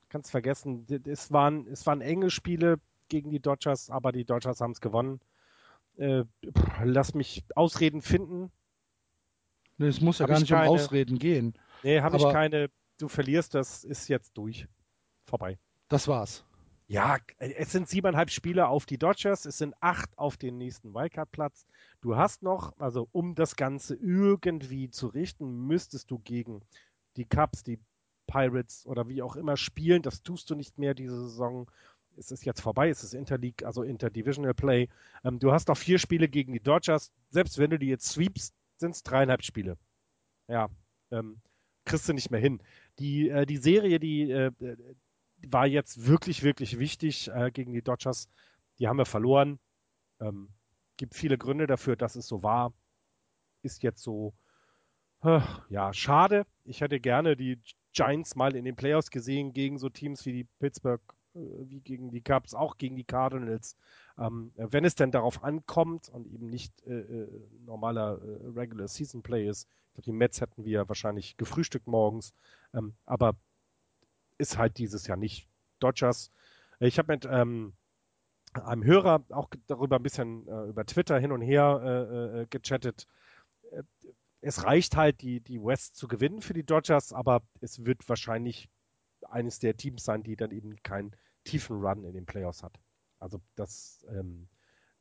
[0.09, 0.85] Kannst vergessen.
[1.05, 2.77] Es waren, es waren enge Spiele
[3.07, 5.21] gegen die Dodgers, aber die Dodgers haben es gewonnen.
[5.95, 6.25] Äh,
[6.83, 8.51] lass mich Ausreden finden.
[9.77, 11.53] Nee, es muss ja hab gar nicht keine, um Ausreden gehen.
[11.83, 12.69] Nee, habe ich keine.
[12.97, 14.67] Du verlierst, das ist jetzt durch.
[15.23, 15.57] Vorbei.
[15.87, 16.43] Das war's.
[16.91, 21.65] Ja, es sind siebeneinhalb Spiele auf die Dodgers, es sind acht auf den nächsten Wildcard-Platz.
[22.01, 26.59] Du hast noch, also um das Ganze irgendwie zu richten, müsstest du gegen
[27.15, 27.79] die Cubs, die
[28.27, 30.01] Pirates oder wie auch immer spielen.
[30.01, 31.71] Das tust du nicht mehr diese Saison.
[32.17, 34.89] Es ist jetzt vorbei, es ist Interleague, also Interdivisional Play.
[35.23, 37.13] Ähm, du hast noch vier Spiele gegen die Dodgers.
[37.29, 39.77] Selbst wenn du die jetzt sweepst, sind es dreieinhalb Spiele.
[40.49, 40.67] Ja,
[41.11, 41.39] ähm,
[41.85, 42.61] kriegst du nicht mehr hin.
[42.99, 44.51] Die, äh, die Serie, die, äh,
[45.47, 48.27] war jetzt wirklich, wirklich wichtig äh, gegen die Dodgers.
[48.79, 49.59] Die haben wir verloren.
[50.19, 50.49] Ähm,
[50.97, 52.73] gibt viele Gründe dafür, dass es so war.
[53.63, 54.33] Ist jetzt so,
[55.23, 56.45] äh, ja, schade.
[56.63, 57.59] Ich hätte gerne die
[57.93, 61.01] Giants mal in den Playoffs gesehen gegen so Teams wie die Pittsburgh,
[61.35, 63.75] äh, wie gegen die Cubs, auch gegen die Cardinals.
[64.17, 67.27] Ähm, wenn es denn darauf ankommt und eben nicht äh, äh
[67.65, 69.67] normaler äh, Regular Season Play ist.
[69.87, 72.33] Ich glaube, die Mets hätten wir wahrscheinlich gefrühstückt morgens.
[72.73, 73.35] Ähm, aber
[74.41, 75.47] ist halt dieses Jahr nicht.
[75.79, 76.31] Dodgers.
[76.79, 77.73] Ich habe mit ähm,
[78.53, 83.07] einem Hörer auch darüber ein bisschen äh, über Twitter hin und her äh, äh, gechattet.
[83.71, 83.83] Äh,
[84.41, 88.69] es reicht halt, die, die West zu gewinnen für die Dodgers, aber es wird wahrscheinlich
[89.29, 92.79] eines der Teams sein, die dann eben keinen tiefen Run in den Playoffs hat.
[93.19, 94.47] Also das ähm,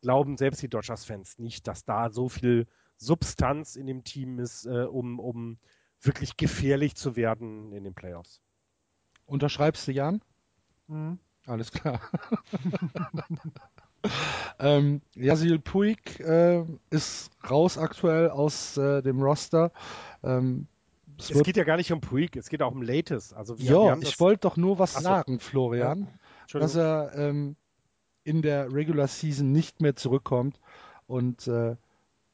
[0.02, 2.66] glauben selbst die Dodgers-Fans nicht, dass da so viel
[2.98, 5.58] Substanz in dem Team ist, äh, um, um
[6.02, 8.42] wirklich gefährlich zu werden in den Playoffs.
[9.30, 10.20] Unterschreibst du, Jan?
[10.88, 11.18] Mhm.
[11.46, 12.00] Alles klar.
[14.58, 19.72] ähm, Yasil Puig äh, ist raus aktuell aus äh, dem Roster.
[20.22, 20.66] Ähm,
[21.18, 23.34] es, es geht ja gar nicht um Puig, es geht auch um Latest.
[23.34, 25.08] Also wir, ja, wir ich wollte doch nur was Achso.
[25.08, 26.08] sagen, Florian,
[26.52, 26.60] ja.
[26.60, 27.56] dass er ähm,
[28.24, 30.58] in der Regular Season nicht mehr zurückkommt
[31.06, 31.76] und äh,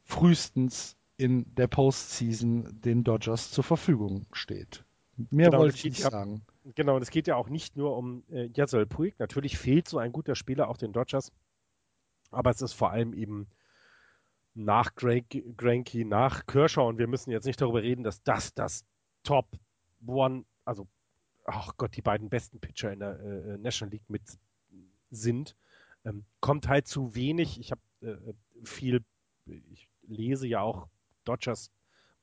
[0.05, 4.85] frühestens in der Postseason den Dodgers zur Verfügung steht.
[5.31, 6.43] Mehr genau, wollte ich nicht sagen.
[6.75, 9.19] Genau, und es geht ja auch nicht nur um äh, Jasol Puig.
[9.19, 11.33] Natürlich fehlt so ein guter Spieler auch den Dodgers.
[12.31, 13.47] Aber es ist vor allem eben
[14.55, 18.85] nach Granky, nach Kershaw und wir müssen jetzt nicht darüber reden, dass das das
[19.23, 19.47] Top
[20.07, 20.89] One, also
[21.45, 24.23] ach Gott, die beiden besten Pitcher in der äh, äh National League mit
[25.11, 25.57] sind.
[26.05, 27.61] Ähm, kommt halt zu wenig.
[27.61, 29.05] Ich habe äh, viel,
[29.47, 30.89] ich lese ja auch
[31.25, 31.71] Dodgers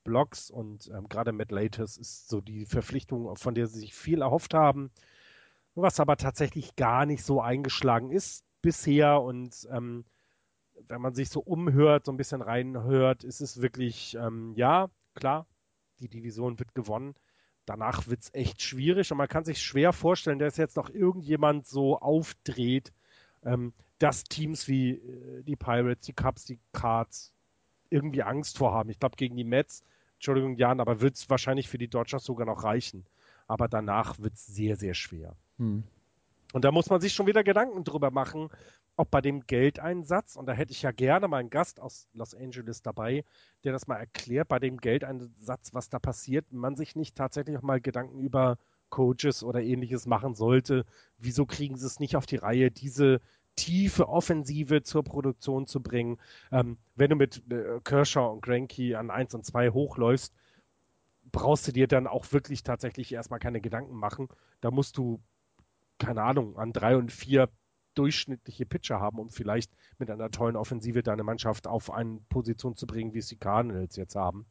[0.04, 4.22] Blocks und ähm, gerade Matt Laters ist so die Verpflichtung, von der sie sich viel
[4.22, 4.92] erhofft haben,
[5.76, 10.06] was aber tatsächlich gar nicht so eingeschlagen ist bisher und ähm,
[10.88, 15.46] wenn man sich so umhört, so ein bisschen reinhört, ist es wirklich, ähm, ja, klar,
[16.00, 17.16] die Division wird gewonnen.
[17.66, 21.66] Danach wird es echt schwierig und man kann sich schwer vorstellen, dass jetzt noch irgendjemand
[21.66, 22.92] so aufdreht,
[23.44, 27.34] ähm, dass Teams wie äh, die Pirates, die Cubs, die Cards
[27.90, 28.90] irgendwie Angst vorhaben.
[28.90, 29.84] Ich glaube, gegen die Mets
[30.24, 33.06] Entschuldigung, Jan, aber wird es wahrscheinlich für die Dodgers sogar noch reichen.
[33.46, 35.36] Aber danach wird es sehr, sehr schwer.
[35.58, 35.84] Hm.
[36.54, 38.48] Und da muss man sich schon wieder Gedanken drüber machen,
[38.96, 42.34] ob bei dem Geldeinsatz, und da hätte ich ja gerne mal einen Gast aus Los
[42.34, 43.26] Angeles dabei,
[43.66, 47.62] der das mal erklärt, bei dem Geldeinsatz, was da passiert, man sich nicht tatsächlich auch
[47.62, 50.86] mal Gedanken über Coaches oder ähnliches machen sollte.
[51.18, 53.20] Wieso kriegen sie es nicht auf die Reihe, diese
[53.56, 56.18] tiefe Offensive zur Produktion zu bringen.
[56.52, 60.34] Ähm, wenn du mit äh, Kershaw und Granky an 1 und 2 hochläufst,
[61.32, 64.28] brauchst du dir dann auch wirklich tatsächlich erstmal keine Gedanken machen.
[64.62, 65.22] Da musst du,
[65.98, 67.50] keine Ahnung, an 3 und 4
[67.96, 72.88] durchschnittliche Pitcher haben, um vielleicht mit einer tollen Offensive deine Mannschaft auf eine Position zu
[72.88, 74.46] bringen, wie es die Cardinals jetzt haben.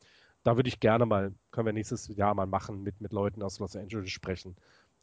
[0.44, 3.58] Da würde ich gerne mal, können wir nächstes Jahr mal machen, mit, mit Leuten aus
[3.58, 4.56] Los Angeles sprechen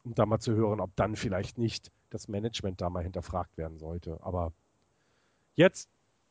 [0.03, 3.77] um da mal zu hören, ob dann vielleicht nicht das Management da mal hinterfragt werden
[3.79, 4.19] sollte.
[4.21, 4.53] Aber
[5.55, 5.89] jetzt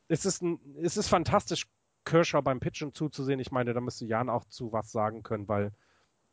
[0.09, 1.66] ist es, ein, ist es fantastisch,
[2.05, 3.40] Kershaw beim Pitchen zuzusehen.
[3.40, 5.72] Ich meine, da müsste Jan auch zu was sagen können, weil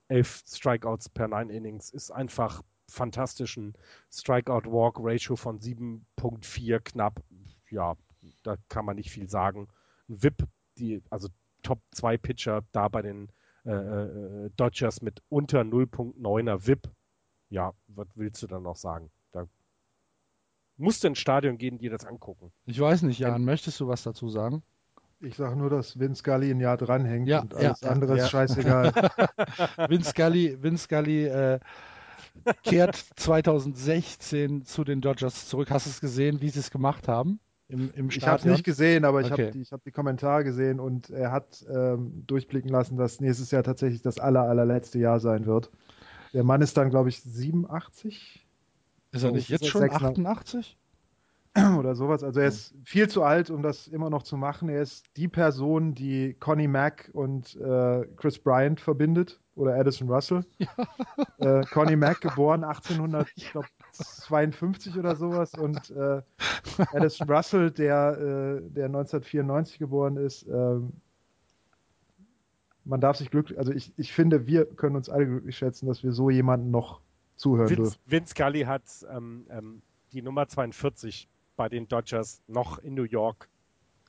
[0.08, 3.58] elf Strikeouts per Nine Innings ist einfach fantastisch.
[3.58, 3.74] Ein
[4.12, 7.22] Strikeout-Walk-Ratio von 7.4 knapp.
[7.70, 7.96] Ja,
[8.44, 9.68] da kann man nicht viel sagen.
[10.08, 10.48] Ein VIP,
[10.78, 11.28] die, also
[11.64, 13.30] Top 2 Pitcher da bei den
[13.66, 16.90] äh, äh, Dodgers mit unter 0.9er VIP.
[17.50, 19.12] Ja, was willst du dann noch sagen?
[20.78, 22.52] Da musst du ins Stadion gehen, dir das angucken.
[22.66, 24.64] Ich weiß nicht, Jan, ähm, möchtest du was dazu sagen?
[25.22, 28.24] Ich sage nur, dass Vince Scully ein Jahr dranhängt ja, und alles ja, andere ja.
[28.24, 28.94] ist scheißegal.
[29.90, 31.60] Vince Scully, Vince Scully äh,
[32.64, 35.72] kehrt 2016 zu den Dodgers zurück.
[35.72, 37.40] Hast du es gesehen, wie sie es gemacht haben?
[37.68, 39.48] Im, im ich habe es nicht gesehen, aber ich okay.
[39.48, 43.64] habe die, hab die Kommentare gesehen und er hat ähm, durchblicken lassen, dass nächstes Jahr
[43.64, 45.72] tatsächlich das aller, allerletzte Jahr sein wird.
[46.34, 48.45] Der Mann ist dann, glaube ich, 87.
[49.16, 50.78] Ist er nicht jetzt schon 88?
[51.80, 52.24] Oder sowas.
[52.24, 54.68] Also er ist viel zu alt, um das immer noch zu machen.
[54.68, 59.40] Er ist die Person, die Connie Mack und äh, Chris Bryant verbindet.
[59.56, 60.44] Oder Addison Russell.
[61.38, 61.60] Ja.
[61.60, 65.54] Äh, Connie Mack, geboren 1852 oder sowas.
[65.54, 66.22] Und äh,
[66.94, 70.46] Addison Russell, der, äh, der 1994 geboren ist.
[70.48, 70.92] Ähm,
[72.84, 76.04] man darf sich glücklich, also ich, ich finde, wir können uns alle glücklich schätzen, dass
[76.04, 77.02] wir so jemanden noch
[77.36, 78.00] zuhören Vince, dürfen.
[78.06, 79.82] Vince Scully hat ähm, ähm,
[80.12, 83.50] die Nummer 42 bei den Dodgers noch in New York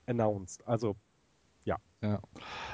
[0.06, 0.66] announced.
[0.66, 0.96] Also
[1.64, 1.76] ja.
[2.00, 2.20] ja.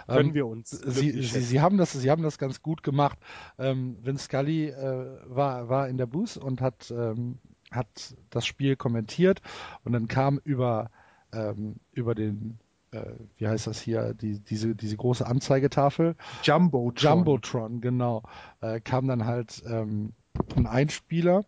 [0.07, 0.71] Können ähm, wir uns.
[0.71, 3.19] Sie, Sie, Sie, haben das, Sie haben das ganz gut gemacht.
[3.59, 7.39] Ähm, Vince Scully äh, war, war in der Booth und hat, ähm,
[7.71, 9.41] hat das Spiel kommentiert
[9.85, 10.91] und dann kam über,
[11.33, 12.59] ähm, über den
[12.93, 16.15] äh, wie heißt das hier, die, diese, diese große Anzeigetafel.
[16.43, 17.17] Jumbotron.
[17.17, 18.23] Jumbotron, genau.
[18.61, 20.13] Äh, kam dann halt ähm,
[20.57, 21.45] ein Einspieler,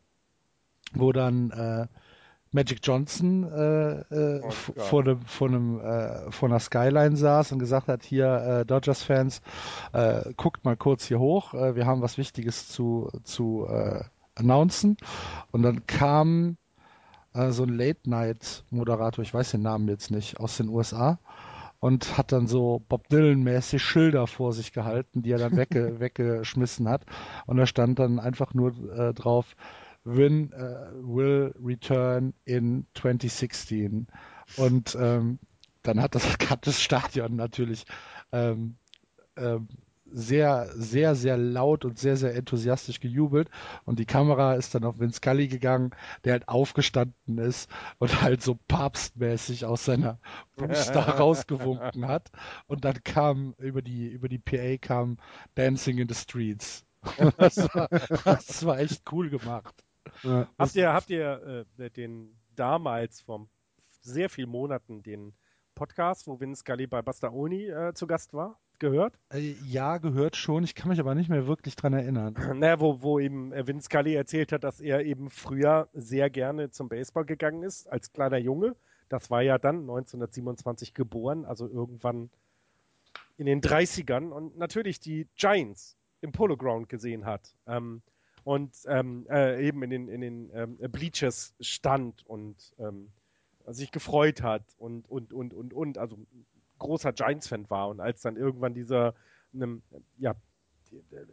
[0.93, 1.87] wo dann äh,
[2.53, 7.59] Magic Johnson äh, äh, oh, vor, dem, vor, einem, äh, vor einer Skyline saß und
[7.59, 9.43] gesagt hat, hier äh, Dodgers-Fans,
[9.93, 13.67] äh, guckt mal kurz hier hoch, äh, wir haben was Wichtiges zu, zu
[14.37, 14.97] announcen.
[15.51, 16.57] Und dann kam
[17.33, 21.19] so ein Late-Night-Moderator, ich weiß den Namen jetzt nicht, aus den USA
[21.85, 26.89] und hat dann so Bob Dylan-mäßig Schilder vor sich gehalten, die er dann wegge weggeschmissen
[26.89, 27.05] hat.
[27.45, 29.55] Und da stand dann einfach nur äh, drauf,
[30.03, 34.07] Win uh, will return in 2016.
[34.57, 35.39] Und ähm,
[35.83, 37.85] dann hat das, hat das Stadion natürlich
[38.33, 38.77] ähm,
[39.37, 39.69] ähm,
[40.15, 43.51] sehr, sehr, sehr laut und sehr, sehr enthusiastisch gejubelt.
[43.85, 45.91] Und die Kamera ist dann auf Vince Scully gegangen,
[46.25, 47.69] der halt aufgestanden ist
[47.99, 50.19] und halt so papstmäßig aus seiner
[50.57, 52.31] Booster rausgewunken hat.
[52.67, 55.19] Und dann kam über die, über die PA kam
[55.57, 56.85] Dancing in the Streets.
[57.37, 57.89] Das war,
[58.25, 59.75] das war echt cool gemacht.
[60.23, 63.47] Ja, habt ihr, habt ihr äh, den damals vor
[64.01, 65.35] sehr vielen Monaten den
[65.75, 68.59] Podcast, wo Vince Scully bei Bastaoni äh, zu Gast war?
[68.79, 69.19] Gehört?
[69.33, 70.65] Äh, ja, gehört schon.
[70.65, 72.35] Ich kann mich aber nicht mehr wirklich dran erinnern.
[72.55, 76.71] Naja, wo, wo eben äh, Vince Scully erzählt hat, dass er eben früher sehr gerne
[76.71, 78.77] zum Baseball gegangen ist, als kleiner Junge.
[79.09, 82.31] Das war ja dann 1927 geboren, also irgendwann
[83.37, 87.55] in den 30ern und natürlich die Giants im Polo Ground gesehen hat.
[87.67, 88.03] Ähm,
[88.45, 93.11] und ähm, äh, eben in den, in den ähm, Bleachers stand und ähm,
[93.67, 96.19] sich gefreut hat und, und, und, und, und, also
[96.79, 97.89] großer Giants-Fan war.
[97.89, 99.15] Und als dann irgendwann dieser,
[99.53, 99.81] ne,
[100.19, 100.35] ja,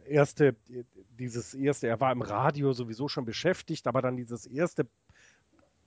[0.06, 0.56] erste,
[1.18, 4.86] dieses erste, er war im Radio sowieso schon beschäftigt, aber dann dieses erste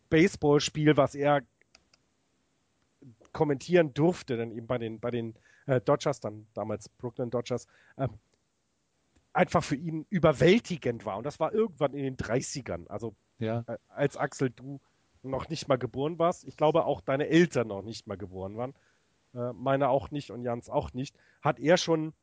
[0.09, 1.41] Baseballspiel, was er
[3.33, 5.35] kommentieren durfte, dann eben bei den, bei den
[5.65, 7.67] äh, Dodgers, dann damals Brooklyn Dodgers,
[7.97, 8.07] äh,
[9.33, 11.17] einfach für ihn überwältigend war.
[11.17, 12.87] Und das war irgendwann in den 30ern.
[12.87, 13.63] Also ja.
[13.67, 14.79] Äh, als Axel, du
[15.29, 16.45] noch nicht mal geboren warst.
[16.45, 18.73] Ich glaube auch deine Eltern noch nicht mal geboren waren.
[19.33, 21.15] Äh, meine auch nicht und Jans auch nicht.
[21.41, 22.13] Hat er schon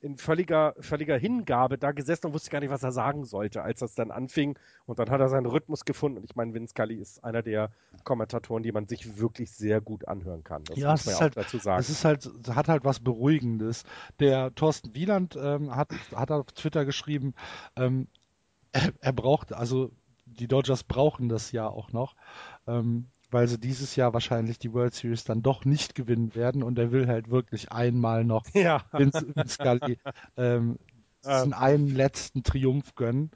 [0.00, 3.80] in völliger, völliger Hingabe da gesessen und wusste gar nicht, was er sagen sollte, als
[3.80, 4.58] das dann anfing.
[4.84, 6.18] Und dann hat er seinen Rhythmus gefunden.
[6.18, 7.70] Und ich meine, Vince Scully ist einer der
[8.04, 10.64] Kommentatoren, die man sich wirklich sehr gut anhören kann.
[10.64, 11.80] Das ja, muss man ja auch halt, dazu sagen.
[11.80, 13.84] Es ist halt, hat halt was Beruhigendes.
[14.20, 17.34] Der Thorsten Wieland ähm, hat, hat auf Twitter geschrieben,
[17.76, 18.06] ähm,
[18.72, 19.90] er, er braucht, also
[20.26, 22.14] die Dodgers brauchen das ja auch noch.
[22.66, 26.78] Ähm, weil sie dieses Jahr wahrscheinlich die World Series dann doch nicht gewinnen werden und
[26.78, 28.84] er will halt wirklich einmal noch ja.
[28.92, 29.98] Vince, Vince Scully
[30.36, 30.78] ähm,
[31.26, 31.52] ähm.
[31.52, 33.30] einen letzten Triumph gönnen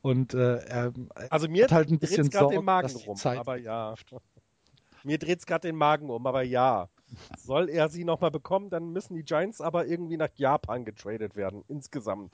[0.00, 0.92] und äh, er
[1.28, 3.94] also mir hat halt ein bisschen Sorge, den Magen rum, aber ja.
[5.04, 6.88] Mir dreht es gerade den Magen um, aber ja.
[7.36, 11.64] Soll er sie nochmal bekommen, dann müssen die Giants aber irgendwie nach Japan getradet werden,
[11.66, 12.32] insgesamt.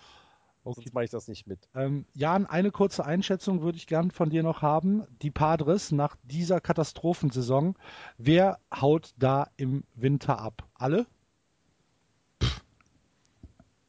[0.69, 0.82] Okay.
[0.82, 1.66] Sonst mache ich das nicht mit.
[1.74, 5.05] Ähm, Jan, eine kurze Einschätzung würde ich gern von dir noch haben.
[5.23, 7.74] Die Padres nach dieser Katastrophensaison,
[8.19, 10.69] wer haut da im Winter ab?
[10.74, 11.07] Alle?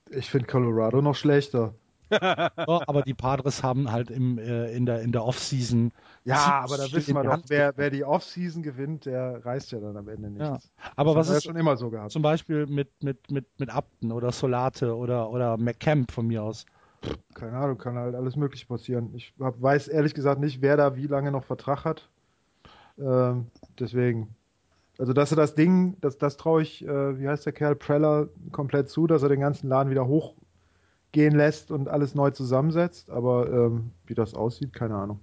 [0.09, 1.73] Ich finde Colorado noch schlechter.
[2.09, 5.91] Ja, aber die Padres haben halt im, äh, in der, in der Offseason.
[6.25, 9.97] Ja, aber da wissen wir doch, wer, wer die Offseason gewinnt, der reißt ja dann
[9.97, 10.47] am Ende nichts.
[10.47, 10.59] Ja.
[10.95, 12.11] Aber das was ist ja schon immer so gehabt.
[12.11, 16.65] Zum Beispiel mit, mit, mit, mit Upton oder Solate oder, oder McCamp von mir aus.
[17.33, 19.11] Keine Ahnung, kann halt alles Mögliche passieren.
[19.15, 22.09] Ich hab, weiß ehrlich gesagt nicht, wer da wie lange noch Vertrag hat.
[22.99, 23.47] Ähm,
[23.79, 24.35] deswegen.
[24.97, 28.27] Also, dass er das Ding, das, das traue ich, äh, wie heißt der Kerl, Preller,
[28.51, 30.05] komplett zu, dass er den ganzen Laden wieder
[31.09, 33.09] hochgehen lässt und alles neu zusammensetzt.
[33.09, 35.19] Aber ähm, wie das aussieht, keine Ahnung.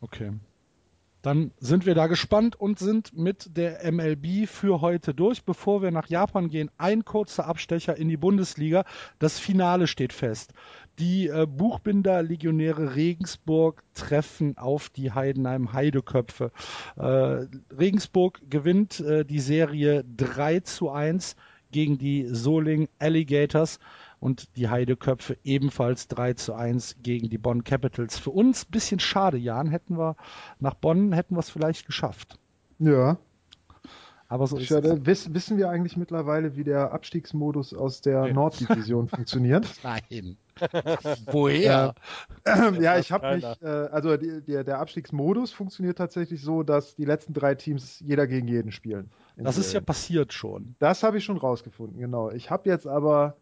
[0.00, 0.32] Okay.
[1.22, 5.44] Dann sind wir da gespannt und sind mit der MLB für heute durch.
[5.44, 8.84] Bevor wir nach Japan gehen, ein kurzer Abstecher in die Bundesliga.
[9.20, 10.52] Das Finale steht fest.
[10.98, 16.50] Die äh, Buchbinder-Legionäre Regensburg treffen auf die Heidenheim Heideköpfe.
[16.96, 21.36] Äh, Regensburg gewinnt äh, die Serie 3 zu 1
[21.70, 23.78] gegen die Soling Alligators
[24.22, 28.20] und die Heideköpfe ebenfalls 3 zu 1 gegen die Bonn Capitals.
[28.20, 29.66] Für uns ein bisschen schade, Jan.
[29.68, 30.14] Hätten wir
[30.60, 32.38] nach Bonn hätten wir es vielleicht geschafft.
[32.78, 33.18] Ja.
[34.28, 35.04] Aber so ist Schade.
[35.06, 38.32] Wiss, wissen wir eigentlich mittlerweile, wie der Abstiegsmodus aus der nee.
[38.32, 39.66] Norddivision funktioniert?
[39.82, 40.36] Nein.
[41.32, 41.94] Woher?
[42.44, 46.94] Äh, ja, ich habe mich, äh, also die, der, der Abstiegsmodus funktioniert tatsächlich so, dass
[46.94, 49.10] die letzten drei Teams jeder gegen jeden spielen.
[49.36, 50.76] Das ist ja passiert schon.
[50.78, 52.30] Das habe ich schon rausgefunden, genau.
[52.30, 53.36] Ich habe jetzt aber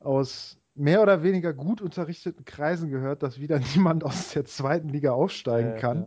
[0.00, 5.12] aus mehr oder weniger gut unterrichteten Kreisen gehört, dass wieder niemand aus der zweiten Liga
[5.12, 6.00] aufsteigen äh, kann.
[6.00, 6.06] Ja.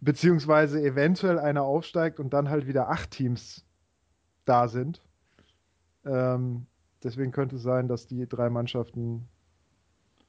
[0.00, 3.64] Beziehungsweise eventuell einer aufsteigt und dann halt wieder acht Teams
[4.44, 5.02] da sind.
[6.04, 6.66] Ähm,
[7.02, 9.26] deswegen könnte es sein, dass die drei Mannschaften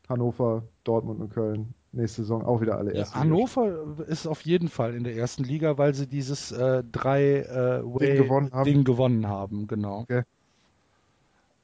[0.07, 4.95] Hannover, Dortmund und Köln nächste Saison auch wieder alle ja, Hannover ist auf jeden Fall
[4.95, 8.64] in der ersten Liga, weil sie dieses äh, drei äh, Ding, gewonnen haben.
[8.64, 10.02] Ding gewonnen haben, genau.
[10.02, 10.23] Okay.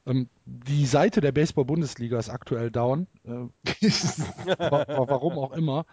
[0.06, 3.06] Ähm, die Seite der Baseball-Bundesliga ist aktuell down.
[3.24, 3.46] Äh,
[4.58, 5.86] warum auch immer.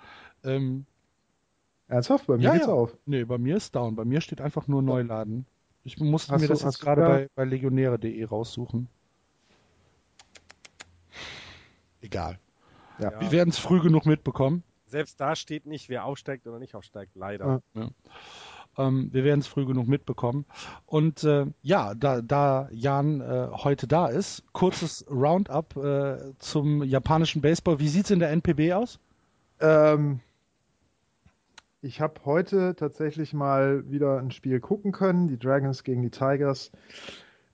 [0.43, 0.85] Ähm,
[1.87, 2.27] Ernsthaft?
[2.27, 2.73] Bei mir ja, geht's ja.
[2.73, 2.97] auf.
[3.05, 3.95] Nee, bei mir ist down.
[3.95, 5.45] Bei mir steht einfach nur Neuladen.
[5.83, 8.87] Ich musste hast mir das jetzt gerade bei, bei legionäre.de raussuchen.
[12.01, 12.39] Egal.
[12.99, 13.19] Ja.
[13.19, 14.63] Wir werden es früh genug mitbekommen.
[14.85, 17.61] Selbst da steht nicht, wer aufsteigt oder nicht aufsteigt, leider.
[17.73, 17.89] Ja.
[18.77, 20.45] Ähm, wir werden es früh genug mitbekommen.
[20.85, 27.41] Und äh, ja, da, da Jan äh, heute da ist, kurzes Roundup äh, zum japanischen
[27.41, 27.79] Baseball.
[27.79, 28.99] Wie sieht es in der NPB aus?
[29.59, 30.19] Ähm,
[31.81, 36.71] ich habe heute tatsächlich mal wieder ein Spiel gucken können, die Dragons gegen die Tigers.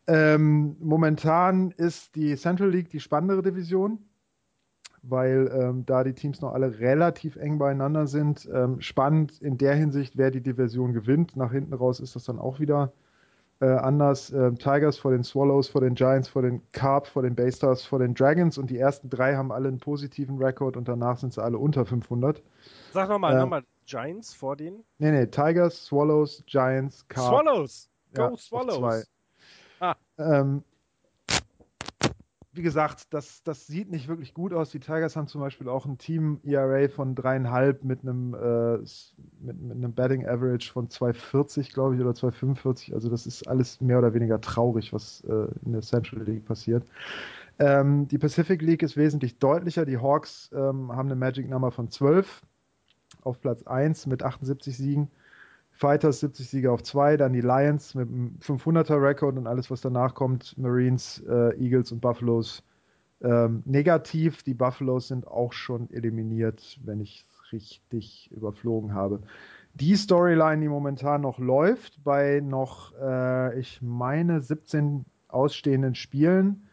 [0.06, 4.00] Ähm, momentan ist die Central League die spannendere Division
[5.10, 8.48] weil ähm, da die Teams noch alle relativ eng beieinander sind.
[8.54, 11.36] Ähm, spannend in der Hinsicht, wer die Division gewinnt.
[11.36, 12.92] Nach hinten raus ist das dann auch wieder
[13.60, 14.32] äh, anders.
[14.32, 18.00] Ähm, Tigers vor den Swallows, vor den Giants, vor den Carp, vor den Baystars, vor
[18.00, 21.44] den Dragons und die ersten drei haben alle einen positiven Rekord und danach sind sie
[21.44, 22.42] alle unter 500.
[22.94, 24.84] Sag nochmal, ähm, nochmal Giants vor den?
[25.00, 27.30] Nee, nee, Tigers, Swallows, Giants, Carp.
[27.30, 27.90] Swallows!
[28.14, 29.08] Go ja, Swallows!
[29.80, 29.96] Ah.
[30.18, 30.64] Ähm,
[32.58, 34.72] wie gesagt, das, das sieht nicht wirklich gut aus.
[34.72, 38.78] Die Tigers haben zum Beispiel auch ein Team ERA von dreieinhalb mit einem, äh,
[39.40, 42.94] mit, mit, einem Batting Average von 240, glaube ich, oder 245.
[42.94, 46.84] Also das ist alles mehr oder weniger traurig, was äh, in der Central League passiert.
[47.60, 49.86] Ähm, die Pacific League ist wesentlich deutlicher.
[49.86, 52.42] Die Hawks ähm, haben eine Magic Number von 12
[53.22, 55.10] auf Platz 1 mit 78 Siegen.
[55.78, 59.82] Fighters 70 Siege auf 2, dann die Lions mit einem 500er Rekord und alles, was
[59.82, 62.64] danach kommt, Marines, äh, Eagles und Buffaloes
[63.22, 64.42] ähm, negativ.
[64.42, 69.22] Die Buffaloes sind auch schon eliminiert, wenn ich es richtig überflogen habe.
[69.76, 76.68] Die Storyline, die momentan noch läuft, bei noch, äh, ich meine, 17 ausstehenden Spielen,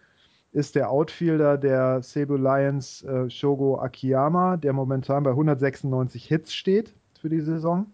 [0.52, 6.94] ist der Outfielder der Cebu Lions, äh, Shogo Akiyama, der momentan bei 196 Hits steht
[7.20, 7.86] für die Saison.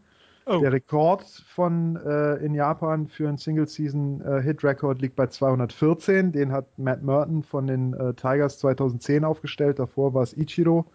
[0.50, 0.58] Oh.
[0.58, 6.32] Der Rekord von äh, in Japan für einen Single-Season-Hit-Record äh, liegt bei 214.
[6.32, 9.78] Den hat Matt Merton von den äh, Tigers 2010 aufgestellt.
[9.78, 10.86] Davor war es Ichiro.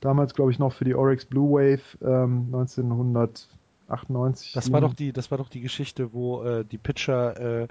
[0.00, 3.48] Damals, glaube ich, noch für die Oryx Blue Wave ähm, 1900.
[3.88, 4.52] 98.
[4.52, 7.68] Das war doch die, das war doch die Geschichte, wo äh, die Pitcher äh,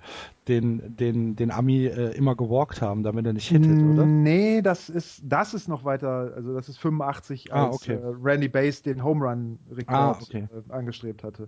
[0.48, 4.06] den, den, den Ami äh, immer gewalkt haben, damit er nicht hittet, oder?
[4.06, 7.94] Nee, das ist, das ist noch weiter, also das ist 85, ah, als okay.
[7.94, 10.48] äh, Randy Bass den Home Run Rekord ah, okay.
[10.52, 11.48] Äh, angestrebt hatte.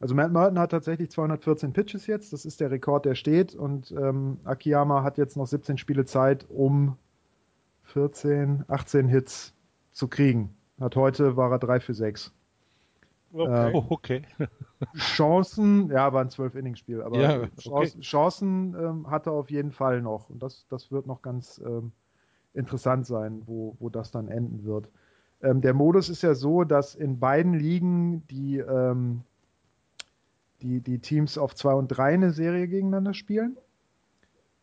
[0.00, 3.92] Also Matt Merton hat tatsächlich 214 Pitches jetzt, das ist der Rekord, der steht und
[3.92, 6.96] ähm, Akiyama hat jetzt noch 17 Spiele Zeit, um
[7.84, 9.54] 14, 18 Hits
[9.92, 10.54] zu kriegen.
[10.80, 12.32] Hat heute war er 3 für 6.
[13.32, 13.68] Okay.
[13.68, 14.22] Ähm, oh, okay.
[14.96, 17.50] Chancen, ja, war ein 12-Innings-Spiel, aber ja, okay.
[17.58, 20.30] Chancen, Chancen ähm, hat er auf jeden Fall noch.
[20.30, 21.92] Und das, das wird noch ganz ähm,
[22.54, 24.88] interessant sein, wo, wo das dann enden wird.
[25.42, 29.22] Ähm, der Modus ist ja so, dass in beiden Ligen die, ähm,
[30.60, 33.56] die, die Teams auf 2 und 3 eine Serie gegeneinander spielen.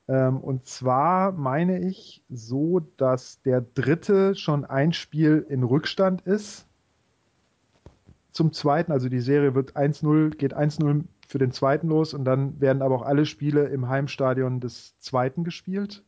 [0.10, 6.66] Ähm, und zwar meine ich so, dass der dritte schon ein Spiel in Rückstand ist
[8.38, 8.91] zum zweiten.
[8.91, 12.95] Also die Serie wird 1-0, geht 1-0 für den zweiten los und dann werden aber
[12.95, 16.03] auch alle Spiele im Heimstadion des zweiten gespielt.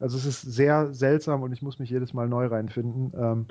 [0.00, 3.12] Also es ist sehr seltsam und ich muss mich jedes Mal neu reinfinden.
[3.16, 3.46] Ähm,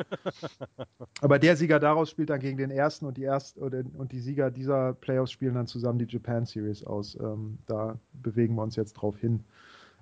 [1.22, 4.50] aber der Sieger daraus spielt dann gegen den ersten und die erst und die Sieger
[4.50, 7.16] dieser Playoffs spielen dann zusammen die Japan Series aus.
[7.20, 9.44] Ähm, da bewegen wir uns jetzt drauf hin.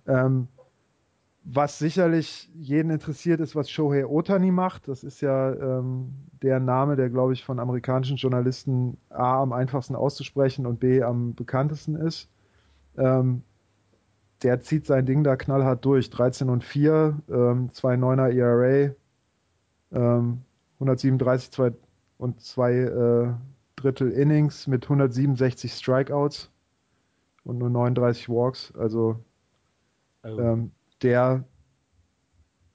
[0.07, 0.47] Ähm,
[1.43, 4.87] was sicherlich jeden interessiert, ist, was Shohei Otani macht.
[4.87, 9.95] Das ist ja ähm, der Name, der, glaube ich, von amerikanischen Journalisten A am einfachsten
[9.95, 12.29] auszusprechen und B am bekanntesten ist.
[12.97, 13.43] Ähm,
[14.43, 16.09] der zieht sein Ding da knallhart durch.
[16.09, 18.93] 13 und 4, ähm, 2,9er ERA,
[19.91, 20.41] ähm,
[20.75, 21.73] 137 zwei
[22.17, 23.33] und zwei äh,
[23.75, 26.51] Drittel Innings mit 167 Strikeouts
[27.43, 28.73] und nur 39 Walks.
[28.75, 29.19] Also
[30.23, 30.39] oh.
[30.39, 30.71] ähm,
[31.01, 31.43] der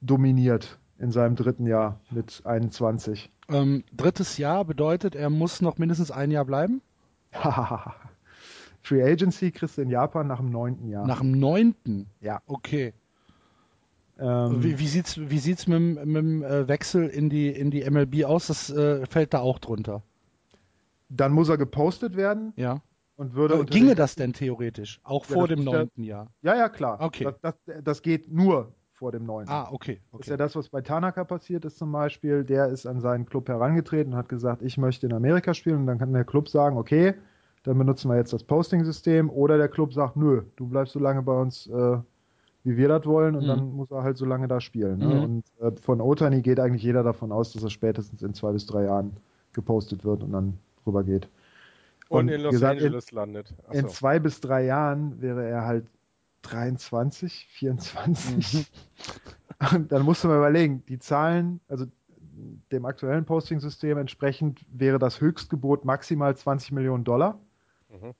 [0.01, 3.31] dominiert in seinem dritten Jahr mit 21.
[3.49, 6.83] Ähm, drittes Jahr bedeutet, er muss noch mindestens ein Jahr bleiben?
[8.83, 11.07] Free Agency kriegst du in Japan nach dem neunten Jahr.
[11.07, 12.07] Nach dem neunten?
[12.21, 12.41] Ja.
[12.47, 12.95] Okay.
[14.19, 17.89] Ähm, wie, wie sieht's, wie sieht's mit, mit dem äh, Wechsel in die, in die
[17.89, 18.47] MLB aus?
[18.47, 20.03] Das äh, fällt da auch drunter.
[21.09, 22.53] Dann muss er gepostet werden.
[22.57, 22.81] Ja.
[23.17, 25.01] Und würde Ginge das denn theoretisch?
[25.03, 26.29] Auch ja, vor dem neunten Jahr?
[26.43, 26.99] Ja, ja, klar.
[27.01, 27.25] Okay.
[27.25, 29.51] Das, das, das geht nur vor dem neunten.
[29.51, 30.01] Ah, okay, okay.
[30.13, 32.45] Das ist ja das, was bei Tanaka passiert ist zum Beispiel.
[32.45, 35.81] Der ist an seinen Club herangetreten und hat gesagt, ich möchte in Amerika spielen.
[35.81, 37.15] Und dann kann der Club sagen, okay,
[37.63, 39.31] dann benutzen wir jetzt das Posting-System.
[39.31, 41.99] Oder der Club sagt, nö, du bleibst so lange bei uns, äh,
[42.65, 43.35] wie wir das wollen.
[43.35, 43.49] Und mhm.
[43.49, 44.99] dann muss er halt so lange da spielen.
[44.99, 45.07] Ne?
[45.07, 45.23] Mhm.
[45.23, 48.67] Und äh, von Otani geht eigentlich jeder davon aus, dass er spätestens in zwei bis
[48.67, 49.17] drei Jahren
[49.53, 51.29] gepostet wird und dann rüber geht.
[52.09, 53.55] Und, und in Los gesagt, Angeles in, landet.
[53.67, 53.79] Achso.
[53.79, 55.87] In zwei bis drei Jahren wäre er halt
[56.43, 58.55] 23, 24.
[58.55, 58.65] Mhm.
[59.73, 61.87] Und dann musst du mal überlegen, die Zahlen, also
[62.71, 67.41] dem aktuellen Posting-System entsprechend wäre das Höchstgebot maximal 20 Millionen Dollar.
[67.89, 68.15] Mhm.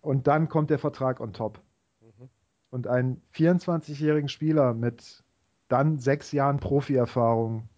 [0.00, 1.60] Und dann kommt der Vertrag on top.
[2.00, 2.28] Mhm.
[2.70, 5.22] Und einen 24-jährigen Spieler mit
[5.68, 7.68] dann sechs Jahren Profi-Erfahrung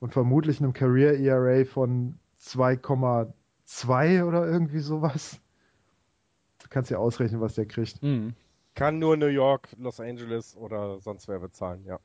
[0.00, 3.32] und vermutlich einem Career ERA von 2,2
[3.66, 5.40] 2 oder irgendwie sowas.
[6.62, 8.02] Du kannst ja ausrechnen, was der kriegt.
[8.02, 8.34] Mhm.
[8.74, 11.98] Kann nur New York, Los Angeles oder sonst wer bezahlen, ja.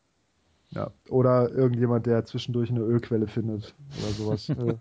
[0.70, 4.50] Ja, oder irgendjemand, der zwischendurch eine Ölquelle findet oder sowas.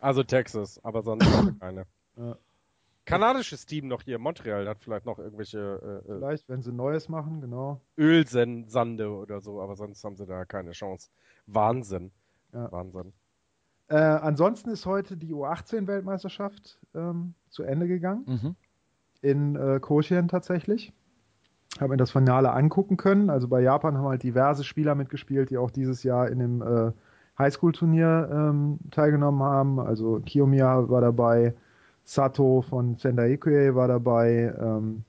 [0.00, 1.26] also Texas, aber sonst
[1.60, 1.86] keine.
[2.16, 2.36] Ja.
[3.04, 5.58] Kanadisches Team noch hier, Montreal hat vielleicht noch irgendwelche.
[6.08, 7.80] Äh, äh vielleicht, wenn sie Neues machen, genau.
[7.98, 11.10] Ölsande oder so, aber sonst haben sie da keine Chance.
[11.46, 12.12] Wahnsinn.
[12.52, 12.72] Ja.
[12.72, 13.12] Wahnsinn.
[13.90, 18.24] Äh, ansonsten ist heute die U18-Weltmeisterschaft ähm, zu Ende gegangen.
[18.26, 18.56] Mhm.
[19.20, 20.92] In äh, Koshien tatsächlich.
[21.80, 23.30] Habe mir das Finale angucken können.
[23.30, 26.92] Also bei Japan haben halt diverse Spieler mitgespielt, die auch dieses Jahr in dem äh,
[27.38, 29.80] Highschool-Turnier ähm, teilgenommen haben.
[29.80, 31.54] Also Kiyomiya war dabei,
[32.04, 35.02] Sato von Sendai Ikue war dabei, ähm,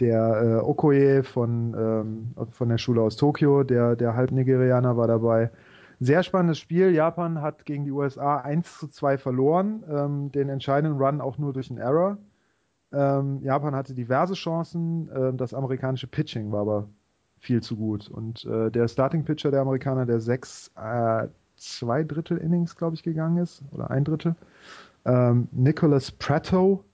[0.00, 5.50] der äh, Okoye von, ähm, von der Schule aus Tokio, der, der Halbnigerianer war dabei.
[6.00, 6.90] Sehr spannendes Spiel.
[6.90, 9.84] Japan hat gegen die USA 1 zu 2 verloren.
[9.88, 12.18] Ähm, den entscheidenden Run auch nur durch einen Error.
[12.92, 15.10] Ähm, Japan hatte diverse Chancen.
[15.14, 16.88] Ähm, das amerikanische Pitching war aber
[17.38, 18.08] viel zu gut.
[18.08, 23.02] Und äh, der Starting Pitcher der Amerikaner, der sechs, äh, zwei Drittel Innings, glaube ich,
[23.02, 24.34] gegangen ist, oder ein Drittel,
[25.04, 26.84] ähm, Nicholas Prato,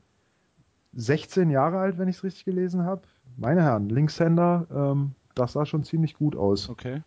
[0.95, 3.03] 16 Jahre alt, wenn ich es richtig gelesen habe.
[3.37, 6.69] Meine Herren, Linkshänder, ähm, das sah schon ziemlich gut aus.
[6.69, 7.03] Okay.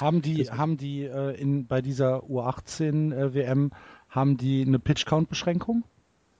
[0.00, 3.72] Haben die, das haben die äh, in, bei dieser U18 äh, WM,
[4.08, 5.84] haben die eine Pitch-Count-Beschränkung?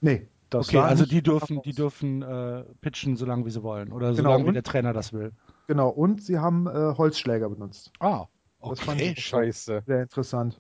[0.00, 0.26] Nee.
[0.50, 3.92] Das okay, also die dürfen, die dürfen äh, pitchen, solange wie sie wollen.
[3.92, 5.32] Oder genau, solange wie der Trainer das will.
[5.66, 7.92] Genau, und sie haben äh, Holzschläger benutzt.
[8.00, 8.26] Ah,
[8.60, 8.70] okay.
[8.70, 9.82] Das fand ich Scheiße.
[9.86, 10.58] Sehr interessant.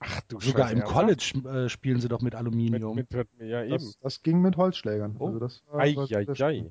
[0.00, 2.94] Ach du Sogar Scheiße, im College äh, spielen sie doch mit Aluminium.
[2.94, 3.72] Mit, mit, ja, eben.
[3.72, 5.16] Das, das, ging mit Holzschlägern.
[5.18, 5.28] Oh.
[5.28, 6.70] Also das war, ei, ei, ei.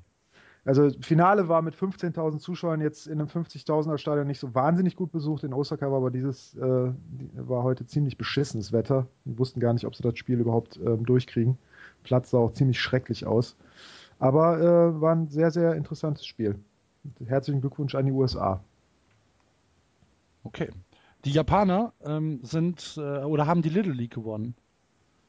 [0.64, 5.12] Also Finale war mit 15.000 Zuschauern jetzt in einem 50.000er Stadion nicht so wahnsinnig gut
[5.12, 5.44] besucht.
[5.44, 6.92] In Osaka war aber dieses äh,
[7.34, 9.06] war heute ziemlich beschissenes Wetter.
[9.24, 11.58] Wir wussten gar nicht, ob sie das Spiel überhaupt ähm, durchkriegen.
[12.02, 13.56] Platz sah auch ziemlich schrecklich aus.
[14.18, 16.58] Aber äh, war ein sehr, sehr interessantes Spiel.
[17.26, 18.64] Herzlichen Glückwunsch an die USA.
[20.44, 20.70] Okay.
[21.26, 24.54] Die Japaner ähm, sind äh, oder haben die Little League gewonnen.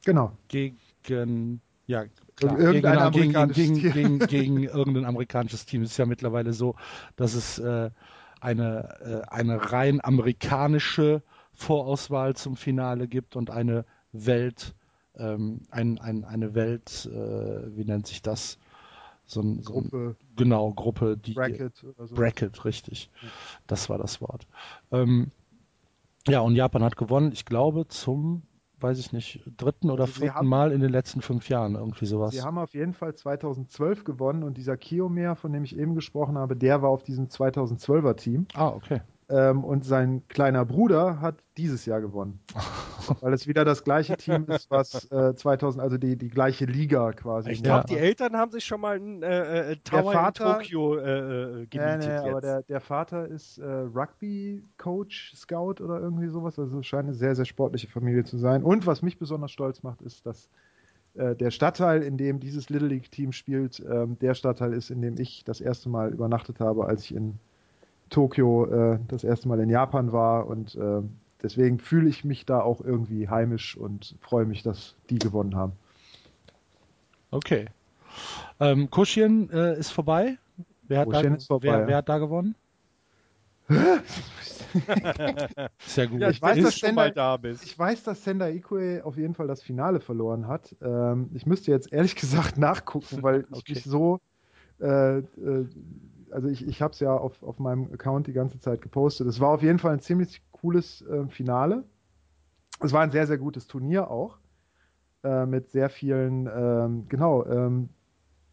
[0.04, 0.32] Genau.
[0.48, 2.04] Gegen ja,
[2.36, 2.58] klar.
[2.58, 3.92] Irgendein gegen, amerikanisches gegen, Team.
[3.92, 5.82] gegen, gegen irgendein amerikanisches Team.
[5.82, 6.76] Es ist ja mittlerweile so,
[7.16, 7.90] dass es äh,
[8.40, 11.22] eine, äh, eine rein amerikanische
[11.52, 14.74] Vorauswahl zum Finale gibt und eine Welt,
[15.16, 18.58] ähm, ein, ein, eine Welt, äh, wie nennt sich das?
[19.24, 22.14] So ein, so ein, Gruppe, genau, Gruppe, die Bracket so.
[22.14, 23.10] Bracket, richtig.
[23.66, 24.46] Das war das Wort.
[24.92, 25.32] Ähm,
[26.28, 28.42] ja, und Japan hat gewonnen, ich glaube, zum,
[28.78, 32.06] weiß ich nicht, dritten oder Also vierten haben- Mal in den letzten fünf Jahren, irgendwie
[32.06, 32.34] sowas.
[32.34, 36.36] Sie haben auf jeden Fall 2012 gewonnen und dieser Kiyomer, von dem ich eben gesprochen
[36.36, 38.46] habe, der war auf diesem 2012er Team.
[38.54, 39.00] Ah, okay.
[39.28, 42.38] Ähm, und sein kleiner Bruder hat dieses Jahr gewonnen.
[43.20, 47.12] Weil es wieder das gleiche Team ist, was äh, 2000, also die, die gleiche Liga
[47.12, 47.50] quasi.
[47.50, 50.96] Ich glaube, die Eltern haben sich schon mal einen äh, äh, Tower Vater- in Tokio
[50.96, 52.42] äh, äh, Nee, gemietet nee, aber jetzt.
[52.44, 56.58] der, der Vater ist äh, Rugby-Coach, Scout oder irgendwie sowas.
[56.58, 58.62] Also es scheint eine sehr, sehr sportliche Familie zu sein.
[58.62, 60.48] Und was mich besonders stolz macht, ist, dass
[61.14, 65.18] äh, der Stadtteil, in dem dieses Little League-Team spielt, ähm, der Stadtteil ist, in dem
[65.18, 67.38] ich das erste Mal übernachtet habe, als ich in
[68.10, 70.46] Tokio äh, das erste Mal in Japan war.
[70.46, 71.02] Und äh,
[71.42, 75.72] deswegen fühle ich mich da auch irgendwie heimisch und freue mich, dass die gewonnen haben.
[77.30, 77.66] Okay.
[78.60, 80.38] Ähm, Kuschien äh, ist vorbei.
[80.88, 81.86] Wer hat, Kuschien da, ist vorbei, wer, ja.
[81.86, 82.54] wer hat da gewonnen?
[85.86, 86.20] Sehr gut.
[86.20, 87.64] ja, ich weiß, dass dass du schon Sender- da bist.
[87.64, 90.74] Ich weiß, dass Sender Ikue auf jeden Fall das Finale verloren hat.
[90.80, 93.74] Ähm, ich müsste jetzt ehrlich gesagt nachgucken, weil ich Okay.
[93.74, 94.20] mich so.
[94.80, 95.24] Äh, äh,
[96.36, 99.26] also ich, ich habe es ja auf, auf meinem Account die ganze Zeit gepostet.
[99.26, 101.84] Es war auf jeden Fall ein ziemlich cooles äh, Finale.
[102.80, 104.36] Es war ein sehr, sehr gutes Turnier auch.
[105.24, 107.88] Äh, mit sehr vielen, ähm, genau, ähm,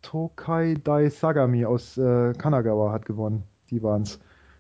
[0.02, 3.44] Tokai Dai Sagami aus äh, Kanagawa hat gewonnen.
[3.70, 4.18] Die waren es.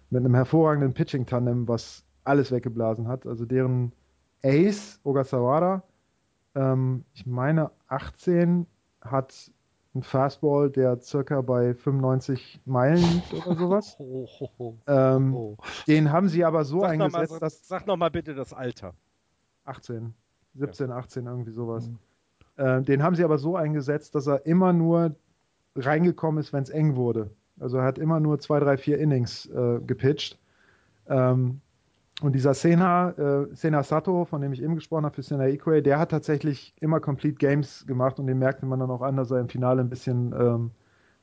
[0.09, 3.25] Mit einem hervorragenden Pitching-Tandem, was alles weggeblasen hat.
[3.25, 3.93] Also deren
[4.43, 5.81] Ace, Ogasawara,
[6.55, 8.67] ähm, ich meine 18,
[8.99, 9.49] hat
[9.93, 13.97] einen Fastball, der circa bei 95 Meilen liegt oder sowas.
[13.99, 14.77] Ho, ho, ho.
[14.87, 15.57] Ähm, Oh.
[15.87, 18.93] Den haben sie aber so Sag nochmal eingesetzt, dass sag noch mal bitte das Alter.
[19.65, 20.13] 18,
[20.55, 21.87] 17, 18, irgendwie sowas.
[21.89, 21.97] Mhm.
[22.57, 25.15] Äh, den haben sie aber so eingesetzt, dass er immer nur
[25.75, 27.31] reingekommen ist, wenn es eng wurde.
[27.59, 30.39] Also er hat immer nur zwei, drei, vier Innings äh, gepitcht.
[31.07, 31.61] Ähm,
[32.23, 35.81] und dieser Sena, äh, Sena Sato, von dem ich eben gesprochen habe, für Sena Ikue,
[35.81, 39.29] der hat tatsächlich immer Complete Games gemacht und den merkte man dann auch an, dass
[39.29, 40.71] er im Finale ein bisschen ähm,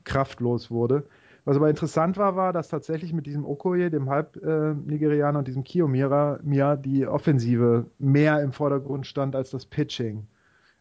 [0.04, 1.04] kraftlos wurde.
[1.46, 6.38] Was aber interessant war, war, dass tatsächlich mit diesem Okoye, dem Halb-Nigerianer und diesem Kiyomira
[6.42, 10.26] Mia die Offensive mehr im Vordergrund stand als das Pitching.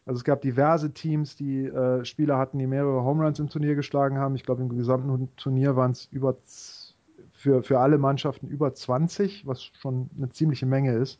[0.04, 3.74] Also es gab diverse Teams, die äh, Spieler hatten, die mehrere Home Runs im Turnier
[3.74, 4.34] geschlagen haben.
[4.34, 6.36] Ich glaube, im gesamten Turnier waren es über
[7.40, 11.18] für, für alle Mannschaften über 20, was schon eine ziemliche Menge ist.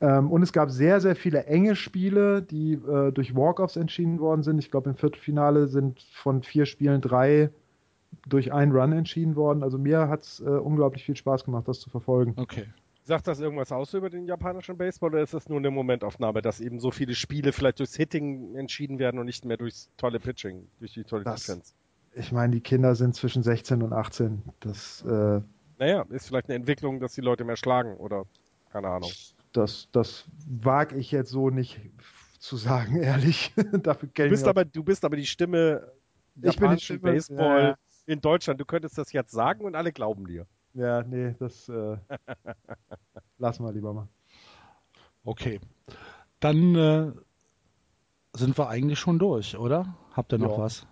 [0.00, 4.42] Ähm, und es gab sehr, sehr viele enge Spiele, die äh, durch Walk-Offs entschieden worden
[4.42, 4.58] sind.
[4.58, 7.50] Ich glaube, im Viertelfinale sind von vier Spielen drei
[8.26, 9.62] durch einen Run entschieden worden.
[9.62, 12.34] Also mir hat es äh, unglaublich viel Spaß gemacht, das zu verfolgen.
[12.36, 12.66] Okay.
[13.04, 16.60] Sagt das irgendwas aus über den japanischen Baseball oder ist das nur eine Momentaufnahme, dass
[16.60, 20.66] eben so viele Spiele vielleicht durchs Hitting entschieden werden und nicht mehr durchs tolle Pitching,
[20.80, 21.72] durch die tolle Das- Defense?
[22.18, 24.42] Ich meine, die Kinder sind zwischen 16 und 18.
[24.60, 25.40] Das, äh,
[25.78, 28.24] Naja, ist vielleicht eine Entwicklung, dass die Leute mehr schlagen oder
[28.70, 29.10] keine Ahnung.
[29.52, 31.80] das, das wage ich jetzt so nicht
[32.38, 33.54] zu sagen, ehrlich.
[33.82, 35.92] Dafür Du bist aber, du bist aber die Stimme
[36.42, 37.78] Ich bin die Stimme, Baseball ja.
[38.06, 38.60] in Deutschland.
[38.60, 40.46] Du könntest das jetzt sagen und alle glauben dir.
[40.74, 41.96] Ja, nee, das äh,
[43.38, 44.08] lassen wir lieber mal.
[45.24, 45.60] Okay.
[46.40, 47.12] Dann äh,
[48.32, 49.94] sind wir eigentlich schon durch, oder?
[50.12, 50.64] Habt ihr noch Ja.
[50.64, 50.86] was?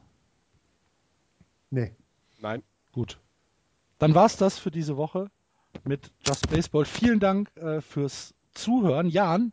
[1.70, 1.94] Nee.
[2.40, 2.62] Nein.
[2.93, 3.18] Gut.
[3.98, 5.30] Dann war's das für diese Woche
[5.84, 6.84] mit Just Baseball.
[6.84, 9.09] Vielen Dank äh, fürs Zuhören.
[9.09, 9.52] Jan,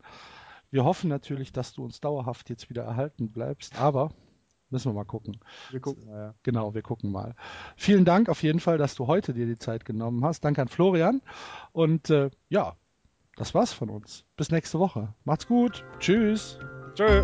[0.72, 4.12] wir hoffen natürlich, dass du uns dauerhaft jetzt wieder erhalten bleibst, aber
[4.70, 5.40] müssen wir mal gucken.
[5.70, 6.36] Wir gucken mal, ja.
[6.44, 7.36] Genau, wir gucken mal.
[7.78, 10.44] Vielen Dank auf jeden Fall, dass du heute dir die Zeit genommen hast.
[10.44, 11.22] Danke an Florian.
[11.72, 12.76] Und äh, ja,
[13.36, 14.26] das war's von uns.
[14.36, 15.14] Bis nächste Woche.
[15.24, 15.86] Macht's gut.
[16.00, 16.60] Tschüss.
[16.96, 17.24] Tschö.